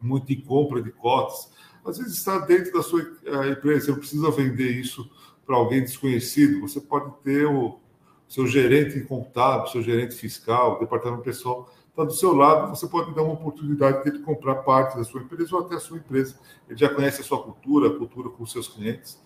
muito 0.00 0.32
em 0.32 0.40
compra 0.40 0.82
de 0.82 0.90
cotas 0.90 1.52
às 1.84 1.98
vezes 1.98 2.14
está 2.14 2.38
dentro 2.38 2.72
da 2.72 2.82
sua 2.82 3.00
eh, 3.00 3.48
empresa, 3.50 3.86
você 3.86 3.90
não 3.90 3.98
precisa 3.98 4.30
vender 4.30 4.70
isso 4.70 5.10
para 5.44 5.56
alguém 5.56 5.80
desconhecido, 5.80 6.60
você 6.60 6.80
pode 6.80 7.12
ter 7.22 7.46
o 7.46 7.80
seu 8.28 8.46
gerente 8.46 9.00
contábil, 9.00 9.66
seu 9.66 9.82
gerente 9.82 10.14
fiscal, 10.14 10.78
departamento 10.78 11.22
pessoal 11.22 11.70
está 11.88 12.04
do 12.04 12.12
seu 12.12 12.34
lado, 12.34 12.70
você 12.74 12.86
pode 12.86 13.14
dar 13.14 13.22
uma 13.22 13.34
oportunidade 13.34 14.10
de 14.10 14.18
comprar 14.20 14.56
parte 14.56 14.96
da 14.96 15.04
sua 15.04 15.20
empresa 15.20 15.54
ou 15.54 15.62
até 15.62 15.74
a 15.74 15.80
sua 15.80 15.98
empresa. 15.98 16.38
Ele 16.66 16.78
já 16.78 16.88
conhece 16.88 17.20
a 17.20 17.24
sua 17.24 17.42
cultura, 17.42 17.88
a 17.88 17.98
cultura 17.98 18.30
com 18.30 18.44
os 18.44 18.50
seus 18.50 18.66
clientes. 18.66 19.20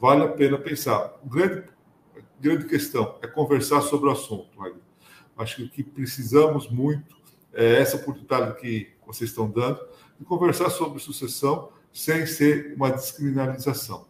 Vale 0.00 0.24
a 0.24 0.28
pena 0.28 0.56
pensar. 0.56 1.18
Grande, 1.24 1.64
grande 2.40 2.64
questão 2.64 3.18
é 3.22 3.26
conversar 3.26 3.82
sobre 3.82 4.08
o 4.08 4.12
assunto. 4.12 4.48
Acho 5.36 5.56
que 5.56 5.62
o 5.62 5.68
que 5.68 5.82
precisamos 5.82 6.70
muito 6.70 7.16
é 7.52 7.80
essa 7.80 7.96
oportunidade 7.96 8.58
que 8.60 8.90
vocês 9.06 9.30
estão 9.30 9.50
dando 9.50 9.80
de 10.18 10.24
conversar 10.24 10.70
sobre 10.70 11.00
sucessão 11.00 11.70
sem 11.92 12.24
ser 12.24 12.74
uma 12.76 12.90
descriminalização. 12.90 14.08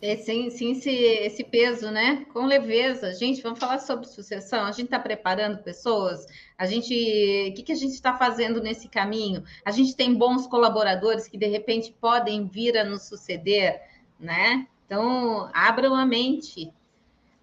É, 0.00 0.16
sem, 0.16 0.50
sem 0.50 0.72
esse, 0.72 0.90
esse 0.90 1.44
peso, 1.44 1.90
né? 1.90 2.26
Com 2.32 2.44
leveza. 2.44 3.14
Gente, 3.14 3.40
vamos 3.40 3.58
falar 3.58 3.78
sobre 3.78 4.06
sucessão. 4.06 4.64
A 4.64 4.70
gente 4.70 4.84
está 4.86 4.98
preparando 4.98 5.62
pessoas? 5.62 6.26
A 6.58 6.66
gente, 6.66 6.92
o 6.92 7.54
que, 7.54 7.62
que 7.62 7.72
a 7.72 7.76
gente 7.76 7.94
está 7.94 8.14
fazendo 8.18 8.60
nesse 8.60 8.86
caminho? 8.86 9.42
A 9.64 9.70
gente 9.70 9.96
tem 9.96 10.12
bons 10.12 10.46
colaboradores 10.46 11.26
que 11.26 11.38
de 11.38 11.46
repente 11.46 11.94
podem 11.98 12.46
vir 12.46 12.76
a 12.76 12.84
nos 12.84 13.04
suceder, 13.04 13.80
né? 14.18 14.66
Então, 14.86 15.50
abram 15.52 15.94
a 15.94 16.04
mente, 16.04 16.72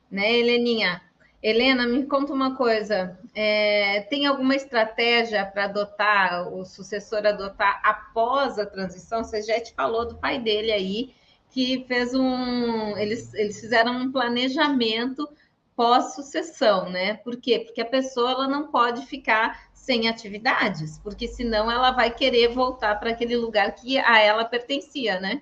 né, 0.10 0.32
Heleninha? 0.32 1.02
Helena, 1.42 1.88
me 1.88 2.06
conta 2.06 2.34
uma 2.34 2.56
coisa: 2.56 3.18
é, 3.34 4.02
tem 4.10 4.28
alguma 4.28 4.56
estratégia 4.56 5.46
para 5.46 5.66
adotar, 5.66 6.54
o 6.54 6.64
sucessor 6.64 7.26
adotar 7.26 7.82
após 7.84 8.60
a 8.60 8.66
transição? 8.66 9.24
Você 9.24 9.42
já 9.42 9.60
te 9.60 9.74
falou 9.74 10.08
do 10.08 10.18
pai 10.18 10.40
dele 10.40 10.72
aí, 10.72 11.14
que 11.50 11.84
fez 11.88 12.14
um. 12.14 12.96
Eles, 12.98 13.34
eles 13.34 13.60
fizeram 13.60 13.94
um 13.98 14.12
planejamento 14.12 15.28
pós-sucessão, 15.76 16.90
né? 16.90 17.16
Por 17.16 17.38
quê? 17.38 17.60
Porque 17.66 17.82
a 17.82 17.86
pessoa 17.86 18.32
ela 18.32 18.48
não 18.48 18.68
pode 18.68 19.06
ficar 19.08 19.72
sem 19.74 20.08
atividades, 20.08 21.00
porque 21.00 21.28
senão 21.28 21.72
ela 21.72 21.90
vai 21.90 22.12
querer 22.12 22.50
voltar 22.50 23.00
para 23.00 23.10
aquele 23.10 23.36
lugar 23.36 23.74
que 23.74 23.98
a 23.98 24.20
ela 24.20 24.46
pertencia, 24.46 25.20
né? 25.20 25.42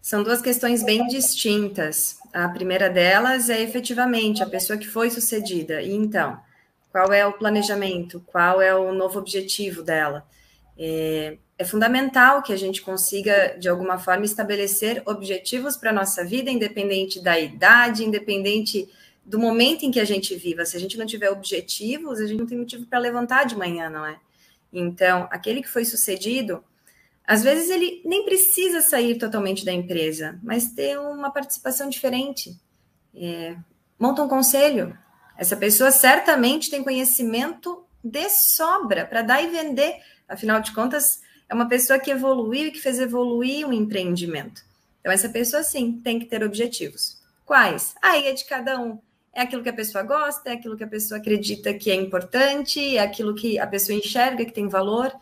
São 0.00 0.22
duas 0.22 0.40
questões 0.40 0.82
bem 0.82 1.06
distintas. 1.06 2.18
A 2.32 2.48
primeira 2.48 2.88
delas 2.88 3.50
é 3.50 3.60
efetivamente 3.60 4.42
a 4.42 4.46
pessoa 4.46 4.78
que 4.78 4.88
foi 4.88 5.10
sucedida. 5.10 5.82
E 5.82 5.92
então, 5.92 6.40
qual 6.90 7.12
é 7.12 7.26
o 7.26 7.32
planejamento? 7.32 8.22
Qual 8.26 8.62
é 8.62 8.74
o 8.74 8.92
novo 8.92 9.18
objetivo 9.18 9.82
dela? 9.82 10.26
É, 10.78 11.36
é 11.58 11.64
fundamental 11.64 12.42
que 12.42 12.54
a 12.54 12.56
gente 12.56 12.80
consiga, 12.80 13.56
de 13.58 13.68
alguma 13.68 13.98
forma, 13.98 14.24
estabelecer 14.24 15.02
objetivos 15.04 15.76
para 15.76 15.90
a 15.90 15.92
nossa 15.92 16.24
vida, 16.24 16.50
independente 16.50 17.22
da 17.22 17.38
idade, 17.38 18.02
independente 18.02 18.88
do 19.22 19.38
momento 19.38 19.84
em 19.84 19.90
que 19.90 20.00
a 20.00 20.04
gente 20.04 20.34
viva. 20.34 20.64
Se 20.64 20.76
a 20.76 20.80
gente 20.80 20.96
não 20.96 21.04
tiver 21.04 21.30
objetivos, 21.30 22.18
a 22.18 22.26
gente 22.26 22.38
não 22.38 22.46
tem 22.46 22.58
motivo 22.58 22.86
para 22.86 22.98
levantar 22.98 23.44
de 23.44 23.54
manhã, 23.54 23.90
não 23.90 24.06
é? 24.06 24.18
Então, 24.72 25.28
aquele 25.30 25.60
que 25.60 25.68
foi 25.68 25.84
sucedido, 25.84 26.64
às 27.30 27.44
vezes 27.44 27.70
ele 27.70 28.02
nem 28.04 28.24
precisa 28.24 28.80
sair 28.80 29.16
totalmente 29.16 29.64
da 29.64 29.72
empresa, 29.72 30.36
mas 30.42 30.72
ter 30.72 30.98
uma 30.98 31.30
participação 31.30 31.88
diferente. 31.88 32.60
É, 33.14 33.54
monta 33.96 34.20
um 34.20 34.26
conselho. 34.26 34.98
Essa 35.38 35.56
pessoa 35.56 35.92
certamente 35.92 36.68
tem 36.68 36.82
conhecimento 36.82 37.84
de 38.02 38.28
sobra 38.30 39.06
para 39.06 39.22
dar 39.22 39.40
e 39.44 39.46
vender. 39.46 39.94
Afinal 40.28 40.60
de 40.60 40.72
contas, 40.72 41.20
é 41.48 41.54
uma 41.54 41.68
pessoa 41.68 42.00
que 42.00 42.10
evoluiu 42.10 42.66
e 42.66 42.72
que 42.72 42.80
fez 42.80 42.98
evoluir 42.98 43.64
um 43.64 43.72
empreendimento. 43.72 44.62
Então, 44.98 45.12
essa 45.12 45.28
pessoa, 45.28 45.62
sim, 45.62 46.00
tem 46.02 46.18
que 46.18 46.26
ter 46.26 46.42
objetivos. 46.42 47.22
Quais? 47.46 47.94
Aí 48.02 48.26
é 48.26 48.32
de 48.32 48.44
cada 48.44 48.80
um. 48.80 48.98
É 49.32 49.42
aquilo 49.42 49.62
que 49.62 49.68
a 49.68 49.72
pessoa 49.72 50.02
gosta, 50.02 50.50
é 50.50 50.54
aquilo 50.54 50.76
que 50.76 50.82
a 50.82 50.88
pessoa 50.88 51.20
acredita 51.20 51.72
que 51.72 51.92
é 51.92 51.94
importante, 51.94 52.96
é 52.96 53.00
aquilo 53.00 53.36
que 53.36 53.56
a 53.56 53.68
pessoa 53.68 53.96
enxerga 53.96 54.44
que 54.44 54.52
tem 54.52 54.66
valor. 54.66 55.12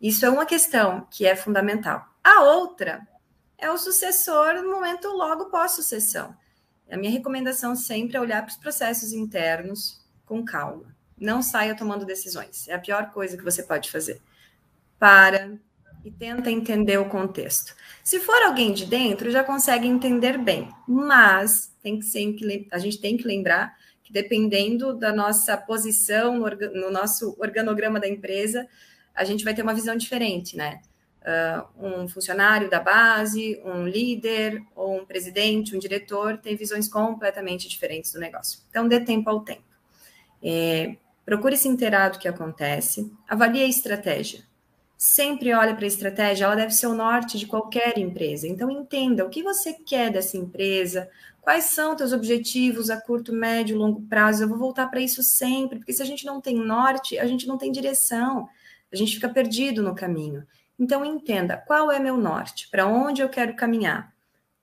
Isso 0.00 0.24
é 0.24 0.30
uma 0.30 0.46
questão 0.46 1.06
que 1.10 1.26
é 1.26 1.34
fundamental. 1.34 2.06
A 2.22 2.42
outra 2.42 3.06
é 3.56 3.70
o 3.70 3.78
sucessor 3.78 4.54
no 4.62 4.70
momento 4.70 5.08
logo 5.08 5.46
pós-sucessão. 5.46 6.36
A 6.90 6.96
minha 6.96 7.10
recomendação 7.10 7.74
sempre 7.74 8.16
é 8.16 8.20
olhar 8.20 8.42
para 8.42 8.50
os 8.50 8.56
processos 8.56 9.12
internos 9.12 10.00
com 10.24 10.44
calma. 10.44 10.96
Não 11.18 11.42
saia 11.42 11.76
tomando 11.76 12.06
decisões. 12.06 12.68
É 12.68 12.74
a 12.74 12.78
pior 12.78 13.10
coisa 13.10 13.36
que 13.36 13.44
você 13.44 13.62
pode 13.62 13.90
fazer. 13.90 14.22
Para 14.98 15.58
e 16.04 16.10
tenta 16.10 16.50
entender 16.50 16.98
o 16.98 17.08
contexto. 17.08 17.74
Se 18.04 18.20
for 18.20 18.40
alguém 18.42 18.72
de 18.72 18.86
dentro, 18.86 19.30
já 19.30 19.42
consegue 19.42 19.86
entender 19.86 20.38
bem, 20.38 20.68
mas 20.86 21.74
tem 21.82 21.98
que 21.98 22.04
sempre, 22.04 22.68
a 22.70 22.78
gente 22.78 23.00
tem 23.00 23.16
que 23.16 23.26
lembrar 23.26 23.76
que 24.02 24.12
dependendo 24.12 24.94
da 24.94 25.12
nossa 25.12 25.56
posição 25.56 26.38
no, 26.38 26.48
no 26.72 26.90
nosso 26.90 27.36
organograma 27.38 28.00
da 28.00 28.08
empresa, 28.08 28.66
a 29.18 29.24
gente 29.24 29.44
vai 29.44 29.52
ter 29.52 29.62
uma 29.62 29.74
visão 29.74 29.96
diferente, 29.96 30.56
né? 30.56 30.80
Uh, 31.20 31.86
um 31.86 32.08
funcionário 32.08 32.70
da 32.70 32.78
base, 32.78 33.60
um 33.64 33.84
líder, 33.84 34.62
ou 34.76 35.00
um 35.00 35.04
presidente, 35.04 35.74
um 35.74 35.78
diretor, 35.78 36.38
tem 36.38 36.54
visões 36.56 36.88
completamente 36.88 37.68
diferentes 37.68 38.12
do 38.12 38.20
negócio. 38.20 38.60
Então, 38.70 38.86
dê 38.86 39.00
tempo 39.00 39.28
ao 39.28 39.40
tempo. 39.40 39.64
É, 40.42 40.96
procure 41.26 41.56
se 41.56 41.66
inteirar 41.66 42.10
do 42.10 42.18
que 42.20 42.28
acontece, 42.28 43.12
avalie 43.28 43.64
a 43.64 43.68
estratégia. 43.68 44.44
Sempre 44.96 45.52
olhe 45.52 45.74
para 45.74 45.84
a 45.84 45.88
estratégia, 45.88 46.44
ela 46.44 46.54
deve 46.54 46.72
ser 46.72 46.86
o 46.86 46.94
norte 46.94 47.38
de 47.38 47.46
qualquer 47.46 47.98
empresa. 47.98 48.46
Então, 48.46 48.70
entenda 48.70 49.24
o 49.24 49.28
que 49.28 49.42
você 49.42 49.72
quer 49.72 50.10
dessa 50.12 50.36
empresa, 50.36 51.10
quais 51.40 51.64
são 51.64 51.98
seus 51.98 52.12
objetivos 52.12 52.88
a 52.90 53.00
curto, 53.00 53.32
médio, 53.32 53.76
longo 53.76 54.02
prazo. 54.02 54.44
Eu 54.44 54.48
vou 54.48 54.58
voltar 54.58 54.86
para 54.86 55.00
isso 55.00 55.22
sempre, 55.22 55.78
porque 55.78 55.92
se 55.92 56.02
a 56.02 56.06
gente 56.06 56.24
não 56.24 56.40
tem 56.40 56.54
norte, 56.56 57.18
a 57.18 57.26
gente 57.26 57.46
não 57.46 57.58
tem 57.58 57.72
direção 57.72 58.48
a 58.92 58.96
gente 58.96 59.14
fica 59.14 59.28
perdido 59.28 59.82
no 59.82 59.94
caminho. 59.94 60.46
Então, 60.78 61.04
entenda 61.04 61.56
qual 61.56 61.90
é 61.90 61.98
meu 61.98 62.16
norte, 62.16 62.68
para 62.70 62.86
onde 62.86 63.20
eu 63.20 63.28
quero 63.28 63.56
caminhar. 63.56 64.12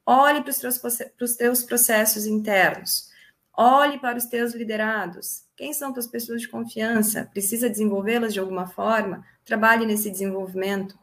Olhe 0.05 0.41
para 0.41 0.51
os, 0.51 0.57
teus, 0.57 0.77
para 0.77 1.25
os 1.25 1.35
teus 1.35 1.63
processos 1.63 2.25
internos. 2.25 3.09
Olhe 3.57 3.97
para 3.97 4.17
os 4.17 4.25
teus 4.25 4.53
liderados. 4.53 5.43
Quem 5.55 5.73
são 5.73 5.93
tuas 5.93 6.07
pessoas 6.07 6.41
de 6.41 6.47
confiança? 6.47 7.29
Precisa 7.31 7.69
desenvolvê-las 7.69 8.33
de 8.33 8.39
alguma 8.39 8.67
forma? 8.67 9.25
Trabalhe 9.45 9.85
nesse 9.85 10.11
desenvolvimento. 10.11 10.97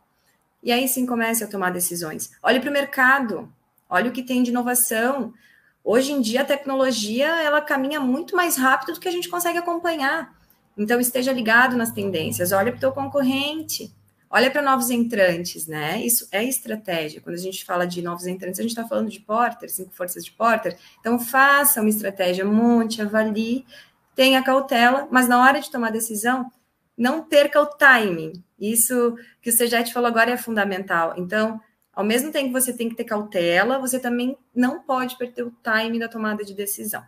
E 0.63 0.71
aí 0.71 0.87
sim 0.87 1.05
comece 1.05 1.43
a 1.43 1.49
tomar 1.49 1.71
decisões. 1.71 2.31
Olhe 2.43 2.61
para 2.61 2.71
o 2.71 2.73
mercado. 2.73 3.53
Olhe 3.89 4.09
o 4.09 4.13
que 4.13 4.23
tem 4.23 4.43
de 4.43 4.51
inovação. 4.51 5.35
Hoje 5.83 6.13
em 6.13 6.21
dia 6.21 6.43
a 6.43 6.45
tecnologia 6.45 7.43
ela 7.43 7.61
caminha 7.61 7.99
muito 7.99 8.37
mais 8.37 8.57
rápido 8.57 8.95
do 8.95 9.01
que 9.01 9.09
a 9.09 9.13
gente 9.13 9.29
consegue 9.29 9.59
acompanhar. 9.59 10.33
Então, 10.77 11.01
esteja 11.01 11.33
ligado 11.33 11.77
nas 11.77 11.93
tendências, 11.93 12.53
olha 12.53 12.73
para 12.73 12.79
o 12.79 12.81
teu 12.81 12.93
concorrente, 12.93 13.95
olha 14.31 14.51
para 14.51 14.63
novos 14.63 14.91
entrantes, 14.91 15.67
né? 15.67 16.01
Isso 16.05 16.27
é 16.33 16.43
estratégia. 16.43 17.21
Quando 17.21 17.37
a 17.37 17.39
gente 17.39 17.65
fala 17.65 17.87
de 17.87 18.01
novos 18.01 18.27
entrantes, 18.27 18.59
a 18.59 18.63
gente 18.63 18.73
está 18.73 18.87
falando 18.87 19.11
de 19.11 19.21
Porter, 19.21 19.71
cinco 19.71 19.93
forças 19.93 20.25
de 20.25 20.33
Porter. 20.33 20.77
Então, 21.01 21.19
faça 21.19 21.81
uma 21.81 21.91
estratégia, 21.91 22.45
monte, 22.45 23.03
avalie, 23.03 23.67
tenha 24.15 24.43
cautela, 24.43 25.07
mas 25.11 25.29
na 25.29 25.43
hora 25.43 25.61
de 25.61 25.71
tomar 25.71 25.91
decisão, 25.91 26.51
não 26.97 27.25
perca 27.25 27.61
o 27.61 27.67
timing. 27.67 28.33
Isso 28.59 29.17
que 29.41 29.51
o 29.51 29.53
Sejet 29.53 29.93
falou 29.93 30.09
agora 30.09 30.31
é 30.31 30.37
fundamental. 30.37 31.15
Então, 31.17 31.61
ao 31.93 32.05
mesmo 32.05 32.31
tempo 32.31 32.47
que 32.47 32.61
você 32.61 32.73
tem 32.73 32.89
que 32.89 32.95
ter 32.95 33.05
cautela, 33.05 33.79
você 33.79 33.99
também 33.99 34.37
não 34.55 34.81
pode 34.81 35.17
perder 35.19 35.43
o 35.43 35.51
timing 35.63 35.99
da 35.99 36.09
tomada 36.09 36.45
de 36.45 36.55
decisão. 36.55 37.03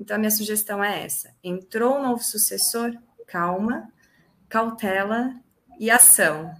Então, 0.00 0.16
a 0.16 0.18
minha 0.18 0.30
sugestão 0.30 0.82
é 0.82 1.04
essa: 1.04 1.30
entrou 1.44 1.98
um 1.98 2.02
novo 2.02 2.22
sucessor, 2.24 2.92
calma, 3.26 3.88
cautela 4.48 5.34
e 5.78 5.90
ação. 5.90 6.50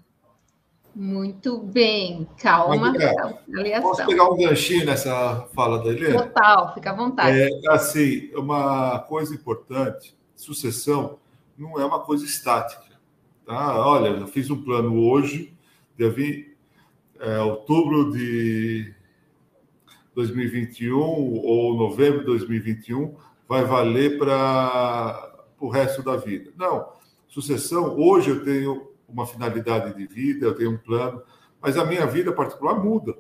Muito 0.95 1.59
bem, 1.59 2.28
calma, 2.36 2.93
cautela 2.93 3.66
e 3.66 3.72
ação. 3.72 3.91
Posso 3.91 4.07
pegar 4.07 4.28
um 4.28 4.36
ganchinho 4.36 4.84
nessa 4.84 5.49
fala 5.55 5.82
da 5.82 5.88
Helena? 5.88 6.24
Total, 6.24 6.74
fica 6.74 6.91
à 6.91 6.95
vontade. 6.95 7.41
É, 7.41 7.49
assim, 7.70 8.30
uma 8.34 8.99
coisa 9.09 9.34
importante: 9.34 10.14
sucessão 10.36 11.18
não 11.57 11.80
é 11.80 11.84
uma 11.84 12.01
coisa 12.01 12.26
estática. 12.26 12.91
Tá? 13.47 13.86
Olha, 13.86 14.09
eu 14.09 14.26
fiz 14.26 14.51
um 14.51 14.62
plano 14.62 15.03
hoje, 15.03 15.57
vim 15.97 16.51
é, 17.18 17.38
outubro 17.41 18.12
de 18.12 18.95
2021 20.14 20.99
ou 20.99 21.76
novembro 21.76 22.20
de 22.20 22.26
2021 22.26 23.14
vai 23.51 23.64
valer 23.64 24.16
para 24.16 25.34
o 25.59 25.68
resto 25.68 26.05
da 26.05 26.14
vida. 26.14 26.53
Não. 26.57 26.92
Sucessão, 27.26 27.98
hoje 27.98 28.30
eu 28.30 28.44
tenho 28.44 28.92
uma 29.09 29.26
finalidade 29.26 29.92
de 29.96 30.07
vida, 30.07 30.46
eu 30.46 30.55
tenho 30.55 30.70
um 30.70 30.78
plano, 30.78 31.20
mas 31.61 31.76
a 31.76 31.84
minha 31.84 32.07
vida 32.07 32.30
particular 32.30 32.78
muda. 32.78 33.18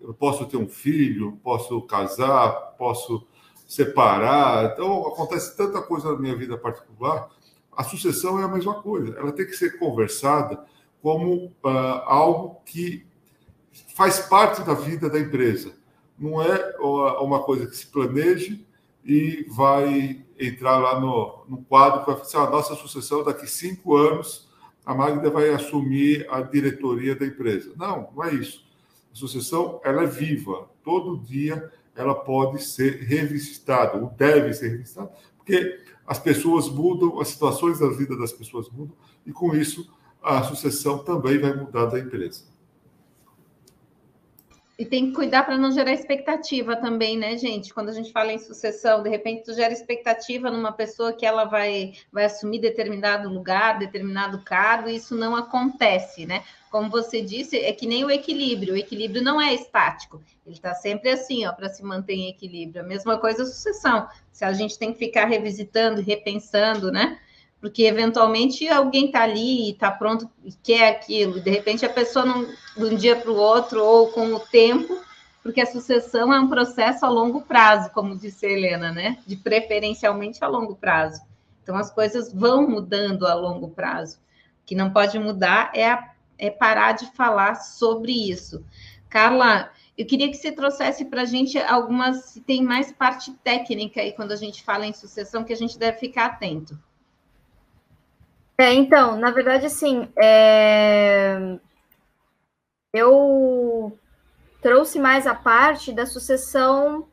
Eu 0.00 0.14
posso 0.14 0.46
ter 0.46 0.56
um 0.56 0.66
filho, 0.66 1.38
posso 1.44 1.82
casar, 1.82 2.50
posso 2.78 3.26
separar. 3.66 4.72
Então, 4.72 5.06
acontece 5.06 5.54
tanta 5.54 5.82
coisa 5.82 6.12
na 6.12 6.18
minha 6.18 6.34
vida 6.34 6.56
particular. 6.56 7.28
A 7.70 7.84
sucessão 7.84 8.40
é 8.40 8.44
a 8.44 8.48
mesma 8.48 8.80
coisa. 8.80 9.18
Ela 9.18 9.32
tem 9.32 9.44
que 9.44 9.52
ser 9.52 9.78
conversada 9.78 10.64
como 11.02 11.52
uh, 11.62 11.68
algo 12.06 12.62
que 12.64 13.06
faz 13.94 14.18
parte 14.18 14.62
da 14.62 14.72
vida 14.72 15.10
da 15.10 15.20
empresa. 15.20 15.74
Não 16.18 16.40
é 16.40 16.74
uma 17.20 17.42
coisa 17.42 17.66
que 17.66 17.76
se 17.76 17.86
planeje 17.88 18.66
e 19.04 19.46
vai 19.48 20.24
entrar 20.38 20.78
lá 20.78 21.00
no, 21.00 21.44
no 21.48 21.58
quadro 21.64 22.04
que 22.04 22.12
vai 22.12 22.24
ser 22.24 22.36
a 22.36 22.50
nossa 22.50 22.74
sucessão 22.74 23.24
daqui 23.24 23.46
cinco 23.46 23.96
anos. 23.96 24.48
A 24.84 24.94
Magda 24.94 25.30
vai 25.30 25.50
assumir 25.50 26.26
a 26.30 26.40
diretoria 26.40 27.14
da 27.14 27.26
empresa. 27.26 27.72
Não, 27.76 28.10
não 28.14 28.24
é 28.24 28.34
isso. 28.34 28.66
A 29.12 29.14
sucessão 29.14 29.80
ela 29.84 30.02
é 30.02 30.06
viva. 30.06 30.68
Todo 30.82 31.18
dia 31.18 31.70
ela 31.94 32.14
pode 32.14 32.62
ser 32.62 33.02
revisitada, 33.02 33.98
ou 33.98 34.10
deve 34.10 34.52
ser 34.54 34.68
revisitada, 34.68 35.10
porque 35.36 35.80
as 36.06 36.18
pessoas 36.18 36.68
mudam, 36.68 37.20
as 37.20 37.28
situações 37.28 37.80
da 37.80 37.88
vida 37.88 38.16
das 38.16 38.32
pessoas 38.32 38.70
mudam, 38.70 38.96
e 39.26 39.32
com 39.32 39.54
isso 39.54 39.92
a 40.22 40.42
sucessão 40.44 40.98
também 40.98 41.38
vai 41.38 41.54
mudar 41.54 41.86
da 41.86 41.98
empresa. 41.98 42.44
E 44.78 44.86
tem 44.86 45.08
que 45.08 45.12
cuidar 45.12 45.42
para 45.42 45.58
não 45.58 45.72
gerar 45.72 45.92
expectativa 45.92 46.76
também, 46.76 47.18
né, 47.18 47.36
gente? 47.36 47.74
Quando 47.74 47.88
a 47.88 47.92
gente 47.92 48.12
fala 48.12 48.32
em 48.32 48.38
sucessão, 48.38 49.02
de 49.02 49.08
repente 49.08 49.42
tu 49.42 49.52
gera 49.52 49.72
expectativa 49.72 50.52
numa 50.52 50.70
pessoa 50.70 51.12
que 51.12 51.26
ela 51.26 51.44
vai, 51.44 51.94
vai 52.12 52.26
assumir 52.26 52.60
determinado 52.60 53.28
lugar, 53.28 53.80
determinado 53.80 54.40
cargo, 54.44 54.88
e 54.88 54.94
isso 54.94 55.16
não 55.16 55.34
acontece, 55.34 56.26
né? 56.26 56.44
Como 56.70 56.88
você 56.88 57.20
disse, 57.20 57.58
é 57.58 57.72
que 57.72 57.88
nem 57.88 58.04
o 58.04 58.10
equilíbrio. 58.10 58.74
O 58.74 58.76
equilíbrio 58.76 59.20
não 59.20 59.40
é 59.40 59.52
estático. 59.52 60.22
Ele 60.46 60.54
está 60.54 60.72
sempre 60.74 61.10
assim, 61.10 61.44
ó, 61.44 61.52
para 61.52 61.68
se 61.68 61.82
manter 61.82 62.14
em 62.14 62.28
equilíbrio. 62.28 62.80
A 62.80 62.86
mesma 62.86 63.18
coisa 63.18 63.42
a 63.42 63.46
sucessão. 63.46 64.06
Se 64.30 64.44
a 64.44 64.52
gente 64.52 64.78
tem 64.78 64.92
que 64.92 64.98
ficar 65.00 65.24
revisitando, 65.24 66.00
repensando, 66.00 66.92
né? 66.92 67.18
Porque 67.60 67.84
eventualmente 67.84 68.68
alguém 68.68 69.06
está 69.06 69.22
ali 69.22 69.66
e 69.66 69.70
está 69.72 69.90
pronto 69.90 70.30
e 70.44 70.52
quer 70.52 70.88
aquilo, 70.88 71.40
de 71.40 71.50
repente 71.50 71.84
a 71.84 71.88
pessoa 71.88 72.24
não, 72.24 72.44
de 72.44 72.84
um 72.84 72.94
dia 72.94 73.16
para 73.16 73.30
o 73.30 73.36
outro 73.36 73.84
ou 73.84 74.08
com 74.08 74.32
o 74.34 74.40
tempo, 74.40 75.00
porque 75.42 75.60
a 75.60 75.66
sucessão 75.66 76.32
é 76.32 76.38
um 76.38 76.48
processo 76.48 77.04
a 77.04 77.08
longo 77.08 77.42
prazo, 77.42 77.90
como 77.90 78.16
disse 78.16 78.46
a 78.46 78.50
Helena, 78.50 78.92
né? 78.92 79.18
De 79.26 79.36
preferencialmente 79.36 80.44
a 80.44 80.48
longo 80.48 80.76
prazo. 80.76 81.22
Então 81.62 81.76
as 81.76 81.90
coisas 81.90 82.32
vão 82.32 82.68
mudando 82.68 83.26
a 83.26 83.34
longo 83.34 83.68
prazo. 83.68 84.18
O 84.62 84.66
que 84.66 84.74
não 84.74 84.90
pode 84.90 85.18
mudar 85.18 85.70
é, 85.74 85.90
a, 85.90 86.12
é 86.38 86.50
parar 86.50 86.92
de 86.92 87.06
falar 87.12 87.56
sobre 87.56 88.12
isso. 88.12 88.64
Carla, 89.08 89.70
eu 89.96 90.06
queria 90.06 90.28
que 90.28 90.36
você 90.36 90.52
trouxesse 90.52 91.06
para 91.06 91.22
a 91.22 91.24
gente 91.24 91.58
algumas, 91.58 92.26
se 92.26 92.40
tem 92.40 92.62
mais 92.62 92.92
parte 92.92 93.32
técnica 93.42 94.00
aí 94.00 94.12
quando 94.12 94.32
a 94.32 94.36
gente 94.36 94.62
fala 94.62 94.86
em 94.86 94.92
sucessão, 94.92 95.44
que 95.44 95.52
a 95.52 95.56
gente 95.56 95.78
deve 95.78 95.98
ficar 95.98 96.26
atento. 96.26 96.78
É, 98.60 98.74
então, 98.74 99.16
na 99.16 99.30
verdade, 99.30 99.66
assim, 99.66 100.08
é... 100.16 101.58
eu 102.92 103.96
trouxe 104.60 104.98
mais 104.98 105.26
a 105.28 105.34
parte 105.34 105.92
da 105.92 106.04
sucessão 106.04 107.06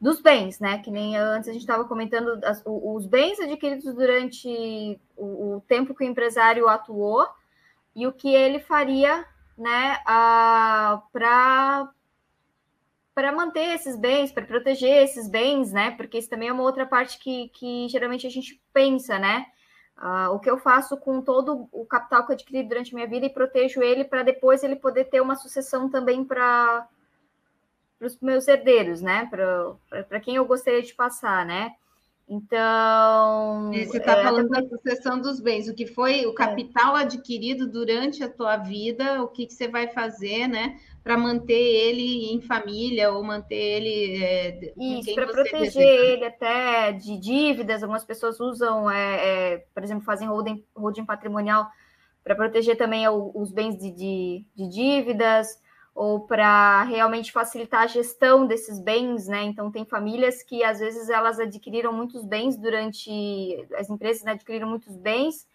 dos 0.00 0.20
bens, 0.20 0.60
né? 0.60 0.78
Que 0.78 0.90
nem 0.92 1.16
antes 1.16 1.48
a 1.48 1.52
gente 1.52 1.62
estava 1.62 1.84
comentando 1.84 2.38
as, 2.44 2.62
os 2.64 3.04
bens 3.06 3.40
adquiridos 3.40 3.92
durante 3.94 5.00
o, 5.16 5.56
o, 5.56 5.60
tempo 5.62 5.94
que 5.94 6.04
o 6.04 6.06
empresário 6.06 6.68
atuou 6.68 7.26
e 7.94 8.06
o 8.06 8.12
que 8.12 8.32
ele 8.32 8.60
faria, 8.60 9.24
né, 9.58 9.98
para 11.12 11.90
para 13.14 13.30
manter 13.30 13.74
esses 13.74 13.94
bens, 13.94 14.32
para 14.32 14.46
proteger 14.46 15.04
esses 15.04 15.28
bens, 15.28 15.70
né? 15.70 15.90
Porque 15.90 16.18
isso 16.18 16.30
também 16.30 16.48
é 16.48 16.52
uma 16.52 16.62
outra 16.62 16.86
parte 16.86 17.18
que, 17.18 17.50
que 17.50 17.86
geralmente 17.88 18.26
a 18.26 18.30
gente 18.30 18.60
pensa, 18.72 19.18
né? 19.18 19.46
Uh, 20.02 20.34
o 20.34 20.40
que 20.40 20.50
eu 20.50 20.58
faço 20.58 20.96
com 20.96 21.22
todo 21.22 21.68
o 21.70 21.86
capital 21.86 22.26
que 22.26 22.32
eu 22.32 22.34
adquiri 22.34 22.64
durante 22.64 22.92
a 22.92 22.96
minha 22.96 23.06
vida 23.06 23.24
e 23.24 23.30
protejo 23.30 23.80
ele 23.80 24.02
para 24.02 24.24
depois 24.24 24.64
ele 24.64 24.74
poder 24.74 25.04
ter 25.04 25.20
uma 25.20 25.36
sucessão 25.36 25.88
também 25.88 26.24
para 26.24 26.88
os 28.00 28.18
meus 28.20 28.48
herdeiros, 28.48 29.00
né? 29.00 29.30
Para 30.08 30.18
quem 30.18 30.34
eu 30.34 30.44
gostaria 30.44 30.82
de 30.82 30.92
passar, 30.92 31.46
né? 31.46 31.76
Então. 32.28 33.70
Você 33.72 33.98
está 33.98 34.18
é, 34.18 34.22
falando 34.24 34.48
da 34.48 34.66
sucessão 34.68 35.20
dos 35.20 35.38
bens, 35.38 35.68
o 35.68 35.74
que 35.74 35.86
foi 35.86 36.26
o 36.26 36.30
é. 36.30 36.34
capital 36.34 36.96
é. 36.96 37.02
adquirido 37.02 37.70
durante 37.70 38.24
a 38.24 38.28
tua 38.28 38.56
vida, 38.56 39.22
o 39.22 39.28
que, 39.28 39.46
que 39.46 39.52
você 39.52 39.68
vai 39.68 39.88
fazer, 39.88 40.48
né? 40.48 40.80
Para 41.02 41.18
manter 41.18 41.52
ele 41.52 42.32
em 42.32 42.40
família 42.40 43.10
ou 43.10 43.22
manter 43.24 43.56
ele. 43.56 44.22
É, 44.22 44.72
Isso, 44.76 45.14
para 45.14 45.26
proteger 45.26 45.60
deseja. 45.60 45.82
ele 45.82 46.24
até 46.24 46.92
de 46.92 47.18
dívidas. 47.18 47.82
Algumas 47.82 48.04
pessoas 48.04 48.38
usam, 48.38 48.90
é, 48.90 49.54
é, 49.54 49.58
por 49.74 49.82
exemplo, 49.82 50.04
fazem 50.04 50.28
holding, 50.28 50.64
holding 50.74 51.04
patrimonial 51.04 51.68
para 52.22 52.36
proteger 52.36 52.76
também 52.76 53.04
os 53.08 53.50
bens 53.50 53.76
de, 53.76 53.90
de, 53.90 54.46
de 54.54 54.68
dívidas 54.68 55.60
ou 55.94 56.20
para 56.20 56.84
realmente 56.84 57.32
facilitar 57.32 57.82
a 57.82 57.86
gestão 57.86 58.46
desses 58.46 58.78
bens, 58.78 59.26
né? 59.26 59.42
Então 59.42 59.70
tem 59.70 59.84
famílias 59.84 60.42
que 60.42 60.62
às 60.62 60.78
vezes 60.78 61.10
elas 61.10 61.38
adquiriram 61.38 61.92
muitos 61.92 62.24
bens 62.24 62.56
durante 62.56 63.66
as 63.76 63.90
empresas 63.90 64.22
né, 64.22 64.32
adquiriram 64.32 64.68
muitos 64.68 64.96
bens 64.96 65.46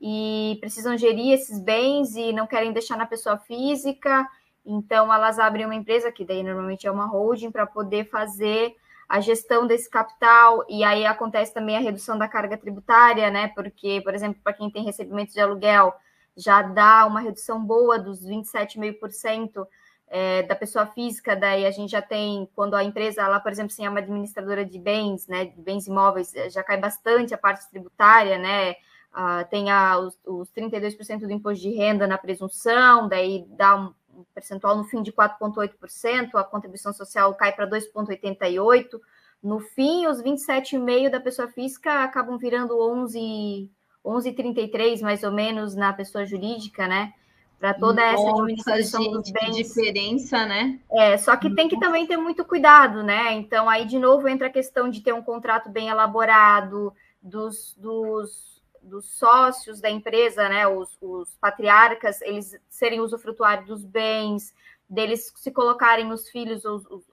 e 0.00 0.58
precisam 0.60 0.96
gerir 0.98 1.32
esses 1.32 1.58
bens 1.58 2.16
e 2.16 2.32
não 2.32 2.46
querem 2.46 2.72
deixar 2.72 2.98
na 2.98 3.06
pessoa 3.06 3.38
física 3.38 4.28
então, 4.70 5.12
elas 5.12 5.38
abrem 5.38 5.64
uma 5.64 5.74
empresa, 5.74 6.12
que 6.12 6.26
daí 6.26 6.42
normalmente 6.42 6.86
é 6.86 6.90
uma 6.90 7.06
holding, 7.06 7.50
para 7.50 7.66
poder 7.66 8.04
fazer 8.10 8.76
a 9.08 9.18
gestão 9.18 9.66
desse 9.66 9.88
capital, 9.88 10.62
e 10.68 10.84
aí 10.84 11.06
acontece 11.06 11.54
também 11.54 11.74
a 11.74 11.80
redução 11.80 12.18
da 12.18 12.28
carga 12.28 12.58
tributária, 12.58 13.30
né? 13.30 13.48
Porque, 13.48 14.02
por 14.02 14.14
exemplo, 14.14 14.38
para 14.44 14.52
quem 14.52 14.70
tem 14.70 14.84
recebimento 14.84 15.32
de 15.32 15.40
aluguel, 15.40 15.94
já 16.36 16.60
dá 16.60 17.06
uma 17.06 17.20
redução 17.20 17.64
boa 17.64 17.98
dos 17.98 18.22
27,5% 18.28 19.66
é, 20.08 20.42
da 20.42 20.54
pessoa 20.54 20.84
física, 20.84 21.34
daí 21.34 21.64
a 21.64 21.70
gente 21.70 21.90
já 21.90 22.02
tem, 22.02 22.46
quando 22.54 22.74
a 22.74 22.84
empresa, 22.84 23.22
ela, 23.22 23.40
por 23.40 23.50
exemplo, 23.50 23.70
se 23.70 23.82
é 23.82 23.88
uma 23.88 24.00
administradora 24.00 24.66
de 24.66 24.78
bens, 24.78 25.26
né, 25.26 25.46
de 25.46 25.62
bens 25.62 25.86
imóveis, 25.86 26.30
já 26.50 26.62
cai 26.62 26.76
bastante 26.76 27.32
a 27.32 27.38
parte 27.38 27.68
tributária, 27.70 28.36
né? 28.36 28.72
Uh, 29.14 29.48
tem 29.50 29.70
a, 29.70 29.98
os, 29.98 30.18
os 30.26 30.52
32% 30.52 31.20
do 31.20 31.32
imposto 31.32 31.62
de 31.62 31.74
renda 31.74 32.06
na 32.06 32.18
presunção, 32.18 33.08
daí 33.08 33.46
dá 33.48 33.74
um 33.74 33.94
percentual 34.34 34.76
no 34.76 34.84
fim 34.84 35.02
de 35.02 35.12
4,8%, 35.12 36.34
a 36.34 36.44
contribuição 36.44 36.92
social 36.92 37.34
cai 37.34 37.52
para 37.52 37.68
2,88%. 37.68 39.00
No 39.42 39.60
fim, 39.60 40.06
os 40.06 40.20
27,5% 40.22 41.10
da 41.10 41.20
pessoa 41.20 41.48
física 41.48 42.02
acabam 42.02 42.36
virando 42.38 42.74
11,33% 42.74 43.68
11, 44.04 45.02
mais 45.02 45.22
ou 45.22 45.30
menos 45.30 45.76
na 45.76 45.92
pessoa 45.92 46.26
jurídica, 46.26 46.88
né? 46.88 47.12
Para 47.58 47.74
toda 47.74 48.12
Nossa, 48.12 48.22
essa 48.22 48.30
administração 48.30 49.02
gente, 49.02 49.12
dos 49.12 49.30
bens. 49.30 49.56
diferença, 49.56 50.46
né? 50.46 50.78
É, 50.90 51.16
só 51.18 51.36
que 51.36 51.54
tem 51.54 51.68
que 51.68 51.78
também 51.78 52.06
ter 52.06 52.16
muito 52.16 52.44
cuidado, 52.44 53.02
né? 53.02 53.32
Então, 53.32 53.68
aí, 53.68 53.84
de 53.84 53.98
novo, 53.98 54.28
entra 54.28 54.46
a 54.46 54.52
questão 54.52 54.88
de 54.88 55.00
ter 55.00 55.12
um 55.12 55.22
contrato 55.22 55.68
bem 55.68 55.88
elaborado, 55.88 56.92
dos, 57.20 57.74
dos 57.76 58.57
dos 58.88 59.18
sócios 59.18 59.80
da 59.80 59.90
empresa, 59.90 60.48
né, 60.48 60.66
os, 60.66 60.96
os 61.00 61.36
patriarcas, 61.36 62.20
eles 62.22 62.58
serem 62.68 63.00
usufrutuários 63.00 63.66
dos 63.66 63.84
bens, 63.84 64.54
deles 64.88 65.32
se 65.36 65.50
colocarem 65.50 66.10
os 66.10 66.28
filhos, 66.28 66.64
os, 66.64 66.84
os, 66.86 67.04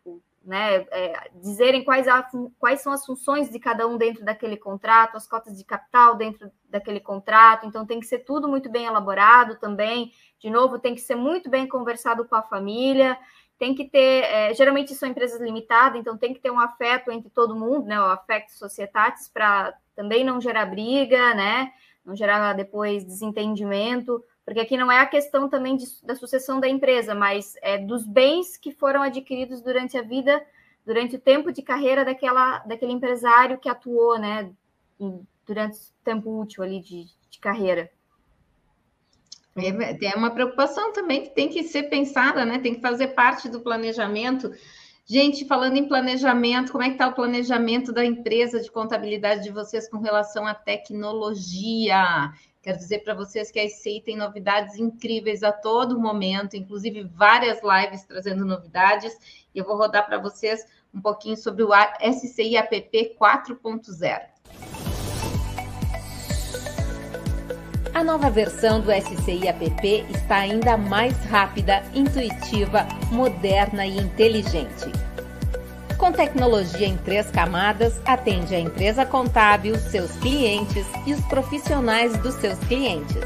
né, 0.46 0.86
é, 0.92 1.30
dizerem 1.36 1.84
quais, 1.84 2.08
a, 2.08 2.26
quais 2.60 2.82
são 2.82 2.94
as 2.94 3.06
funções 3.06 3.50
de 3.50 3.60
cada 3.60 3.88
um 3.88 3.98
dentro 3.98 4.24
daquele 4.24 4.56
contrato, 4.56 5.18
as 5.18 5.28
cotas 5.28 5.58
de 5.58 5.64
capital 5.64 6.16
dentro 6.16 6.52
daquele 6.70 7.00
contrato, 7.00 7.66
então 7.66 7.86
tem 7.86 8.00
que 8.00 8.06
ser 8.06 8.20
tudo 8.20 8.48
muito 8.48 8.70
bem 8.70 8.86
elaborado 8.86 9.58
também, 9.60 10.12
de 10.40 10.50
novo, 10.50 10.80
tem 10.80 10.94
que 10.94 11.02
ser 11.02 11.16
muito 11.16 11.50
bem 11.50 11.68
conversado 11.68 12.26
com 12.26 12.36
a 12.36 12.44
família, 12.44 13.18
tem 13.58 13.74
que 13.74 13.86
ter, 13.86 14.24
é, 14.26 14.54
geralmente 14.54 14.94
são 14.94 15.10
empresas 15.10 15.42
limitadas, 15.42 16.00
então 16.00 16.18
tem 16.18 16.34
que 16.34 16.40
ter 16.40 16.52
um 16.52 16.60
afeto 16.60 17.12
entre 17.12 17.30
todo 17.30 17.56
mundo, 17.56 17.88
né, 17.88 18.00
o 18.00 18.06
afeto 18.06 18.50
societatis, 18.52 19.30
para 19.30 19.76
também 19.96 20.24
não 20.24 20.42
gerar 20.42 20.66
briga, 20.66 21.34
né, 21.34 21.72
não 22.06 22.16
gerar 22.16 22.54
depois 22.54 23.04
desentendimento, 23.04 24.24
porque 24.44 24.60
aqui 24.60 24.78
não 24.78 24.92
é 24.92 25.00
a 25.00 25.06
questão 25.08 25.50
também 25.50 25.76
de, 25.76 25.86
da 26.04 26.16
sucessão 26.16 26.60
da 26.60 26.68
empresa, 26.68 27.16
mas 27.16 27.56
é 27.62 27.78
dos 27.78 28.06
bens 28.06 28.58
que 28.58 28.72
foram 28.72 29.02
adquiridos 29.02 29.62
durante 29.62 29.98
a 29.98 30.02
vida, 30.02 30.46
durante 30.86 31.16
o 31.16 31.20
tempo 31.20 31.52
de 31.52 31.62
carreira 31.62 32.06
daquela, 32.06 32.60
daquele 32.60 32.92
empresário 32.92 33.58
que 33.58 33.70
atuou, 33.70 34.20
né, 34.20 34.52
durante 35.48 35.78
o 35.78 36.04
tempo 36.04 36.40
útil 36.40 36.64
ali 36.64 36.80
de, 36.80 37.06
de 37.30 37.40
carreira. 37.40 37.90
É, 39.58 39.94
tem 39.94 40.14
uma 40.16 40.32
preocupação 40.32 40.92
também 40.92 41.24
que 41.24 41.30
tem 41.30 41.48
que 41.48 41.64
ser 41.64 41.84
pensada, 41.84 42.44
né? 42.44 42.60
Tem 42.60 42.76
que 42.76 42.82
fazer 42.82 43.10
parte 43.10 43.48
do 43.48 43.62
planejamento. 43.62 44.52
Gente, 45.08 45.46
falando 45.46 45.78
em 45.78 45.88
planejamento, 45.88 46.72
como 46.72 46.84
é 46.84 46.88
que 46.88 46.94
está 46.94 47.08
o 47.08 47.14
planejamento 47.14 47.94
da 47.94 48.04
empresa 48.04 48.60
de 48.60 48.72
contabilidade 48.72 49.44
de 49.44 49.52
vocês 49.52 49.88
com 49.88 50.00
relação 50.00 50.48
à 50.48 50.56
tecnologia? 50.56 52.34
Quero 52.60 52.80
dizer 52.80 53.04
para 53.04 53.14
vocês 53.14 53.52
que 53.52 53.60
a 53.60 53.70
SCI 53.70 54.02
tem 54.02 54.18
novidades 54.18 54.80
incríveis 54.80 55.44
a 55.44 55.52
todo 55.52 56.00
momento, 56.00 56.56
inclusive 56.56 57.04
várias 57.04 57.60
lives 57.62 58.04
trazendo 58.04 58.44
novidades. 58.44 59.16
E 59.54 59.60
eu 59.60 59.64
vou 59.64 59.78
rodar 59.78 60.08
para 60.08 60.18
vocês 60.18 60.66
um 60.92 61.00
pouquinho 61.00 61.38
sobre 61.38 61.62
o 61.62 61.70
SCI 62.02 62.58
App 62.58 62.90
4.0. 62.92 64.35
A 67.96 68.04
nova 68.04 68.30
versão 68.30 68.82
do 68.82 68.92
SCI 68.92 69.48
App 69.48 70.06
está 70.10 70.36
ainda 70.36 70.76
mais 70.76 71.18
rápida, 71.28 71.82
intuitiva, 71.94 72.86
moderna 73.10 73.86
e 73.86 73.98
inteligente. 73.98 74.92
Com 75.98 76.12
tecnologia 76.12 76.88
em 76.88 76.98
três 76.98 77.32
camadas, 77.32 78.02
atende 78.06 78.54
a 78.54 78.60
empresa 78.60 79.06
contábil, 79.06 79.78
seus 79.78 80.12
clientes 80.18 80.86
e 81.06 81.14
os 81.14 81.22
profissionais 81.28 82.18
dos 82.18 82.36
seus 82.36 82.60
clientes. 82.66 83.24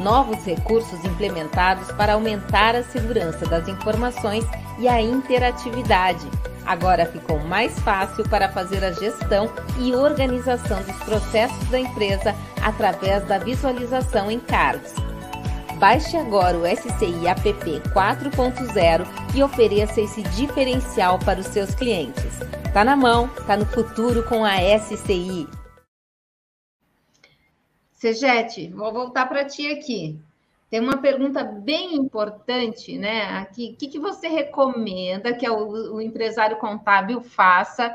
Novos 0.00 0.44
recursos 0.44 1.04
implementados 1.04 1.90
para 1.96 2.12
aumentar 2.12 2.76
a 2.76 2.84
segurança 2.84 3.44
das 3.46 3.66
informações 3.66 4.44
e 4.78 4.86
a 4.86 5.02
interatividade 5.02 6.24
Agora 6.70 7.04
ficou 7.04 7.40
mais 7.40 7.76
fácil 7.80 8.22
para 8.28 8.48
fazer 8.48 8.84
a 8.84 8.92
gestão 8.92 9.52
e 9.76 9.92
organização 9.92 10.80
dos 10.84 10.96
processos 10.98 11.68
da 11.68 11.80
empresa 11.80 12.32
através 12.62 13.26
da 13.26 13.38
visualização 13.38 14.30
em 14.30 14.38
cards. 14.38 14.94
Baixe 15.80 16.16
agora 16.16 16.56
o 16.56 16.64
SCI 16.64 17.26
app 17.26 17.42
4.0 17.42 19.04
e 19.34 19.42
ofereça 19.42 20.00
esse 20.00 20.22
diferencial 20.22 21.18
para 21.18 21.40
os 21.40 21.46
seus 21.46 21.74
clientes. 21.74 22.38
Tá 22.72 22.84
na 22.84 22.94
mão, 22.94 23.26
tá 23.48 23.56
no 23.56 23.66
futuro 23.66 24.22
com 24.22 24.44
a 24.44 24.54
SCI. 24.78 25.48
Segete, 27.90 28.68
vou 28.68 28.92
voltar 28.92 29.26
para 29.26 29.44
ti 29.44 29.72
aqui. 29.72 30.20
Tem 30.70 30.78
uma 30.78 30.98
pergunta 30.98 31.42
bem 31.42 31.96
importante, 31.96 32.96
né? 32.96 33.24
Aqui, 33.38 33.72
o 33.72 33.76
que, 33.76 33.88
que 33.88 33.98
você 33.98 34.28
recomenda 34.28 35.34
que 35.34 35.48
o, 35.50 35.96
o 35.96 36.00
empresário 36.00 36.58
contábil 36.58 37.20
faça 37.20 37.92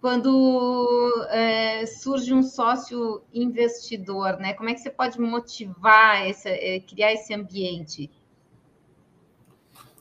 quando 0.00 1.26
é, 1.28 1.84
surge 1.84 2.32
um 2.32 2.42
sócio 2.42 3.22
investidor, 3.34 4.38
né? 4.38 4.54
Como 4.54 4.70
é 4.70 4.74
que 4.74 4.80
você 4.80 4.88
pode 4.88 5.20
motivar, 5.20 6.26
esse, 6.26 6.48
é, 6.48 6.80
criar 6.80 7.12
esse 7.12 7.34
ambiente? 7.34 8.10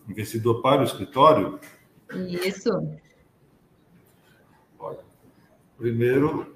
Investidor 0.07 0.61
para 0.61 0.81
o 0.81 0.85
escritório? 0.85 1.59
Isso. 2.29 2.69
Olha, 4.79 4.99
primeiro, 5.77 6.55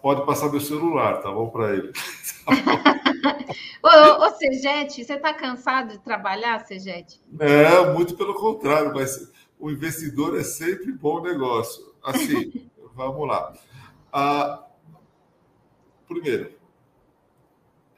pode 0.00 0.24
passar 0.24 0.50
meu 0.50 0.60
celular, 0.60 1.20
tá 1.20 1.30
bom 1.30 1.50
para 1.50 1.74
ele. 1.74 1.92
ô, 2.48 3.03
ô, 3.82 4.24
ô 4.24 4.30
Segete, 4.32 5.04
você 5.04 5.14
está 5.14 5.32
cansado 5.32 5.92
de 5.92 5.98
trabalhar, 5.98 6.64
Segete? 6.66 7.20
É, 7.38 7.92
muito 7.92 8.16
pelo 8.16 8.34
contrário, 8.34 8.92
mas 8.94 9.32
o 9.58 9.70
investidor 9.70 10.38
é 10.38 10.44
sempre 10.44 10.92
bom 10.92 11.22
negócio. 11.22 11.94
Assim, 12.02 12.70
vamos 12.94 13.26
lá. 13.26 13.52
Ah, 14.12 14.64
primeiro, 16.06 16.52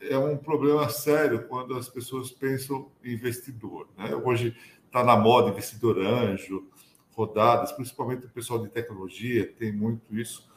é 0.01 0.17
um 0.19 0.37
problema 0.37 0.89
sério 0.89 1.47
quando 1.49 1.77
as 1.77 1.89
pessoas 1.89 2.31
pensam 2.31 2.91
em 3.05 3.13
investidor. 3.13 3.89
Né? 3.97 4.15
Hoje 4.15 4.57
está 4.87 5.03
na 5.03 5.17
moda 5.17 5.51
investidor 5.51 5.99
anjo, 5.99 6.69
rodadas, 7.13 7.73
principalmente 7.73 8.27
o 8.27 8.31
pessoal 8.31 8.63
de 8.63 8.69
tecnologia 8.69 9.47
tem 9.59 9.73
muito 9.73 10.15
isso, 10.17 10.49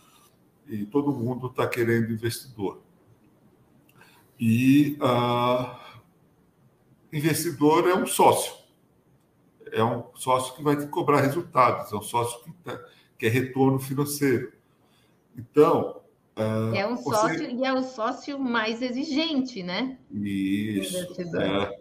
e 0.67 0.85
todo 0.85 1.11
mundo 1.11 1.47
está 1.47 1.67
querendo 1.67 2.11
investidor. 2.11 2.81
E 4.39 4.97
uh, 5.01 5.75
investidor 7.11 7.89
é 7.89 7.93
um 7.93 8.05
sócio. 8.05 8.53
É 9.71 9.83
um 9.83 10.05
sócio 10.15 10.55
que 10.55 10.63
vai 10.63 10.77
te 10.77 10.87
cobrar 10.87 11.21
resultados, 11.21 11.91
é 11.91 11.95
um 11.95 12.01
sócio 12.01 12.43
que, 12.43 12.51
tá, 12.63 12.79
que 13.17 13.25
é 13.25 13.29
retorno 13.29 13.79
financeiro. 13.79 14.53
Então. 15.37 16.01
Uh, 16.37 16.73
é 16.73 16.87
um 16.87 16.95
sócio 16.95 17.37
você... 17.37 17.51
e 17.51 17.65
é 17.65 17.73
o 17.73 17.83
sócio 17.83 18.39
mais 18.39 18.81
exigente, 18.81 19.61
né? 19.61 19.97
Isso. 20.09 20.97
É. 21.35 21.79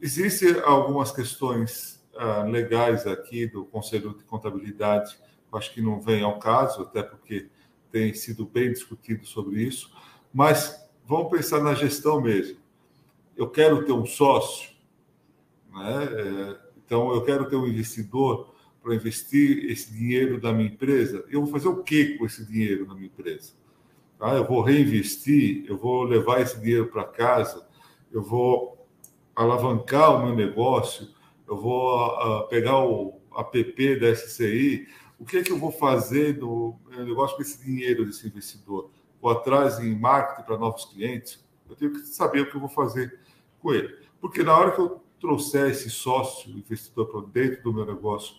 Existem 0.00 0.60
algumas 0.60 1.10
questões 1.10 2.00
uh, 2.14 2.48
legais 2.48 3.06
aqui 3.06 3.48
do 3.48 3.64
Conselho 3.64 4.16
de 4.16 4.22
Contabilidade, 4.22 5.18
acho 5.52 5.74
que 5.74 5.82
não 5.82 6.00
vem 6.00 6.22
ao 6.22 6.38
caso, 6.38 6.82
até 6.82 7.02
porque 7.02 7.48
tem 7.90 8.14
sido 8.14 8.46
bem 8.46 8.70
discutido 8.70 9.26
sobre 9.26 9.62
isso, 9.62 9.90
mas 10.32 10.87
vamos 11.08 11.30
pensar 11.30 11.62
na 11.62 11.72
gestão 11.72 12.20
mesmo. 12.20 12.58
Eu 13.34 13.48
quero 13.48 13.82
ter 13.86 13.92
um 13.92 14.04
sócio, 14.04 14.68
né? 15.72 16.04
É, 16.04 16.58
então 16.84 17.14
eu 17.14 17.24
quero 17.24 17.48
ter 17.48 17.56
um 17.56 17.66
investidor 17.66 18.54
para 18.82 18.94
investir 18.94 19.70
esse 19.70 19.90
dinheiro 19.90 20.38
da 20.38 20.52
minha 20.52 20.68
empresa. 20.68 21.24
Eu 21.30 21.42
vou 21.42 21.50
fazer 21.50 21.68
o 21.68 21.82
que 21.82 22.18
com 22.18 22.26
esse 22.26 22.44
dinheiro 22.44 22.86
na 22.86 22.94
minha 22.94 23.06
empresa? 23.06 23.52
Ah, 24.20 24.34
eu 24.34 24.44
vou 24.44 24.60
reinvestir, 24.60 25.64
eu 25.66 25.78
vou 25.78 26.02
levar 26.02 26.42
esse 26.42 26.60
dinheiro 26.60 26.88
para 26.88 27.04
casa, 27.04 27.66
eu 28.12 28.22
vou 28.22 28.86
alavancar 29.34 30.14
o 30.14 30.26
meu 30.26 30.34
negócio, 30.34 31.08
eu 31.46 31.56
vou 31.56 32.08
uh, 32.08 32.48
pegar 32.48 32.84
o 32.84 33.20
app 33.34 34.00
da 34.00 34.14
SCI. 34.14 34.88
O 35.18 35.24
que 35.24 35.38
é 35.38 35.42
que 35.42 35.52
eu 35.52 35.58
vou 35.58 35.70
fazer 35.70 36.36
no 36.36 36.78
meu 36.90 37.04
negócio 37.06 37.36
com 37.36 37.42
esse 37.42 37.64
dinheiro 37.64 38.04
desse 38.04 38.26
investidor? 38.26 38.90
Ou 39.20 39.30
atrás 39.30 39.78
em 39.78 39.98
marketing 39.98 40.46
para 40.46 40.58
novos 40.58 40.84
clientes, 40.86 41.44
eu 41.68 41.76
tenho 41.76 41.92
que 41.92 42.00
saber 42.00 42.40
o 42.40 42.50
que 42.50 42.56
eu 42.56 42.60
vou 42.60 42.68
fazer 42.68 43.18
com 43.60 43.72
ele. 43.72 43.94
Porque 44.20 44.42
na 44.42 44.56
hora 44.56 44.72
que 44.72 44.80
eu 44.80 45.02
trouxer 45.20 45.70
esse 45.70 45.90
sócio 45.90 46.50
investidor 46.50 47.06
para 47.06 47.20
dentro 47.22 47.62
do 47.62 47.72
meu 47.72 47.84
negócio, 47.84 48.36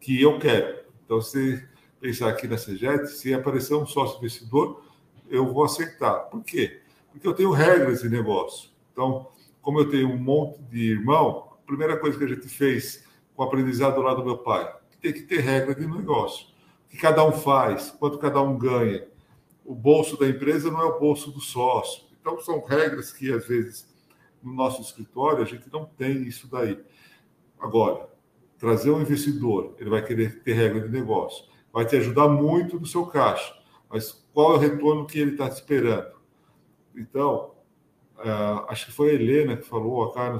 que 0.00 0.20
eu 0.20 0.38
quero, 0.38 0.80
então 1.04 1.20
se 1.20 1.66
pensar 2.00 2.28
aqui 2.28 2.48
na 2.48 2.58
CEGET, 2.58 3.06
se 3.08 3.32
aparecer 3.32 3.74
um 3.74 3.86
sócio 3.86 4.18
investidor, 4.18 4.82
eu 5.28 5.52
vou 5.52 5.64
aceitar. 5.64 6.20
Por 6.30 6.42
quê? 6.42 6.80
Porque 7.10 7.26
eu 7.26 7.34
tenho 7.34 7.50
regras 7.50 8.02
de 8.02 8.08
negócio. 8.08 8.70
Então, 8.92 9.28
como 9.60 9.78
eu 9.78 9.88
tenho 9.88 10.08
um 10.08 10.18
monte 10.18 10.60
de 10.62 10.90
irmão, 10.90 11.52
a 11.52 11.66
primeira 11.66 11.96
coisa 11.96 12.18
que 12.18 12.24
a 12.24 12.28
gente 12.28 12.48
fez 12.48 13.06
com 13.34 13.42
o 13.42 13.46
aprendizado 13.46 14.00
lá 14.00 14.14
do 14.14 14.24
meu 14.24 14.38
pai, 14.38 14.70
tem 15.00 15.12
que 15.12 15.22
ter 15.22 15.40
regra 15.40 15.74
de 15.74 15.86
negócio. 15.86 16.46
O 16.86 16.90
que 16.90 16.96
cada 16.96 17.24
um 17.24 17.32
faz, 17.32 17.90
quanto 17.90 18.18
cada 18.18 18.40
um 18.40 18.56
ganha, 18.56 19.06
o 19.64 19.74
bolso 19.74 20.18
da 20.18 20.28
empresa 20.28 20.70
não 20.70 20.80
é 20.80 20.84
o 20.84 20.98
bolso 20.98 21.30
do 21.30 21.40
sócio. 21.40 22.04
Então, 22.20 22.38
são 22.40 22.64
regras 22.64 23.12
que, 23.12 23.32
às 23.32 23.46
vezes, 23.46 23.88
no 24.42 24.52
nosso 24.52 24.82
escritório, 24.82 25.42
a 25.42 25.46
gente 25.46 25.70
não 25.72 25.84
tem 25.84 26.22
isso 26.22 26.48
daí. 26.48 26.78
Agora, 27.58 28.08
trazer 28.58 28.90
um 28.90 29.00
investidor, 29.00 29.74
ele 29.78 29.90
vai 29.90 30.04
querer 30.04 30.42
ter 30.42 30.52
regra 30.54 30.80
de 30.80 30.88
negócio, 30.88 31.44
vai 31.72 31.84
te 31.84 31.96
ajudar 31.96 32.28
muito 32.28 32.78
no 32.78 32.86
seu 32.86 33.06
caixa, 33.06 33.54
mas 33.88 34.12
qual 34.32 34.54
é 34.54 34.56
o 34.56 34.60
retorno 34.60 35.06
que 35.06 35.18
ele 35.18 35.32
está 35.32 35.48
esperando? 35.48 36.12
Então, 36.94 37.54
uh, 38.18 38.66
acho 38.68 38.86
que 38.86 38.92
foi 38.92 39.10
a 39.10 39.14
Helena 39.14 39.56
que 39.56 39.64
falou, 39.64 40.04
a 40.04 40.14
Carla, 40.14 40.38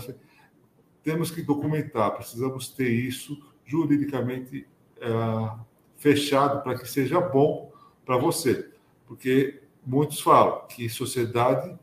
temos 1.03 1.31
que 1.31 1.43
documentar, 1.43 2.15
precisamos 2.15 2.69
ter 2.69 2.91
isso 2.91 3.37
juridicamente 3.65 4.69
uh, 4.99 5.65
fechado 5.97 6.63
para 6.63 6.79
que 6.79 6.89
seja 6.89 7.21
bom 7.21 7.73
para 8.05 8.17
você 8.17 8.72
porque 9.13 9.61
muitos 9.85 10.23
falam 10.23 10.63
que 10.67 10.89
sociedade 10.89 11.77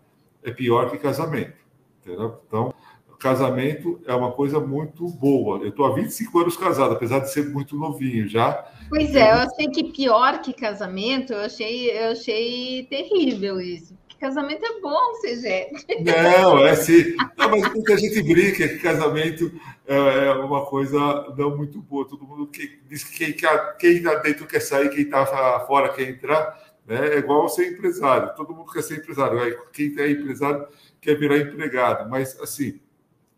é 0.44 0.50
pior 0.50 0.90
que 0.90 0.98
casamento. 0.98 1.54
Entendeu? 2.02 2.42
Então, 2.48 2.74
casamento 3.20 4.02
é 4.08 4.16
uma 4.16 4.32
coisa 4.32 4.60
muito 4.60 5.08
boa. 5.08 5.60
Eu 5.60 5.70
estou 5.70 5.86
há 5.86 5.94
25 5.94 6.40
anos 6.40 6.58
casado, 6.58 6.94
apesar 6.94 7.20
de 7.20 7.32
ser 7.32 7.48
muito 7.50 7.76
novinho 7.76 8.28
já. 8.28 8.66
Pois 8.90 9.14
é, 9.14 9.32
eu 9.32 9.36
achei 9.36 9.68
que 9.68 9.92
pior 9.92 10.42
que 10.42 10.54
casamento, 10.54 11.34
eu 11.34 11.42
achei, 11.42 11.92
eu 11.92 12.14
achei 12.14 12.88
terrível 12.90 13.62
isso. 13.62 13.96
casamento 14.20 14.66
é 14.66 14.82
bom, 14.82 14.98
CG. 15.22 15.70
Não, 16.04 16.66
é 16.66 16.72
assim. 16.72 17.16
Não, 17.38 17.50
mas 17.52 17.72
muita 17.72 17.96
gente 17.96 18.24
brinca 18.24 18.68
que 18.68 18.80
casamento 18.80 19.52
é, 19.86 20.30
é 20.30 20.34
uma 20.34 20.66
coisa 20.66 20.98
não 21.38 21.56
muito 21.56 21.80
boa. 21.80 22.08
Todo 22.08 22.26
mundo 22.26 22.48
que, 22.48 22.80
diz 22.90 23.04
que 23.04 23.34
quem 23.34 23.92
está 23.92 24.16
dentro 24.16 24.48
quer 24.48 24.62
sair, 24.62 24.90
quem 24.90 25.04
está 25.04 25.60
fora 25.68 25.90
quer 25.90 26.10
entrar. 26.10 26.69
Né? 26.90 27.14
É 27.14 27.18
igual 27.20 27.48
ser 27.48 27.72
empresário. 27.72 28.36
Todo 28.36 28.56
mundo 28.56 28.72
quer 28.72 28.82
ser 28.82 28.98
empresário. 28.98 29.62
Quem 29.72 29.96
é 30.00 30.10
empresário 30.10 30.68
quer 31.00 31.14
virar 31.20 31.38
empregado. 31.38 32.10
Mas, 32.10 32.38
assim, 32.40 32.82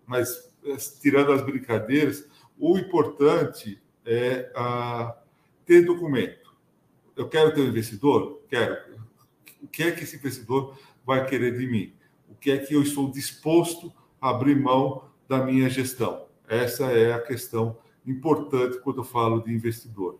mas 0.07 0.49
tirando 1.01 1.33
as 1.33 1.41
brincadeiras, 1.41 2.25
o 2.57 2.77
importante 2.77 3.83
é 4.05 4.49
ah, 4.55 5.17
ter 5.65 5.81
documento. 5.81 6.55
Eu 7.13 7.27
quero 7.27 7.53
ter 7.53 7.59
um 7.59 7.67
investidor? 7.67 8.41
Quero. 8.47 8.77
O 9.61 9.67
que 9.67 9.83
é 9.83 9.91
que 9.91 10.05
esse 10.05 10.15
investidor 10.15 10.79
vai 11.05 11.25
querer 11.25 11.57
de 11.57 11.67
mim? 11.67 11.93
O 12.29 12.35
que 12.35 12.51
é 12.51 12.57
que 12.57 12.73
eu 12.73 12.81
estou 12.81 13.11
disposto 13.11 13.93
a 14.21 14.29
abrir 14.29 14.55
mão 14.55 15.03
da 15.27 15.43
minha 15.43 15.69
gestão? 15.69 16.25
Essa 16.47 16.85
é 16.85 17.13
a 17.13 17.19
questão 17.19 17.77
importante 18.07 18.79
quando 18.79 19.01
eu 19.01 19.03
falo 19.03 19.41
de 19.41 19.53
investidor. 19.53 20.19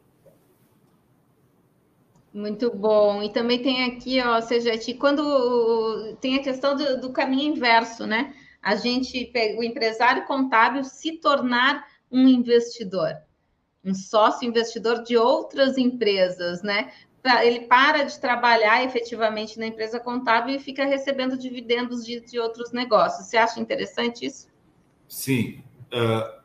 Muito 2.33 2.73
bom. 2.73 3.21
E 3.21 3.29
também 3.29 3.61
tem 3.61 3.83
aqui, 3.85 4.21
ó, 4.21 4.39
seja, 4.41 4.71
quando 4.97 6.15
tem 6.21 6.35
a 6.35 6.43
questão 6.43 6.75
do, 6.75 7.01
do, 7.01 7.11
caminho 7.11 7.53
inverso, 7.53 8.07
né? 8.07 8.33
A 8.61 8.75
gente 8.75 9.25
pega 9.25 9.59
o 9.59 9.63
empresário 9.63 10.25
contábil 10.25 10.83
se 10.83 11.17
tornar 11.17 11.85
um 12.09 12.27
investidor, 12.27 13.15
um 13.83 13.93
sócio 13.93 14.47
investidor 14.47 15.03
de 15.03 15.17
outras 15.17 15.77
empresas, 15.77 16.61
né? 16.61 16.91
Ele 17.43 17.61
para 17.61 18.03
de 18.03 18.19
trabalhar 18.19 18.83
efetivamente 18.83 19.59
na 19.59 19.67
empresa 19.67 19.99
contábil 19.99 20.55
e 20.55 20.59
fica 20.59 20.85
recebendo 20.85 21.37
dividendos 21.37 22.05
de, 22.05 22.19
de 22.21 22.39
outros 22.39 22.71
negócios. 22.71 23.27
Você 23.27 23.37
acha 23.37 23.59
interessante 23.59 24.25
isso? 24.25 24.47
Sim. 25.07 25.63
Uh, 25.87 26.41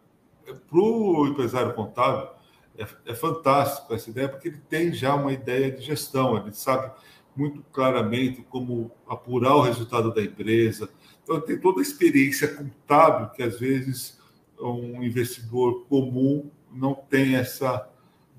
Para 0.68 0.78
o 0.78 1.26
empresário 1.28 1.72
contábil, 1.74 2.35
é, 2.78 3.12
é 3.12 3.14
fantástico 3.14 3.92
essa 3.94 4.10
ideia, 4.10 4.28
porque 4.28 4.48
ele 4.48 4.60
tem 4.68 4.92
já 4.92 5.14
uma 5.14 5.32
ideia 5.32 5.70
de 5.70 5.82
gestão, 5.82 6.36
ele 6.36 6.52
sabe 6.52 6.90
muito 7.34 7.62
claramente 7.70 8.42
como 8.48 8.90
apurar 9.06 9.56
o 9.56 9.60
resultado 9.60 10.12
da 10.12 10.22
empresa. 10.22 10.88
Então, 11.22 11.40
tem 11.40 11.58
toda 11.58 11.80
a 11.80 11.82
experiência 11.82 12.54
contábil 12.54 13.28
que, 13.30 13.42
às 13.42 13.58
vezes, 13.58 14.18
um 14.58 15.02
investidor 15.02 15.84
comum 15.86 16.50
não 16.72 16.94
tem 16.94 17.36
essa, 17.36 17.88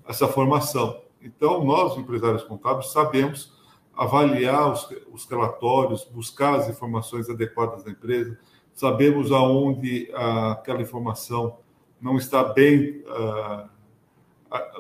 essa 0.08 0.28
formação. 0.28 1.02
Então, 1.22 1.64
nós, 1.64 1.98
empresários 1.98 2.44
contábeis, 2.44 2.92
sabemos 2.92 3.56
avaliar 3.96 4.72
os, 4.72 4.88
os 5.12 5.26
relatórios, 5.26 6.06
buscar 6.06 6.56
as 6.56 6.70
informações 6.70 7.30
adequadas 7.30 7.84
da 7.84 7.92
empresa, 7.92 8.38
sabemos 8.74 9.32
aonde 9.32 10.10
aquela 10.14 10.82
informação 10.82 11.58
não 12.00 12.16
está 12.16 12.44
bem, 12.44 13.04
uh, 13.08 13.68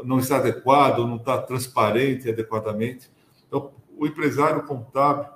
não 0.03 0.19
está 0.19 0.37
adequada, 0.37 0.99
não 0.99 1.17
está 1.17 1.41
transparente 1.41 2.29
adequadamente. 2.29 3.09
Então, 3.47 3.71
o 3.97 4.05
empresário 4.05 4.63
contábil, 4.63 5.29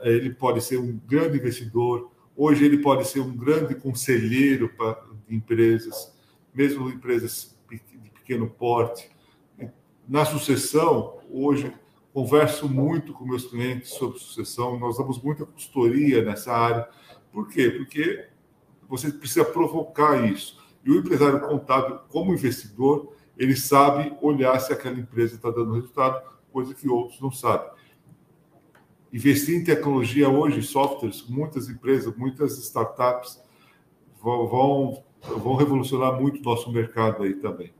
ele 0.00 0.30
pode 0.30 0.60
ser 0.60 0.78
um 0.78 0.98
grande 1.06 1.38
investidor, 1.38 2.10
hoje 2.36 2.64
ele 2.64 2.78
pode 2.78 3.06
ser 3.06 3.20
um 3.20 3.36
grande 3.36 3.74
conselheiro 3.74 4.68
para 4.76 5.02
empresas, 5.28 6.14
mesmo 6.54 6.88
empresas 6.88 7.56
de 7.70 8.10
pequeno 8.10 8.48
porte. 8.48 9.10
Na 10.08 10.24
sucessão, 10.24 11.18
hoje, 11.30 11.72
converso 12.12 12.68
muito 12.68 13.12
com 13.12 13.24
meus 13.24 13.46
clientes 13.46 13.90
sobre 13.90 14.18
sucessão, 14.18 14.78
nós 14.78 14.98
damos 14.98 15.22
muita 15.22 15.46
consultoria 15.46 16.24
nessa 16.24 16.52
área. 16.52 16.88
Por 17.32 17.48
quê? 17.48 17.70
Porque 17.70 18.26
você 18.88 19.12
precisa 19.12 19.44
provocar 19.44 20.28
isso. 20.28 20.58
E 20.84 20.90
o 20.90 20.98
empresário 20.98 21.40
contábil, 21.40 21.98
como 22.08 22.32
investidor, 22.32 23.14
ele 23.40 23.56
sabe 23.56 24.14
olhar 24.20 24.60
se 24.60 24.70
aquela 24.70 25.00
empresa 25.00 25.34
está 25.34 25.50
dando 25.50 25.72
resultado, 25.72 26.22
coisa 26.52 26.74
que 26.74 26.86
outros 26.86 27.18
não 27.22 27.32
sabem. 27.32 27.70
Investir 29.10 29.56
em 29.56 29.64
tecnologia 29.64 30.28
hoje, 30.28 30.62
softwares, 30.62 31.24
muitas 31.26 31.66
empresas, 31.70 32.14
muitas 32.14 32.58
startups 32.58 33.42
vão, 34.22 34.46
vão, 34.46 35.04
vão 35.38 35.56
revolucionar 35.56 36.20
muito 36.20 36.38
o 36.40 36.42
nosso 36.42 36.70
mercado 36.70 37.22
aí 37.22 37.32
também. 37.32 37.72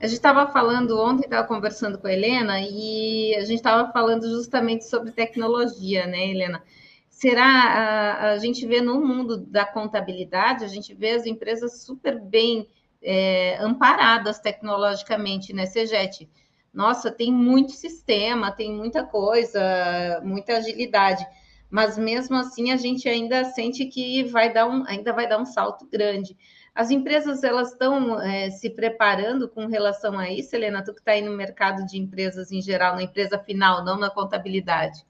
A 0.00 0.06
gente 0.06 0.18
estava 0.18 0.46
falando 0.52 1.00
ontem, 1.00 1.24
estava 1.24 1.46
conversando 1.46 1.98
com 1.98 2.06
a 2.06 2.12
Helena, 2.12 2.60
e 2.60 3.34
a 3.34 3.40
gente 3.40 3.56
estava 3.56 3.90
falando 3.90 4.30
justamente 4.30 4.84
sobre 4.84 5.10
tecnologia, 5.10 6.06
né, 6.06 6.30
Helena? 6.30 6.62
Será, 7.08 7.44
a, 7.44 8.30
a, 8.30 8.38
gente 8.38 8.64
vê 8.66 8.80
no 8.80 9.04
mundo 9.04 9.36
da 9.36 9.64
contabilidade, 9.64 10.64
a 10.64 10.68
gente 10.68 10.94
vê 10.94 11.10
as 11.10 11.26
empresas 11.26 11.82
super 11.82 12.20
bem 12.20 12.68
é, 13.02 13.56
amparadas 13.60 14.38
tecnologicamente, 14.38 15.52
né, 15.52 15.66
Segete? 15.66 16.28
Nossa, 16.72 17.10
tem 17.10 17.30
muito 17.30 17.72
sistema, 17.72 18.50
tem 18.50 18.72
muita 18.72 19.04
coisa, 19.04 20.20
muita 20.24 20.56
agilidade, 20.56 21.26
mas 21.68 21.98
mesmo 21.98 22.36
assim 22.36 22.72
a 22.72 22.76
gente 22.76 23.08
ainda 23.08 23.44
sente 23.44 23.84
que 23.86 24.24
vai 24.24 24.52
dar 24.52 24.66
um, 24.66 24.84
ainda 24.86 25.12
vai 25.12 25.28
dar 25.28 25.38
um 25.38 25.44
salto 25.44 25.86
grande. 25.86 26.36
As 26.74 26.90
empresas 26.90 27.44
elas 27.44 27.72
estão 27.72 28.18
é, 28.20 28.50
se 28.50 28.70
preparando 28.70 29.46
com 29.48 29.66
relação 29.66 30.18
a 30.18 30.30
isso, 30.30 30.56
Helena, 30.56 30.82
tu 30.82 30.94
que 30.94 31.00
está 31.00 31.12
aí 31.12 31.20
no 31.20 31.36
mercado 31.36 31.84
de 31.84 31.98
empresas 31.98 32.50
em 32.50 32.62
geral, 32.62 32.96
na 32.96 33.02
empresa 33.02 33.38
final, 33.38 33.84
não 33.84 33.98
na 33.98 34.08
contabilidade. 34.08 35.04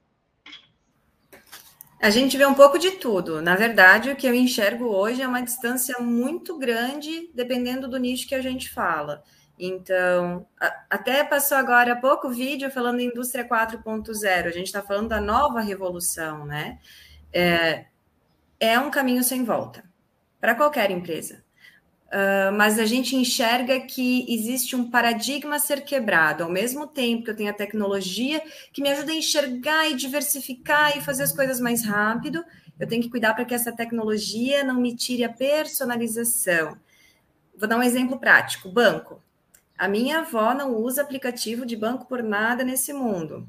A 2.03 2.09
gente 2.09 2.37
vê 2.37 2.45
um 2.45 2.53
pouco 2.53 2.77
de 2.77 2.91
tudo. 2.91 3.41
Na 3.41 3.55
verdade, 3.55 4.11
o 4.11 4.15
que 4.17 4.27
eu 4.27 4.33
enxergo 4.35 4.87
hoje 4.87 5.21
é 5.21 5.27
uma 5.27 5.41
distância 5.41 5.99
muito 5.99 6.59
grande, 6.59 7.31
dependendo 7.33 7.87
do 7.87 7.97
nicho 7.97 8.27
que 8.27 8.35
a 8.35 8.41
gente 8.41 8.69
fala. 8.69 9.23
Então, 9.57 10.45
a, 10.59 10.83
até 10.89 11.23
passou 11.23 11.57
agora 11.57 11.93
há 11.93 11.95
pouco 11.95 12.27
vídeo 12.27 12.69
falando 12.69 12.99
indústria 12.99 13.47
4.0. 13.47 14.47
A 14.47 14.51
gente 14.51 14.65
está 14.65 14.81
falando 14.81 15.07
da 15.07 15.21
nova 15.21 15.61
revolução, 15.61 16.45
né? 16.45 16.77
É, 17.31 17.85
é 18.59 18.77
um 18.77 18.91
caminho 18.91 19.23
sem 19.23 19.45
volta 19.45 19.85
para 20.41 20.55
qualquer 20.55 20.91
empresa. 20.91 21.42
Uh, 22.13 22.53
mas 22.55 22.77
a 22.77 22.85
gente 22.85 23.15
enxerga 23.15 23.79
que 23.79 24.23
existe 24.31 24.75
um 24.75 24.87
paradigma 24.87 25.55
a 25.55 25.59
ser 25.59 25.83
quebrado. 25.83 26.43
Ao 26.43 26.49
mesmo 26.49 26.85
tempo 26.85 27.23
que 27.23 27.31
eu 27.31 27.35
tenho 27.35 27.49
a 27.49 27.53
tecnologia 27.53 28.39
que 28.71 28.83
me 28.83 28.89
ajuda 28.89 29.11
a 29.11 29.15
enxergar 29.15 29.89
e 29.89 29.95
diversificar 29.95 30.95
e 30.95 31.01
fazer 31.01 31.23
as 31.23 31.35
coisas 31.35 31.59
mais 31.59 31.83
rápido, 31.83 32.45
eu 32.79 32.87
tenho 32.87 33.01
que 33.01 33.09
cuidar 33.09 33.33
para 33.33 33.45
que 33.45 33.55
essa 33.55 33.71
tecnologia 33.71 34.63
não 34.63 34.79
me 34.79 34.95
tire 34.95 35.23
a 35.23 35.33
personalização. 35.33 36.77
Vou 37.57 37.67
dar 37.67 37.77
um 37.77 37.83
exemplo 37.83 38.19
prático: 38.19 38.69
banco. 38.69 39.19
A 39.75 39.87
minha 39.87 40.19
avó 40.19 40.53
não 40.53 40.75
usa 40.75 41.01
aplicativo 41.01 41.65
de 41.65 41.75
banco 41.75 42.05
por 42.05 42.21
nada 42.21 42.63
nesse 42.63 42.93
mundo. 42.93 43.47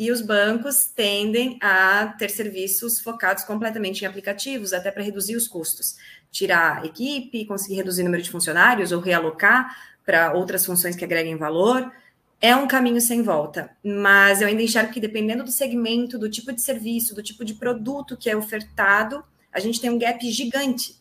E 0.00 0.10
os 0.10 0.22
bancos 0.22 0.86
tendem 0.86 1.58
a 1.60 2.06
ter 2.18 2.30
serviços 2.30 2.98
focados 2.98 3.44
completamente 3.44 4.02
em 4.02 4.06
aplicativos, 4.06 4.72
até 4.72 4.90
para 4.90 5.02
reduzir 5.02 5.36
os 5.36 5.46
custos 5.46 5.96
tirar 6.30 6.86
equipe, 6.86 7.44
conseguir 7.44 7.74
reduzir 7.74 8.00
o 8.00 8.04
número 8.04 8.22
de 8.22 8.30
funcionários 8.30 8.92
ou 8.92 9.00
realocar 9.00 9.76
para 10.06 10.32
outras 10.32 10.64
funções 10.64 10.96
que 10.96 11.04
agreguem 11.04 11.36
valor. 11.36 11.92
É 12.40 12.56
um 12.56 12.66
caminho 12.66 13.00
sem 13.00 13.22
volta, 13.22 13.76
mas 13.84 14.40
eu 14.40 14.48
ainda 14.48 14.62
enxergo 14.62 14.90
que 14.90 15.00
dependendo 15.00 15.44
do 15.44 15.50
segmento, 15.50 16.18
do 16.18 16.30
tipo 16.30 16.50
de 16.50 16.62
serviço, 16.62 17.14
do 17.14 17.22
tipo 17.22 17.44
de 17.44 17.52
produto 17.52 18.16
que 18.16 18.30
é 18.30 18.36
ofertado, 18.36 19.22
a 19.52 19.60
gente 19.60 19.80
tem 19.80 19.90
um 19.90 19.98
gap 19.98 20.30
gigante 20.30 20.99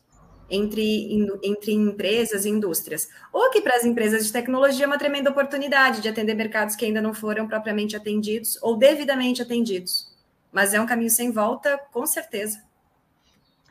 entre, 0.49 1.09
entre 1.43 1.71
empresas 1.71 2.45
e 2.45 2.49
indústrias. 2.49 3.07
Ou 3.31 3.49
que 3.49 3.61
para 3.61 3.75
as 3.75 3.85
empresas 3.85 4.25
de 4.25 4.31
tecnologia 4.31 4.85
é 4.85 4.87
uma 4.87 4.97
tremenda 4.97 5.29
oportunidade 5.29 6.01
de 6.01 6.09
atender 6.09 6.33
mercados 6.33 6.75
que 6.75 6.85
ainda 6.85 7.01
não 7.01 7.13
foram 7.13 7.47
propriamente 7.47 7.95
atendidos 7.95 8.57
ou 8.61 8.77
devidamente 8.77 9.41
atendidos. 9.41 10.09
Mas 10.51 10.73
é 10.73 10.81
um 10.81 10.85
caminho 10.85 11.09
sem 11.09 11.31
volta, 11.31 11.77
com 11.91 12.05
certeza. 12.05 12.63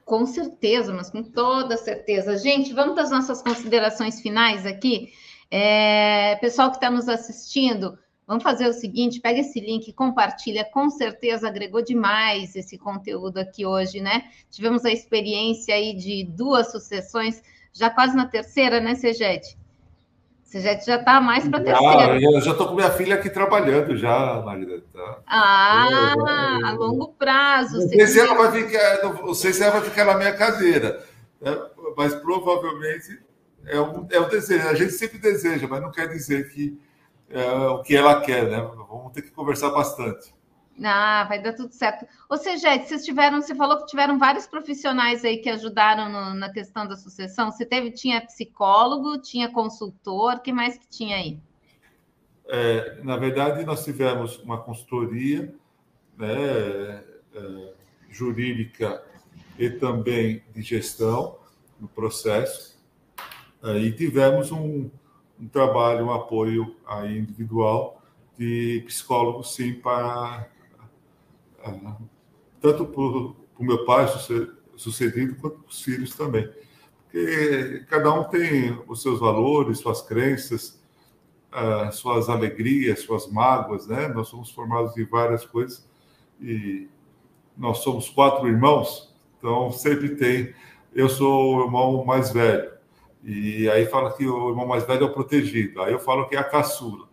Com 0.04 0.24
certeza, 0.24 0.92
mas 0.92 1.10
com 1.10 1.22
toda 1.22 1.76
certeza. 1.76 2.38
Gente, 2.38 2.72
vamos 2.72 2.94
para 2.94 3.02
as 3.02 3.10
nossas 3.10 3.42
considerações 3.42 4.20
finais 4.20 4.64
aqui. 4.64 5.12
É, 5.50 6.36
pessoal 6.36 6.70
que 6.70 6.76
está 6.76 6.90
nos 6.90 7.08
assistindo, 7.08 7.98
vamos 8.28 8.44
fazer 8.44 8.68
o 8.68 8.72
seguinte: 8.74 9.20
pega 9.20 9.40
esse 9.40 9.58
link, 9.58 9.90
compartilha, 9.94 10.64
com 10.66 10.90
certeza 10.90 11.48
agregou 11.48 11.82
demais 11.82 12.54
esse 12.54 12.76
conteúdo 12.76 13.38
aqui 13.38 13.64
hoje, 13.64 14.00
né? 14.00 14.24
Tivemos 14.50 14.84
a 14.84 14.92
experiência 14.92 15.74
aí 15.74 15.94
de 15.94 16.24
duas 16.24 16.70
sucessões, 16.70 17.42
já 17.72 17.88
quase 17.88 18.14
na 18.14 18.26
terceira, 18.26 18.78
né, 18.78 18.94
Segete? 18.94 19.56
Você 20.44 20.62
já 20.62 20.72
está 20.72 21.20
mais 21.20 21.46
para 21.46 21.60
terceira. 21.62 22.12
Ah, 22.12 22.20
eu 22.20 22.40
já 22.40 22.52
estou 22.52 22.68
com 22.68 22.74
minha 22.74 22.90
filha 22.90 23.16
aqui 23.16 23.28
trabalhando 23.28 23.94
já, 23.94 24.40
Magda. 24.40 24.82
Tá? 24.94 25.18
Ah, 25.26 26.14
a 26.64 26.72
longo 26.72 27.08
prazo. 27.18 27.80
Não 27.80 27.88
sei, 27.88 28.06
se 28.06 28.18
ela 28.18 28.34
vai 28.34 28.52
ficar, 28.52 29.02
não 29.02 29.34
sei 29.34 29.52
se 29.52 29.62
ela 29.62 29.72
vai 29.72 29.82
ficar 29.82 30.06
na 30.06 30.16
minha 30.16 30.34
cadeira, 30.34 31.04
né? 31.38 31.54
mas 31.94 32.14
provavelmente 32.14 33.20
é 33.66 33.78
um, 33.78 34.06
é 34.10 34.18
um 34.18 34.28
desejo. 34.30 34.66
A 34.66 34.74
gente 34.74 34.92
sempre 34.92 35.18
deseja, 35.18 35.66
mas 35.68 35.82
não 35.82 35.90
quer 35.90 36.08
dizer 36.08 36.50
que 36.50 36.80
é 37.30 37.50
o 37.50 37.82
que 37.82 37.96
ela 37.96 38.20
quer, 38.20 38.48
né? 38.50 38.60
Vamos 38.88 39.12
ter 39.12 39.22
que 39.22 39.30
conversar 39.30 39.70
bastante. 39.70 40.34
Ah, 40.82 41.24
vai 41.28 41.42
dar 41.42 41.54
tudo 41.54 41.72
certo. 41.72 42.06
Ou 42.28 42.36
seja, 42.36 42.78
vocês 42.78 43.04
tiveram, 43.04 43.42
você 43.42 43.54
falou 43.54 43.78
que 43.78 43.86
tiveram 43.86 44.18
vários 44.18 44.46
profissionais 44.46 45.24
aí 45.24 45.38
que 45.38 45.50
ajudaram 45.50 46.08
no, 46.08 46.34
na 46.34 46.52
questão 46.52 46.86
da 46.86 46.96
sucessão. 46.96 47.50
Você 47.50 47.66
teve, 47.66 47.90
tinha 47.90 48.24
psicólogo, 48.24 49.20
tinha 49.20 49.50
consultor, 49.50 50.40
que 50.40 50.52
mais 50.52 50.78
que 50.78 50.88
tinha 50.88 51.16
aí? 51.16 51.40
É, 52.46 53.00
na 53.02 53.16
verdade, 53.16 53.64
nós 53.64 53.84
tivemos 53.84 54.38
uma 54.38 54.58
consultoria 54.62 55.52
né, 56.16 57.02
é, 57.34 57.72
jurídica 58.08 59.02
e 59.58 59.68
também 59.68 60.42
de 60.54 60.62
gestão 60.62 61.38
no 61.80 61.88
processo. 61.88 62.78
É, 63.62 63.78
e 63.78 63.92
tivemos 63.92 64.52
um, 64.52 64.88
um 65.40 65.48
trabalho, 65.48 66.06
um 66.06 66.12
apoio 66.12 66.76
aí 66.86 67.18
individual 67.18 68.02
de 68.36 68.82
psicólogo, 68.86 69.42
sim, 69.42 69.74
para 69.74 70.48
tanto 72.60 72.86
para 72.86 73.00
o 73.00 73.36
meu 73.58 73.84
pai 73.84 74.06
sucedido, 74.76 75.36
quanto 75.36 75.58
para 75.58 75.68
os 75.68 75.82
filhos 75.82 76.14
também. 76.14 76.48
Porque 77.04 77.84
cada 77.88 78.12
um 78.12 78.24
tem 78.24 78.78
os 78.86 79.02
seus 79.02 79.18
valores, 79.20 79.78
suas 79.78 80.02
crenças, 80.02 80.82
suas 81.92 82.28
alegrias, 82.28 83.00
suas 83.00 83.26
mágoas, 83.26 83.86
né? 83.86 84.08
Nós 84.08 84.28
somos 84.28 84.50
formados 84.50 84.94
de 84.94 85.04
várias 85.04 85.44
coisas 85.44 85.88
e 86.40 86.88
nós 87.56 87.78
somos 87.78 88.08
quatro 88.08 88.46
irmãos, 88.46 89.12
então 89.38 89.72
sempre 89.72 90.14
tem. 90.14 90.54
Eu 90.94 91.08
sou 91.08 91.56
o 91.56 91.64
irmão 91.64 92.04
mais 92.04 92.32
velho, 92.32 92.70
e 93.22 93.68
aí 93.70 93.86
fala 93.86 94.12
que 94.12 94.26
o 94.26 94.50
irmão 94.50 94.66
mais 94.66 94.84
velho 94.84 95.04
é 95.04 95.06
o 95.06 95.12
protegido, 95.12 95.82
aí 95.82 95.92
eu 95.92 95.98
falo 95.98 96.28
que 96.28 96.36
é 96.36 96.38
a 96.38 96.44
caçula. 96.44 97.08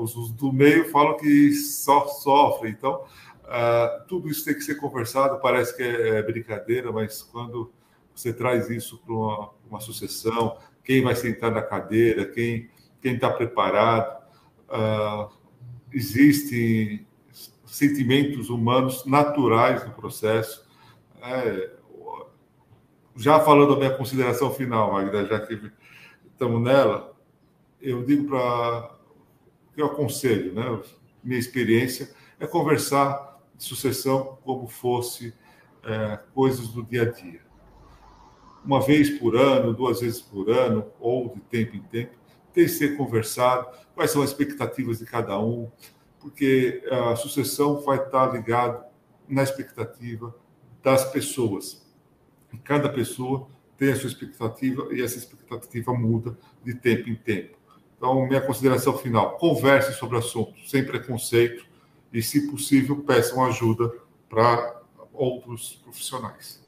Os 0.00 0.32
do 0.32 0.52
meio 0.52 0.90
falam 0.90 1.16
que 1.16 1.52
só 1.52 2.06
sofrem, 2.08 2.72
então 2.72 3.04
Uh, 3.46 4.04
tudo 4.08 4.28
isso 4.28 4.44
tem 4.44 4.54
que 4.54 4.60
ser 4.62 4.74
conversado, 4.74 5.38
parece 5.40 5.76
que 5.76 5.82
é, 5.82 6.18
é 6.18 6.22
brincadeira, 6.22 6.90
mas 6.90 7.22
quando 7.22 7.72
você 8.12 8.32
traz 8.32 8.68
isso 8.68 8.98
para 8.98 9.14
uma, 9.14 9.50
uma, 9.70 9.80
sucessão, 9.80 10.58
quem 10.82 11.00
vai 11.00 11.14
sentar 11.14 11.52
na 11.52 11.62
cadeira, 11.62 12.26
quem 12.26 12.68
está 13.04 13.30
preparado, 13.30 14.20
uh, 14.68 15.30
existem 15.92 17.06
sentimentos 17.64 18.50
humanos 18.50 19.04
naturais 19.06 19.86
no 19.86 19.92
processo. 19.92 20.66
É, 21.22 21.70
já 23.16 23.40
falando 23.40 23.72
a 23.74 23.76
minha 23.76 23.96
consideração 23.96 24.52
final, 24.52 24.92
Magda, 24.92 25.24
já 25.26 25.40
que 25.40 25.58
estamos 26.30 26.60
nela, 26.62 27.16
eu 27.80 28.04
digo 28.04 28.28
para 28.28 28.94
eu 29.76 29.86
aconselho, 29.86 30.54
né? 30.54 30.80
Minha 31.22 31.38
experiência 31.38 32.10
é 32.38 32.46
conversar 32.46 33.40
de 33.54 33.64
sucessão 33.64 34.38
como 34.44 34.66
fosse 34.66 35.34
é, 35.82 36.18
coisas 36.34 36.68
do 36.68 36.82
dia 36.82 37.02
a 37.02 37.10
dia. 37.10 37.40
Uma 38.64 38.80
vez 38.80 39.10
por 39.18 39.36
ano, 39.36 39.72
duas 39.72 40.00
vezes 40.00 40.20
por 40.20 40.50
ano, 40.50 40.86
ou 40.98 41.34
de 41.34 41.40
tempo 41.42 41.76
em 41.76 41.82
tempo, 41.82 42.12
tem 42.52 42.64
que 42.64 42.70
ser 42.70 42.96
conversado 42.96 43.68
quais 43.94 44.10
são 44.10 44.22
as 44.22 44.30
expectativas 44.30 44.98
de 44.98 45.04
cada 45.04 45.38
um, 45.38 45.70
porque 46.18 46.82
a 46.90 47.14
sucessão 47.16 47.80
vai 47.80 47.98
estar 47.98 48.32
ligada 48.32 48.84
na 49.28 49.42
expectativa 49.42 50.34
das 50.82 51.04
pessoas. 51.10 51.85
E 52.56 52.58
cada 52.58 52.88
pessoa 52.88 53.48
tem 53.76 53.92
a 53.92 53.96
sua 53.96 54.08
expectativa 54.08 54.88
e 54.90 55.02
essa 55.02 55.18
expectativa 55.18 55.92
muda 55.92 56.38
de 56.64 56.74
tempo 56.74 57.10
em 57.10 57.14
tempo. 57.14 57.58
Então, 57.96 58.26
minha 58.26 58.40
consideração 58.40 58.96
final: 58.96 59.36
converse 59.36 59.92
sobre 59.92 60.16
o 60.16 60.20
assunto 60.20 60.54
sem 60.66 60.82
preconceito 60.82 61.66
e, 62.10 62.22
se 62.22 62.50
possível, 62.50 63.02
peçam 63.02 63.44
ajuda 63.44 63.92
para 64.26 64.80
outros 65.12 65.74
profissionais. 65.84 66.64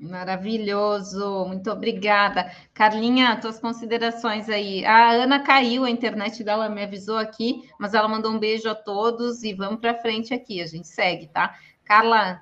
Maravilhoso, 0.00 1.44
muito 1.46 1.70
obrigada. 1.70 2.50
Carlinha, 2.72 3.38
tuas 3.38 3.58
considerações 3.58 4.48
aí. 4.48 4.82
A 4.86 5.10
Ana 5.10 5.40
caiu, 5.40 5.84
a 5.84 5.90
internet 5.90 6.42
dela 6.42 6.70
me 6.70 6.84
avisou 6.84 7.18
aqui, 7.18 7.68
mas 7.78 7.92
ela 7.92 8.08
mandou 8.08 8.32
um 8.32 8.38
beijo 8.38 8.70
a 8.70 8.74
todos 8.74 9.42
e 9.42 9.52
vamos 9.52 9.80
para 9.80 10.00
frente 10.00 10.32
aqui, 10.32 10.62
a 10.62 10.66
gente 10.66 10.88
segue, 10.88 11.26
tá? 11.26 11.54
Carla. 11.84 12.40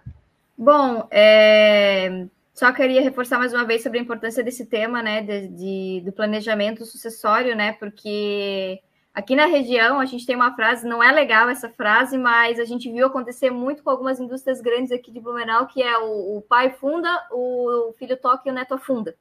Bom, 0.56 1.08
é... 1.10 2.28
só 2.56 2.72
queria 2.72 3.02
reforçar 3.02 3.38
mais 3.38 3.52
uma 3.52 3.64
vez 3.64 3.82
sobre 3.82 3.98
a 3.98 4.02
importância 4.02 4.42
desse 4.42 4.66
tema, 4.66 5.02
né, 5.02 5.22
de, 5.22 5.48
de 5.48 6.02
do 6.04 6.12
planejamento 6.12 6.84
sucessório, 6.84 7.54
né, 7.54 7.72
porque 7.74 8.80
Aqui 9.16 9.34
na 9.34 9.46
região, 9.46 9.98
a 9.98 10.04
gente 10.04 10.26
tem 10.26 10.36
uma 10.36 10.54
frase, 10.54 10.86
não 10.86 11.02
é 11.02 11.10
legal 11.10 11.48
essa 11.48 11.70
frase, 11.70 12.18
mas 12.18 12.60
a 12.60 12.66
gente 12.66 12.92
viu 12.92 13.06
acontecer 13.06 13.48
muito 13.48 13.82
com 13.82 13.88
algumas 13.88 14.20
indústrias 14.20 14.60
grandes 14.60 14.92
aqui 14.92 15.10
de 15.10 15.18
Blumenau, 15.18 15.66
que 15.66 15.82
é 15.82 15.96
o, 15.96 16.36
o 16.36 16.42
pai 16.42 16.68
funda, 16.78 17.08
o 17.32 17.94
filho 17.98 18.14
toca 18.18 18.42
e 18.46 18.50
o 18.50 18.54
neto 18.54 18.74
afunda. 18.74 19.16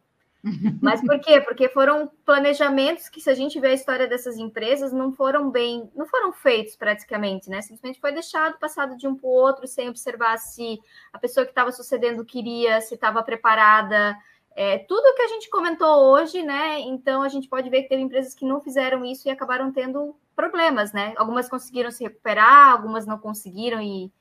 Mas 0.81 1.01
por 1.01 1.19
quê? 1.19 1.41
Porque 1.41 1.67
foram 1.69 2.11
planejamentos 2.23 3.09
que, 3.09 3.19
se 3.19 3.29
a 3.29 3.33
gente 3.33 3.59
vê 3.59 3.69
a 3.69 3.73
história 3.73 4.07
dessas 4.07 4.37
empresas, 4.37 4.93
não 4.93 5.11
foram 5.11 5.49
bem, 5.49 5.89
não 5.95 6.05
foram 6.05 6.31
feitos 6.31 6.75
praticamente, 6.75 7.49
né? 7.49 7.61
Simplesmente 7.61 7.99
foi 7.99 8.11
deixado, 8.11 8.59
passado 8.59 8.95
de 8.95 9.07
um 9.07 9.15
para 9.15 9.27
o 9.27 9.31
outro, 9.31 9.67
sem 9.67 9.89
observar 9.89 10.37
se 10.37 10.79
a 11.11 11.17
pessoa 11.17 11.45
que 11.45 11.51
estava 11.51 11.71
sucedendo 11.71 12.23
queria, 12.23 12.79
se 12.81 12.93
estava 12.93 13.23
preparada, 13.23 14.15
é, 14.55 14.77
tudo 14.79 15.15
que 15.15 15.21
a 15.21 15.27
gente 15.27 15.49
comentou 15.49 16.11
hoje, 16.11 16.41
né? 16.41 16.79
Então 16.79 17.21
a 17.21 17.27
gente 17.27 17.49
pode 17.49 17.69
ver 17.69 17.83
que 17.83 17.89
teve 17.89 18.01
empresas 18.01 18.33
que 18.33 18.45
não 18.45 18.61
fizeram 18.61 19.03
isso 19.03 19.27
e 19.27 19.31
acabaram 19.31 19.71
tendo 19.71 20.15
problemas, 20.35 20.93
né? 20.93 21.13
Algumas 21.17 21.49
conseguiram 21.49 21.91
se 21.91 22.03
recuperar, 22.03 22.71
algumas 22.71 23.05
não 23.05 23.17
conseguiram 23.17 23.81
e 23.81 24.11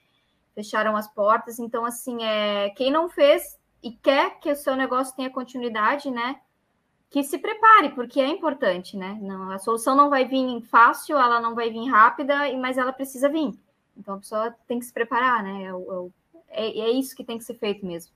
fecharam 0.55 0.97
as 0.97 1.07
portas. 1.12 1.59
Então, 1.59 1.85
assim, 1.85 2.25
é, 2.25 2.70
quem 2.70 2.91
não 2.91 3.09
fez 3.09 3.59
e 3.85 3.93
quer 3.93 4.41
que 4.41 4.51
o 4.51 4.57
seu 4.57 4.74
negócio 4.74 5.14
tenha 5.14 5.28
continuidade, 5.28 6.11
né? 6.11 6.41
Que 7.11 7.22
se 7.22 7.37
prepare, 7.37 7.91
porque 7.91 8.18
é 8.18 8.26
importante, 8.26 8.97
né? 8.97 9.18
Não, 9.20 9.53
a 9.53 9.59
solução 9.59 9.95
não 9.95 10.09
vai 10.09 10.24
vir 10.24 10.62
fácil, 10.62 11.18
ela 11.18 11.39
não 11.39 11.55
vai 11.55 11.70
vir 11.70 11.87
rápida, 11.91 12.35
mas 12.57 12.78
ela 12.78 12.95
precisa 12.95 13.28
vir. 13.28 13.53
Então 13.95 14.14
a 14.14 14.18
pessoa 14.18 14.55
tem 14.66 14.78
que 14.78 14.87
se 14.87 14.93
preparar, 14.93 15.43
né? 15.43 15.64
É, 16.49 16.66
é, 16.66 16.80
é 16.80 16.91
isso 16.93 17.14
que 17.14 17.22
tem 17.22 17.37
que 17.37 17.45
ser 17.45 17.59
feito 17.59 17.85
mesmo. 17.85 18.11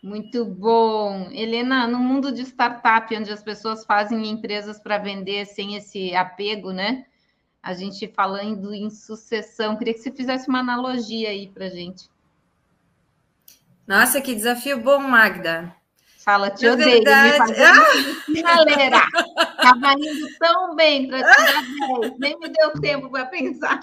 Muito 0.00 0.44
bom. 0.44 1.28
Helena, 1.32 1.88
no 1.88 1.98
mundo 1.98 2.30
de 2.30 2.42
startup, 2.42 3.14
onde 3.14 3.32
as 3.32 3.42
pessoas 3.42 3.84
fazem 3.84 4.28
empresas 4.28 4.78
para 4.78 4.98
vender 4.98 5.46
sem 5.46 5.74
esse 5.74 6.14
apego, 6.14 6.70
né? 6.70 7.06
A 7.60 7.74
gente 7.74 8.06
falando 8.06 8.72
em 8.72 8.88
sucessão, 8.88 9.76
queria 9.76 9.92
que 9.92 10.00
você 10.00 10.12
fizesse 10.12 10.48
uma 10.48 10.60
analogia 10.60 11.30
aí 11.30 11.48
para 11.48 11.68
gente. 11.68 12.08
Nossa, 13.90 14.20
que 14.20 14.36
desafio 14.36 14.78
bom, 14.78 15.00
Magda. 15.00 15.74
Fala, 16.24 16.48
te 16.48 16.64
Na 16.64 16.74
odeio. 16.74 17.02
Verdade... 17.02 17.52
Me 18.28 18.38
galera, 18.40 19.02
estava 19.26 19.92
indo 19.94 20.28
tão 20.38 20.76
bem 20.76 21.08
para 21.08 21.18
tirar 21.18 21.64
10, 21.98 22.18
nem 22.20 22.38
me 22.38 22.48
deu 22.50 22.80
tempo 22.80 23.10
para 23.10 23.26
pensar. 23.26 23.80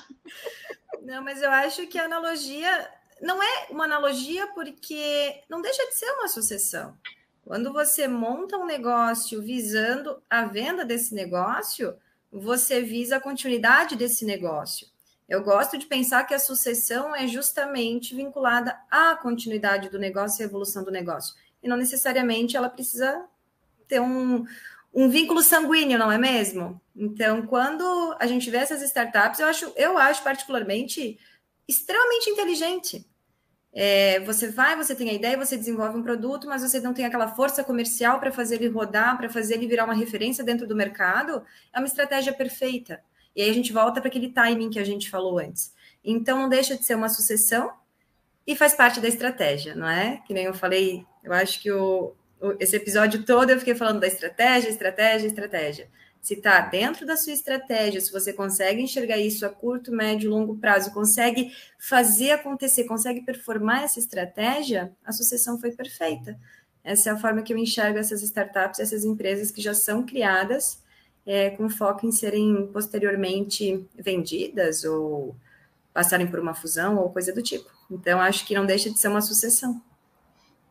Não, 1.01 1.21
mas 1.21 1.41
eu 1.41 1.51
acho 1.51 1.85
que 1.87 1.99
a 1.99 2.05
analogia 2.05 2.89
não 3.21 3.43
é 3.43 3.67
uma 3.69 3.83
analogia 3.83 4.47
porque 4.55 5.43
não 5.49 5.61
deixa 5.61 5.85
de 5.87 5.95
ser 5.95 6.09
uma 6.11 6.29
sucessão. 6.29 6.97
Quando 7.43 7.73
você 7.73 8.07
monta 8.07 8.55
um 8.55 8.65
negócio 8.65 9.41
visando 9.41 10.23
a 10.29 10.45
venda 10.45 10.85
desse 10.85 11.13
negócio, 11.13 11.93
você 12.31 12.81
visa 12.81 13.17
a 13.17 13.21
continuidade 13.21 13.97
desse 13.97 14.23
negócio. 14.23 14.87
Eu 15.27 15.43
gosto 15.43 15.77
de 15.77 15.85
pensar 15.85 16.23
que 16.23 16.33
a 16.33 16.39
sucessão 16.39 17.13
é 17.13 17.27
justamente 17.27 18.15
vinculada 18.15 18.79
à 18.89 19.15
continuidade 19.15 19.89
do 19.89 19.99
negócio 19.99 20.41
e 20.41 20.43
à 20.43 20.45
evolução 20.45 20.83
do 20.83 20.91
negócio. 20.91 21.35
E 21.61 21.67
não 21.67 21.75
necessariamente 21.75 22.55
ela 22.55 22.69
precisa 22.69 23.25
ter 23.87 23.99
um, 23.99 24.45
um 24.93 25.09
vínculo 25.09 25.41
sanguíneo, 25.41 25.99
não 25.99 26.11
é 26.11 26.17
mesmo? 26.17 26.79
Então, 26.95 27.45
quando 27.45 28.15
a 28.19 28.25
gente 28.25 28.49
vê 28.49 28.57
essas 28.57 28.81
startups, 28.81 29.39
eu 29.39 29.47
acho, 29.47 29.73
eu 29.75 29.97
acho 29.97 30.23
particularmente 30.23 31.19
extremamente 31.67 32.29
inteligente. 32.29 33.05
É, 33.73 34.21
você 34.21 34.49
vai, 34.49 34.75
você 34.75 34.95
tem 34.95 35.09
a 35.09 35.13
ideia, 35.13 35.37
você 35.37 35.57
desenvolve 35.57 35.97
um 35.97 36.01
produto, 36.01 36.47
mas 36.47 36.63
você 36.63 36.79
não 36.79 36.93
tem 36.93 37.05
aquela 37.05 37.27
força 37.27 37.63
comercial 37.63 38.19
para 38.19 38.31
fazer 38.31 38.55
ele 38.55 38.69
rodar, 38.69 39.17
para 39.17 39.29
fazer 39.29 39.55
ele 39.55 39.67
virar 39.67 39.83
uma 39.83 39.93
referência 39.93 40.43
dentro 40.43 40.65
do 40.65 40.75
mercado, 40.75 41.43
é 41.73 41.77
uma 41.77 41.85
estratégia 41.85 42.33
perfeita. 42.33 43.03
E 43.37 43.41
aí 43.43 43.49
a 43.49 43.53
gente 43.53 43.71
volta 43.71 44.01
para 44.01 44.09
aquele 44.09 44.29
timing 44.29 44.71
que 44.71 44.79
a 44.79 44.83
gente 44.83 45.09
falou 45.09 45.37
antes. 45.37 45.71
Então 46.03 46.39
não 46.39 46.49
deixa 46.49 46.75
de 46.75 46.83
ser 46.83 46.95
uma 46.95 47.07
sucessão 47.07 47.71
e 48.45 48.55
faz 48.55 48.73
parte 48.73 48.99
da 48.99 49.07
estratégia, 49.07 49.75
não 49.75 49.87
é? 49.87 50.21
Que 50.25 50.33
nem 50.33 50.45
eu 50.45 50.53
falei, 50.53 51.05
eu 51.23 51.31
acho 51.31 51.61
que 51.61 51.71
o, 51.71 52.13
o 52.41 52.55
esse 52.59 52.75
episódio 52.75 53.23
todo 53.23 53.51
eu 53.51 53.59
fiquei 53.59 53.75
falando 53.75 53.99
da 53.99 54.07
estratégia, 54.07 54.69
estratégia, 54.69 55.27
estratégia 55.27 55.89
se 56.27 56.33
está 56.33 56.59
dentro 56.59 57.05
da 57.05 57.15
sua 57.15 57.31
estratégia, 57.31 58.01
se 58.01 58.11
você 58.11 58.33
consegue 58.33 58.81
enxergar 58.81 59.17
isso 59.17 59.45
a 59.45 59.49
curto, 59.49 59.93
médio, 59.93 60.29
longo 60.29 60.57
prazo, 60.57 60.91
consegue 60.91 61.53
fazer 61.79 62.31
acontecer, 62.31 62.83
consegue 62.83 63.21
performar 63.21 63.83
essa 63.83 63.97
estratégia, 63.97 64.91
a 65.05 65.13
sucessão 65.13 65.57
foi 65.57 65.71
perfeita. 65.71 66.37
Essa 66.83 67.11
é 67.11 67.13
a 67.13 67.17
forma 67.17 67.41
que 67.41 67.53
eu 67.53 67.57
enxergo 67.57 67.97
essas 67.97 68.21
startups, 68.23 68.81
essas 68.81 69.05
empresas 69.05 69.51
que 69.51 69.61
já 69.61 69.73
são 69.73 70.05
criadas 70.05 70.83
é, 71.27 71.49
com 71.49 71.69
foco 71.69 72.07
em 72.07 72.11
serem 72.11 72.69
posteriormente 72.71 73.85
vendidas 73.93 74.85
ou 74.85 75.35
passarem 75.93 76.25
por 76.25 76.39
uma 76.39 76.53
fusão 76.53 76.97
ou 76.97 77.09
coisa 77.09 77.33
do 77.33 77.43
tipo. 77.43 77.69
Então, 77.91 78.21
acho 78.21 78.45
que 78.45 78.55
não 78.55 78.65
deixa 78.65 78.89
de 78.89 78.97
ser 78.97 79.09
uma 79.09 79.21
sucessão. 79.21 79.81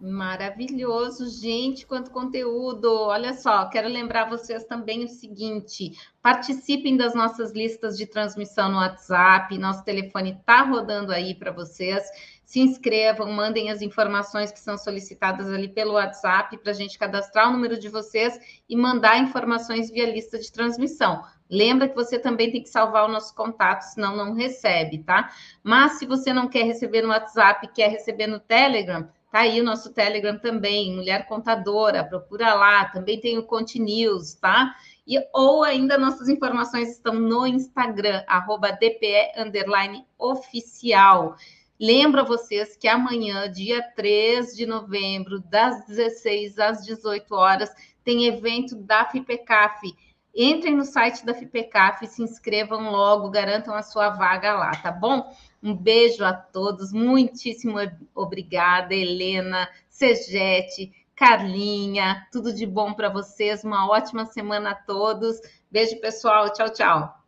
Maravilhoso, 0.00 1.26
gente, 1.28 1.86
quanto 1.86 2.10
conteúdo! 2.10 2.86
Olha 2.86 3.32
só, 3.32 3.66
quero 3.66 3.88
lembrar 3.88 4.28
vocês 4.28 4.62
também 4.64 5.04
o 5.04 5.08
seguinte: 5.08 5.92
participem 6.20 6.98
das 6.98 7.14
nossas 7.14 7.52
listas 7.52 7.96
de 7.96 8.06
transmissão 8.06 8.70
no 8.70 8.76
WhatsApp, 8.76 9.56
nosso 9.56 9.82
telefone 9.84 10.32
está 10.32 10.62
rodando 10.62 11.12
aí 11.12 11.34
para 11.34 11.50
vocês. 11.50 12.04
Se 12.46 12.60
inscrevam, 12.60 13.32
mandem 13.32 13.70
as 13.70 13.82
informações 13.82 14.52
que 14.52 14.60
são 14.60 14.78
solicitadas 14.78 15.50
ali 15.50 15.66
pelo 15.66 15.94
WhatsApp 15.94 16.56
para 16.58 16.70
a 16.70 16.74
gente 16.74 16.96
cadastrar 16.96 17.48
o 17.48 17.52
número 17.52 17.76
de 17.76 17.88
vocês 17.88 18.38
e 18.68 18.76
mandar 18.76 19.18
informações 19.18 19.90
via 19.90 20.08
lista 20.08 20.38
de 20.38 20.52
transmissão. 20.52 21.24
Lembra 21.50 21.88
que 21.88 21.96
você 21.96 22.20
também 22.20 22.52
tem 22.52 22.62
que 22.62 22.68
salvar 22.68 23.04
o 23.04 23.12
nosso 23.12 23.34
contato, 23.34 23.82
senão 23.82 24.16
não 24.16 24.32
recebe, 24.32 25.02
tá? 25.02 25.28
Mas 25.60 25.98
se 25.98 26.06
você 26.06 26.32
não 26.32 26.48
quer 26.48 26.62
receber 26.62 27.02
no 27.02 27.08
WhatsApp, 27.08 27.66
quer 27.74 27.90
receber 27.90 28.28
no 28.28 28.38
Telegram, 28.38 29.08
Tá 29.36 29.40
aí 29.40 29.60
o 29.60 29.64
nosso 29.64 29.92
Telegram 29.92 30.38
também, 30.38 30.94
Mulher 30.94 31.26
Contadora, 31.26 32.04
procura 32.04 32.54
lá, 32.54 32.86
também 32.86 33.20
tem 33.20 33.36
o 33.36 33.42
Conte 33.42 33.78
News, 33.78 34.34
tá? 34.34 34.74
E, 35.06 35.18
ou 35.34 35.62
ainda 35.62 35.98
nossas 35.98 36.28
informações 36.28 36.92
estão 36.92 37.12
no 37.12 37.46
Instagram, 37.46 38.22
arroba 38.26 38.72
DPE 38.72 39.32
oficial. 40.18 41.36
Lembro 41.78 42.22
a 42.22 42.24
vocês 42.24 42.76
que 42.76 42.88
amanhã, 42.88 43.50
dia 43.50 43.82
3 43.94 44.56
de 44.56 44.64
novembro, 44.64 45.40
das 45.40 45.86
16 45.86 46.58
às 46.58 46.84
18 46.84 47.34
horas, 47.34 47.70
tem 48.02 48.26
evento 48.26 48.74
da 48.74 49.04
FIPECAF. 49.04 49.94
Entrem 50.34 50.74
no 50.74 50.84
site 50.84 51.24
da 51.24 51.34
FIPECAF, 51.34 52.06
se 52.06 52.22
inscrevam 52.22 52.90
logo, 52.90 53.30
garantam 53.30 53.74
a 53.74 53.82
sua 53.82 54.10
vaga 54.10 54.54
lá, 54.54 54.70
tá 54.70 54.90
bom? 54.90 55.34
Um 55.62 55.74
beijo 55.74 56.24
a 56.24 56.32
todos, 56.32 56.92
muitíssimo 56.92 57.78
obrigada, 58.14 58.94
Helena, 58.94 59.68
Segete, 59.88 60.92
Carlinha, 61.14 62.26
tudo 62.30 62.52
de 62.52 62.66
bom 62.66 62.92
para 62.92 63.08
vocês, 63.08 63.64
uma 63.64 63.88
ótima 63.88 64.26
semana 64.26 64.70
a 64.70 64.74
todos. 64.74 65.40
Beijo, 65.70 65.98
pessoal, 66.00 66.52
tchau, 66.52 66.70
tchau. 66.70 67.25